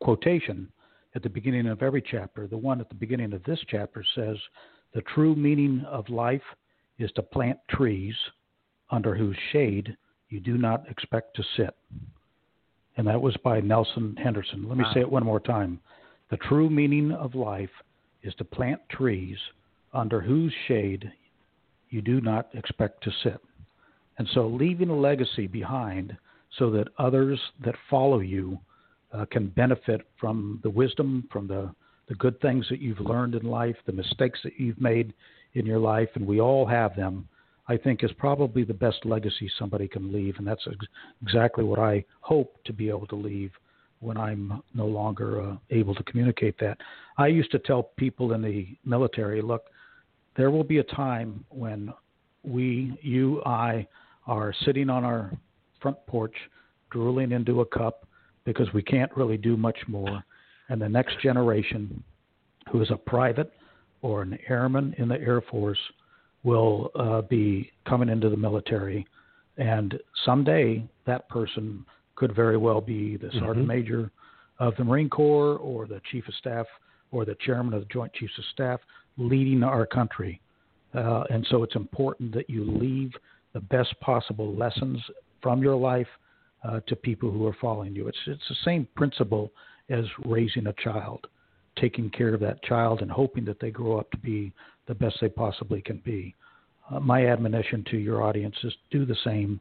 quotation 0.00 0.70
at 1.14 1.22
the 1.22 1.28
beginning 1.28 1.66
of 1.66 1.82
every 1.82 2.02
chapter. 2.02 2.46
The 2.46 2.56
one 2.56 2.80
at 2.80 2.88
the 2.88 2.94
beginning 2.94 3.32
of 3.32 3.42
this 3.44 3.60
chapter 3.68 4.04
says, 4.14 4.36
The 4.94 5.02
true 5.02 5.34
meaning 5.34 5.84
of 5.88 6.08
life 6.08 6.42
is 7.00 7.10
to 7.12 7.22
plant 7.22 7.58
trees 7.68 8.14
under 8.90 9.14
whose 9.14 9.36
shade 9.52 9.96
you 10.28 10.40
do 10.40 10.58
not 10.58 10.88
expect 10.88 11.34
to 11.36 11.42
sit. 11.56 11.74
And 12.96 13.06
that 13.06 13.20
was 13.20 13.36
by 13.42 13.60
Nelson 13.60 14.16
Henderson. 14.16 14.68
Let 14.68 14.78
me 14.78 14.84
say 14.92 15.00
it 15.00 15.10
one 15.10 15.24
more 15.24 15.40
time. 15.40 15.80
The 16.30 16.36
true 16.36 16.68
meaning 16.68 17.12
of 17.12 17.34
life 17.34 17.70
is 18.22 18.34
to 18.36 18.44
plant 18.44 18.80
trees 18.90 19.38
under 19.92 20.20
whose 20.20 20.52
shade 20.68 21.10
you 21.88 22.02
do 22.02 22.20
not 22.20 22.48
expect 22.54 23.02
to 23.04 23.10
sit. 23.22 23.40
And 24.18 24.28
so 24.34 24.46
leaving 24.46 24.90
a 24.90 24.96
legacy 24.96 25.46
behind 25.46 26.16
so 26.58 26.70
that 26.72 26.88
others 26.98 27.40
that 27.64 27.74
follow 27.88 28.20
you 28.20 28.58
uh, 29.12 29.24
can 29.30 29.48
benefit 29.48 30.02
from 30.20 30.60
the 30.62 30.70
wisdom, 30.70 31.26
from 31.32 31.48
the, 31.48 31.72
the 32.08 32.14
good 32.16 32.40
things 32.40 32.66
that 32.68 32.80
you've 32.80 33.00
learned 33.00 33.34
in 33.34 33.44
life, 33.44 33.76
the 33.86 33.92
mistakes 33.92 34.38
that 34.44 34.58
you've 34.58 34.80
made 34.80 35.14
in 35.54 35.66
your 35.66 35.78
life, 35.78 36.08
and 36.14 36.26
we 36.26 36.40
all 36.40 36.66
have 36.66 36.94
them, 36.96 37.28
I 37.68 37.76
think 37.76 38.02
is 38.02 38.10
probably 38.18 38.64
the 38.64 38.74
best 38.74 39.04
legacy 39.04 39.50
somebody 39.58 39.88
can 39.88 40.12
leave. 40.12 40.36
And 40.38 40.46
that's 40.46 40.66
ex- 40.66 40.86
exactly 41.22 41.64
what 41.64 41.78
I 41.78 42.04
hope 42.20 42.56
to 42.64 42.72
be 42.72 42.88
able 42.88 43.06
to 43.08 43.16
leave 43.16 43.52
when 44.00 44.16
I'm 44.16 44.62
no 44.74 44.86
longer 44.86 45.42
uh, 45.42 45.56
able 45.70 45.94
to 45.94 46.02
communicate 46.04 46.58
that. 46.60 46.78
I 47.18 47.26
used 47.26 47.50
to 47.52 47.58
tell 47.58 47.82
people 47.96 48.32
in 48.32 48.42
the 48.42 48.66
military 48.84 49.42
look, 49.42 49.64
there 50.36 50.50
will 50.50 50.64
be 50.64 50.78
a 50.78 50.84
time 50.84 51.44
when 51.50 51.92
we, 52.42 52.98
you, 53.02 53.42
I, 53.44 53.86
are 54.26 54.54
sitting 54.64 54.88
on 54.88 55.04
our 55.04 55.32
front 55.82 55.98
porch, 56.06 56.34
drooling 56.90 57.32
into 57.32 57.60
a 57.60 57.66
cup 57.66 58.06
because 58.44 58.72
we 58.72 58.82
can't 58.82 59.14
really 59.16 59.36
do 59.36 59.56
much 59.56 59.78
more. 59.86 60.22
And 60.68 60.80
the 60.80 60.88
next 60.88 61.20
generation, 61.20 62.02
who 62.70 62.80
is 62.80 62.90
a 62.90 62.96
private 62.96 63.52
or 64.02 64.22
an 64.22 64.38
airman 64.48 64.94
in 64.98 65.08
the 65.08 65.20
Air 65.20 65.40
Force 65.40 65.78
will 66.42 66.90
uh, 66.94 67.22
be 67.22 67.70
coming 67.86 68.08
into 68.08 68.30
the 68.30 68.36
military, 68.36 69.06
and 69.58 69.98
someday 70.24 70.84
that 71.06 71.28
person 71.28 71.84
could 72.16 72.34
very 72.34 72.56
well 72.56 72.80
be 72.80 73.16
the 73.16 73.30
sergeant 73.32 73.58
mm-hmm. 73.58 73.66
major 73.66 74.10
of 74.58 74.74
the 74.76 74.84
Marine 74.84 75.08
Corps 75.08 75.56
or 75.58 75.86
the 75.86 76.00
chief 76.10 76.28
of 76.28 76.34
staff 76.34 76.66
or 77.12 77.24
the 77.24 77.36
chairman 77.44 77.74
of 77.74 77.80
the 77.80 77.92
Joint 77.92 78.12
Chiefs 78.12 78.38
of 78.38 78.44
Staff 78.52 78.80
leading 79.16 79.62
our 79.62 79.86
country. 79.86 80.40
Uh, 80.94 81.24
and 81.30 81.46
so 81.50 81.62
it's 81.62 81.76
important 81.76 82.32
that 82.34 82.48
you 82.48 82.64
leave 82.64 83.12
the 83.52 83.60
best 83.60 83.98
possible 84.00 84.54
lessons 84.54 84.98
from 85.42 85.62
your 85.62 85.76
life 85.76 86.06
uh, 86.64 86.80
to 86.86 86.96
people 86.96 87.30
who 87.30 87.46
are 87.46 87.56
following 87.60 87.94
you. 87.94 88.08
It's 88.08 88.18
it's 88.26 88.48
the 88.48 88.56
same 88.64 88.86
principle 88.96 89.50
as 89.88 90.04
raising 90.24 90.66
a 90.66 90.74
child, 90.74 91.26
taking 91.80 92.10
care 92.10 92.34
of 92.34 92.40
that 92.40 92.62
child, 92.62 93.02
and 93.02 93.10
hoping 93.10 93.44
that 93.46 93.60
they 93.60 93.70
grow 93.70 93.98
up 93.98 94.10
to 94.10 94.18
be 94.18 94.52
the 94.86 94.94
best 94.94 95.16
they 95.20 95.28
possibly 95.28 95.80
can 95.80 95.98
be. 96.04 96.34
Uh, 96.90 97.00
my 97.00 97.26
admonition 97.26 97.84
to 97.90 97.96
your 97.96 98.22
audience 98.22 98.56
is 98.64 98.72
do 98.90 99.06
the 99.06 99.16
same 99.24 99.60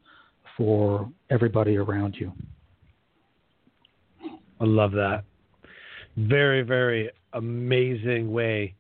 for 0.58 1.10
everybody 1.30 1.78
around 1.78 2.16
you. 2.16 2.32
I 4.60 4.66
love 4.66 4.92
that. 4.94 5.24
Very, 6.18 6.64
very 6.64 7.10
amazing 7.34 8.32
way 8.32 8.74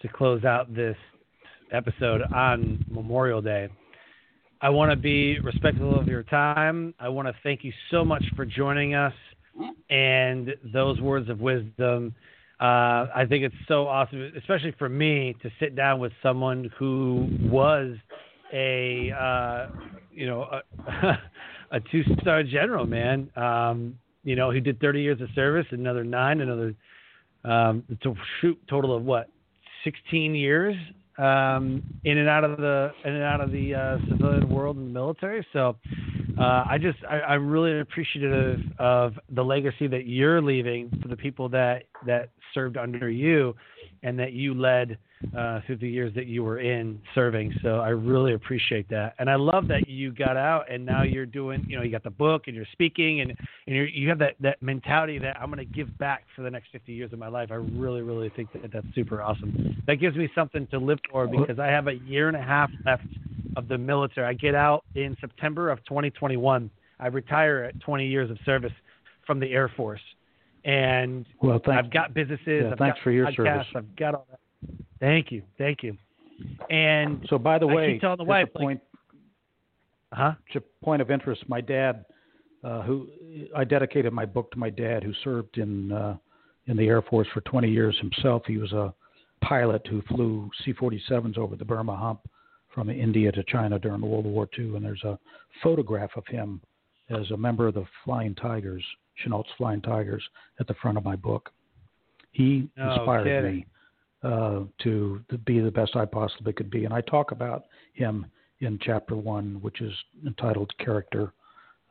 to 0.00 0.08
close 0.08 0.44
out 0.44 0.74
this 0.74 0.96
episode 1.72 2.22
on 2.34 2.84
Memorial 2.88 3.42
Day. 3.42 3.68
I 4.62 4.70
want 4.70 4.90
to 4.90 4.96
be 4.96 5.38
respectful 5.40 5.98
of 5.98 6.06
your 6.06 6.22
time. 6.22 6.94
I 6.98 7.08
want 7.08 7.28
to 7.28 7.34
thank 7.42 7.64
you 7.64 7.72
so 7.90 8.04
much 8.04 8.24
for 8.36 8.44
joining 8.44 8.94
us 8.94 9.14
and 9.88 10.54
those 10.72 11.00
words 11.00 11.28
of 11.28 11.40
wisdom. 11.40 12.14
Uh, 12.60 13.06
I 13.14 13.24
think 13.26 13.44
it's 13.44 13.54
so 13.68 13.88
awesome, 13.88 14.32
especially 14.36 14.74
for 14.78 14.88
me, 14.88 15.34
to 15.42 15.50
sit 15.58 15.74
down 15.74 15.98
with 15.98 16.12
someone 16.22 16.70
who 16.78 17.26
was 17.42 17.96
a 18.52 19.10
uh, 19.18 19.68
you 20.12 20.26
know 20.26 20.42
a, 20.42 21.18
a 21.70 21.80
two-star 21.90 22.42
general, 22.42 22.86
man. 22.86 23.30
Um, 23.34 23.98
you 24.24 24.36
know, 24.36 24.50
he 24.50 24.60
did 24.60 24.78
30 24.80 25.00
years 25.00 25.20
of 25.22 25.28
service, 25.34 25.66
another 25.70 26.04
nine, 26.04 26.42
another 26.42 26.74
um, 27.44 27.82
to 28.02 28.14
shoot 28.40 28.58
total 28.68 28.94
of 28.94 29.04
what 29.04 29.30
16 29.84 30.34
years 30.34 30.76
um, 31.16 31.82
in 32.04 32.18
and 32.18 32.28
out 32.28 32.44
of 32.44 32.58
the 32.58 32.92
in 33.04 33.14
and 33.14 33.24
out 33.24 33.40
of 33.40 33.50
the 33.52 33.74
uh, 33.74 33.98
civilian 34.08 34.48
world 34.50 34.76
and 34.76 34.88
the 34.88 34.92
military. 34.92 35.46
So 35.52 35.76
uh, 36.40 36.64
I 36.68 36.78
just 36.80 36.98
I, 37.04 37.20
I'm 37.20 37.50
really 37.50 37.80
appreciative 37.80 38.60
of 38.78 39.14
the 39.28 39.42
legacy 39.44 39.86
that 39.88 40.06
you're 40.06 40.40
leaving 40.40 40.88
for 41.02 41.08
the 41.08 41.16
people 41.16 41.48
that 41.50 41.84
that 42.06 42.30
served 42.54 42.78
under 42.78 43.10
you 43.10 43.54
and 44.02 44.18
that 44.18 44.32
you 44.32 44.54
led 44.54 44.98
uh, 45.36 45.60
through 45.66 45.76
the 45.76 45.88
years 45.88 46.14
that 46.14 46.26
you 46.26 46.42
were 46.42 46.58
in 46.58 47.00
serving. 47.14 47.54
So 47.62 47.80
I 47.80 47.88
really 47.88 48.32
appreciate 48.34 48.88
that, 48.88 49.14
and 49.18 49.28
I 49.28 49.34
love 49.34 49.68
that 49.68 49.88
you 49.88 50.12
got 50.12 50.36
out 50.36 50.70
and 50.70 50.84
now 50.84 51.02
you're 51.02 51.26
doing. 51.26 51.64
You 51.68 51.76
know, 51.76 51.82
you 51.82 51.90
got 51.90 52.04
the 52.04 52.10
book 52.10 52.44
and 52.46 52.56
you're 52.56 52.66
speaking 52.72 53.20
and 53.20 53.30
and 53.30 53.76
you're, 53.76 53.88
you 53.88 54.08
have 54.08 54.18
that 54.18 54.36
that 54.40 54.62
mentality 54.62 55.18
that 55.18 55.36
I'm 55.40 55.50
going 55.50 55.58
to 55.58 55.64
give 55.64 55.96
back 55.98 56.24
for 56.34 56.42
the 56.42 56.50
next 56.50 56.68
50 56.72 56.92
years 56.92 57.12
of 57.12 57.18
my 57.18 57.28
life. 57.28 57.50
I 57.50 57.56
really 57.56 58.02
really 58.02 58.30
think 58.30 58.52
that 58.52 58.72
that's 58.72 58.86
super 58.94 59.22
awesome. 59.22 59.82
That 59.86 59.96
gives 59.96 60.16
me 60.16 60.28
something 60.34 60.66
to 60.68 60.78
live 60.78 60.98
for 61.10 61.26
because 61.26 61.58
I 61.58 61.66
have 61.66 61.88
a 61.88 61.94
year 61.94 62.28
and 62.28 62.36
a 62.36 62.42
half 62.42 62.70
left 62.86 63.04
of 63.56 63.68
the 63.68 63.78
military. 63.78 64.26
I 64.26 64.32
get 64.32 64.54
out 64.54 64.84
in 64.94 65.16
September 65.20 65.70
of 65.70 65.78
2021. 65.84 66.70
I 66.98 67.06
retire 67.06 67.64
at 67.64 67.80
20 67.80 68.06
years 68.06 68.30
of 68.30 68.38
service 68.44 68.72
from 69.26 69.40
the 69.40 69.52
Air 69.52 69.70
Force. 69.76 70.00
And 70.64 71.26
well, 71.40 71.60
thank, 71.64 71.84
I've 71.84 71.90
got 71.90 72.14
businesses. 72.14 72.62
Yeah, 72.64 72.72
I've 72.72 72.78
thanks 72.78 72.98
got 72.98 73.04
for 73.04 73.10
your 73.10 73.26
podcasts, 73.26 73.36
service. 73.36 73.66
I've 73.74 73.96
got 73.96 74.14
all 74.14 74.26
that. 74.30 74.40
Thank 74.98 75.32
you, 75.32 75.42
thank 75.56 75.82
you. 75.82 75.96
And 76.68 77.26
so, 77.28 77.38
by 77.38 77.58
the 77.58 77.66
I 77.66 77.74
way, 77.74 77.98
the 78.00 78.24
wife, 78.24 78.48
a 78.54 78.58
point, 78.58 78.80
like, 80.12 80.36
huh? 80.52 80.60
point 80.82 81.00
of 81.02 81.10
interest. 81.10 81.42
My 81.48 81.60
dad, 81.60 82.04
uh, 82.62 82.82
who 82.82 83.08
I 83.56 83.64
dedicated 83.64 84.12
my 84.12 84.26
book 84.26 84.50
to 84.52 84.58
my 84.58 84.70
dad, 84.70 85.02
who 85.02 85.12
served 85.24 85.58
in 85.58 85.92
uh, 85.92 86.16
in 86.66 86.76
the 86.76 86.86
Air 86.86 87.02
Force 87.02 87.26
for 87.32 87.40
20 87.42 87.68
years 87.68 87.98
himself. 87.98 88.42
He 88.46 88.58
was 88.58 88.72
a 88.72 88.94
pilot 89.42 89.86
who 89.88 90.02
flew 90.02 90.50
C-47s 90.64 91.38
over 91.38 91.56
the 91.56 91.64
Burma 91.64 91.96
Hump 91.96 92.20
from 92.74 92.88
India 92.90 93.32
to 93.32 93.42
China 93.44 93.78
during 93.78 94.00
World 94.00 94.26
War 94.26 94.48
II, 94.58 94.76
and 94.76 94.84
there's 94.84 95.02
a 95.02 95.18
photograph 95.62 96.10
of 96.16 96.24
him 96.26 96.60
as 97.08 97.30
a 97.32 97.36
member 97.36 97.66
of 97.66 97.74
the 97.74 97.84
Flying 98.04 98.34
Tigers, 98.34 98.84
Chennault's 99.22 99.50
Flying 99.56 99.80
Tigers, 99.80 100.22
at 100.58 100.66
the 100.66 100.74
front 100.74 100.98
of 100.98 101.04
my 101.04 101.16
book. 101.16 101.50
He 102.32 102.68
No 102.76 102.94
inspired 102.94 103.24
kidding. 103.24 103.56
me 103.56 103.66
uh, 104.22 104.60
to, 104.82 105.20
to 105.30 105.38
be 105.38 105.60
the 105.60 105.70
best 105.70 105.96
I 105.96 106.04
possibly 106.04 106.52
could 106.52 106.70
be, 106.70 106.84
and 106.84 106.94
I 106.94 107.00
talk 107.02 107.32
about 107.32 107.64
him 107.94 108.26
in 108.60 108.78
chapter 108.82 109.16
one, 109.16 109.58
which 109.62 109.80
is 109.80 109.92
entitled 110.26 110.70
"Character," 110.78 111.32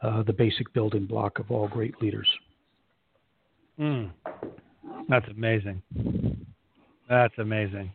uh, 0.01 0.23
the 0.23 0.34
basic 0.34 0.71
building 0.73 1.05
block 1.05 1.39
of 1.39 1.49
all 1.51 1.67
great 1.67 1.99
leaders. 2.01 2.27
Mm. 3.80 4.11
That's 5.07 5.27
amazing. 5.30 5.82
That's 7.09 7.34
amazing. 7.38 7.91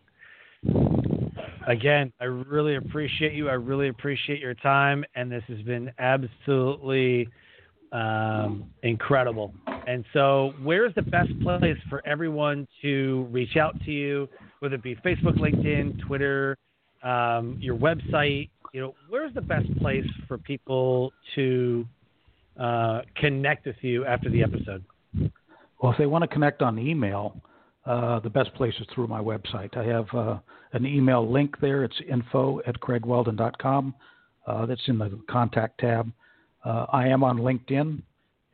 Again, 1.67 2.13
I 2.21 2.25
really 2.25 2.77
appreciate 2.77 3.33
you. 3.33 3.49
I 3.49 3.55
really 3.55 3.89
appreciate 3.89 4.41
your 4.41 4.55
time, 4.55 5.05
and 5.15 5.31
this 5.31 5.45
has 5.49 5.63
been 5.63 5.91
absolutely 5.99 7.29
um, 7.95 8.65
incredible. 8.83 9.55
And 9.87 10.05
so, 10.13 10.53
where's 10.63 10.95
the 10.95 11.03
best 11.03 11.31
place 11.43 11.79
for 11.89 12.07
everyone 12.07 12.67
to 12.83 13.27
reach 13.31 13.57
out 13.57 13.79
to 13.85 13.91
you, 13.91 14.29
whether 14.59 14.75
it 14.75 14.83
be 14.83 14.97
Facebook, 14.97 15.39
LinkedIn, 15.39 16.01
Twitter, 16.07 16.59
um, 17.03 17.57
your 17.61 17.77
website? 17.77 18.51
You 18.73 18.81
know, 18.81 18.95
where's 19.09 19.33
the 19.35 19.41
best 19.41 19.67
place 19.79 20.07
for 20.27 20.37
people 20.37 21.13
to 21.37 21.87
uh, 22.59 23.03
connect 23.17 23.67
with 23.67 23.77
you 23.83 24.05
after 24.05 24.29
the 24.29 24.43
episode? 24.43 24.85
Well, 25.81 25.93
if 25.93 25.99
they 25.99 26.07
want 26.07 26.23
to 26.23 26.29
connect 26.29 26.63
on 26.63 26.79
email, 26.79 27.41
uh, 27.87 28.19
the 28.21 28.31
best 28.31 28.53
place 28.55 28.75
is 28.81 28.87
through 28.95 29.07
my 29.07 29.21
website. 29.21 29.77
I 29.77 29.85
have 29.85 30.07
uh, 30.13 30.39
an 30.73 30.87
email 30.87 31.31
link 31.31 31.61
there. 31.61 31.85
It's 31.85 31.97
info 32.09 32.61
at 32.67 32.81
craigwhelden.com. 32.81 33.95
Uh, 34.47 34.67
that's 34.67 34.81
in 34.89 34.99
the 34.99 35.21
contact 35.31 35.79
tab. 35.79 36.11
Uh, 36.65 36.87
I 36.93 37.09
am 37.09 37.23
on 37.23 37.39
LinkedIn, 37.39 38.03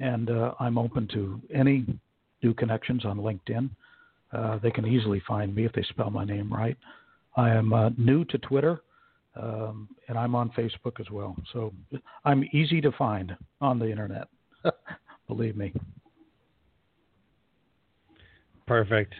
and 0.01 0.31
uh, 0.31 0.55
I'm 0.59 0.79
open 0.79 1.09
to 1.15 1.41
any 1.55 1.87
new 2.43 2.55
connections 2.55 3.05
on 3.05 3.19
LinkedIn. 3.19 3.71
Uh, 4.33 4.59
they 4.59 4.71
can 4.71 4.87
easily 4.87 5.23
find 5.27 5.55
me 5.55 5.65
if 5.65 5.73
they 5.73 5.83
spell 5.91 6.11
my 6.11 6.25
name 6.25 6.53
right. 6.53 6.77
I 7.37 7.51
am 7.51 7.73
uh, 7.73 7.91
new 7.97 8.25
to 8.27 8.39
Twitter, 8.39 8.81
um, 9.41 9.89
and 10.09 10.19
I'm 10.19 10.35
on 10.35 10.51
Facebook 10.51 11.01
as 11.01 11.11
well. 11.11 11.37
So 11.53 11.73
I'm 12.25 12.45
easy 12.53 12.81
to 12.81 12.93
find 12.93 13.37
on 13.61 13.79
the 13.79 13.91
internet. 13.91 14.29
Believe 15.29 15.57
me. 15.57 15.73
Perfect. 18.67 19.15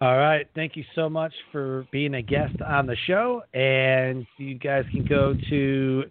All 0.00 0.16
right. 0.16 0.46
Thank 0.54 0.76
you 0.76 0.84
so 0.94 1.08
much 1.08 1.32
for 1.50 1.86
being 1.90 2.14
a 2.14 2.22
guest 2.22 2.54
on 2.62 2.86
the 2.86 2.96
show. 3.06 3.42
And 3.52 4.26
you 4.36 4.56
guys 4.56 4.84
can 4.92 5.04
go 5.04 5.34
to 5.50 6.04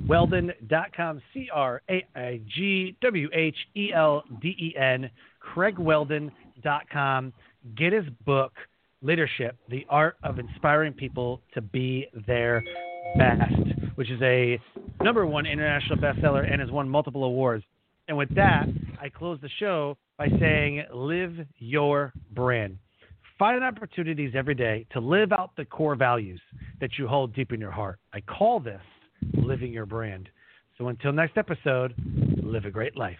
craigwhelden.com, 0.00 1.22
C 1.32 1.48
R 1.52 1.82
A 1.90 2.04
I 2.14 2.40
G 2.54 2.96
W 3.00 3.28
H 3.32 3.56
E 3.76 3.92
L 3.94 4.24
D 4.40 4.48
E 4.48 4.74
N, 4.78 5.10
craigwhelden.com. 5.54 7.32
Get 7.76 7.92
his 7.92 8.04
book, 8.26 8.52
Leadership 9.02 9.56
The 9.70 9.86
Art 9.88 10.16
of 10.22 10.38
Inspiring 10.38 10.92
People 10.92 11.40
to 11.54 11.60
Be 11.60 12.06
Their 12.26 12.62
Best, 13.16 13.54
which 13.94 14.10
is 14.10 14.20
a 14.22 14.60
number 15.02 15.24
one 15.26 15.46
international 15.46 15.98
bestseller 15.98 16.50
and 16.50 16.60
has 16.60 16.70
won 16.70 16.88
multiple 16.88 17.24
awards. 17.24 17.64
And 18.08 18.16
with 18.16 18.34
that, 18.34 18.66
I 19.00 19.08
close 19.08 19.38
the 19.40 19.48
show 19.58 19.96
by 20.18 20.28
saying, 20.38 20.84
live 20.92 21.32
your 21.58 22.12
brand. 22.34 22.76
Find 23.38 23.64
opportunities 23.64 24.34
every 24.36 24.54
day 24.54 24.86
to 24.92 25.00
live 25.00 25.32
out 25.32 25.52
the 25.56 25.64
core 25.64 25.96
values 25.96 26.40
that 26.80 26.90
you 26.98 27.08
hold 27.08 27.34
deep 27.34 27.52
in 27.52 27.60
your 27.60 27.70
heart. 27.70 27.98
I 28.12 28.20
call 28.20 28.60
this 28.60 28.80
living 29.34 29.72
your 29.72 29.86
brand. 29.86 30.28
So 30.78 30.88
until 30.88 31.12
next 31.12 31.36
episode, 31.36 31.94
live 32.42 32.64
a 32.64 32.70
great 32.70 32.96
life. 32.96 33.18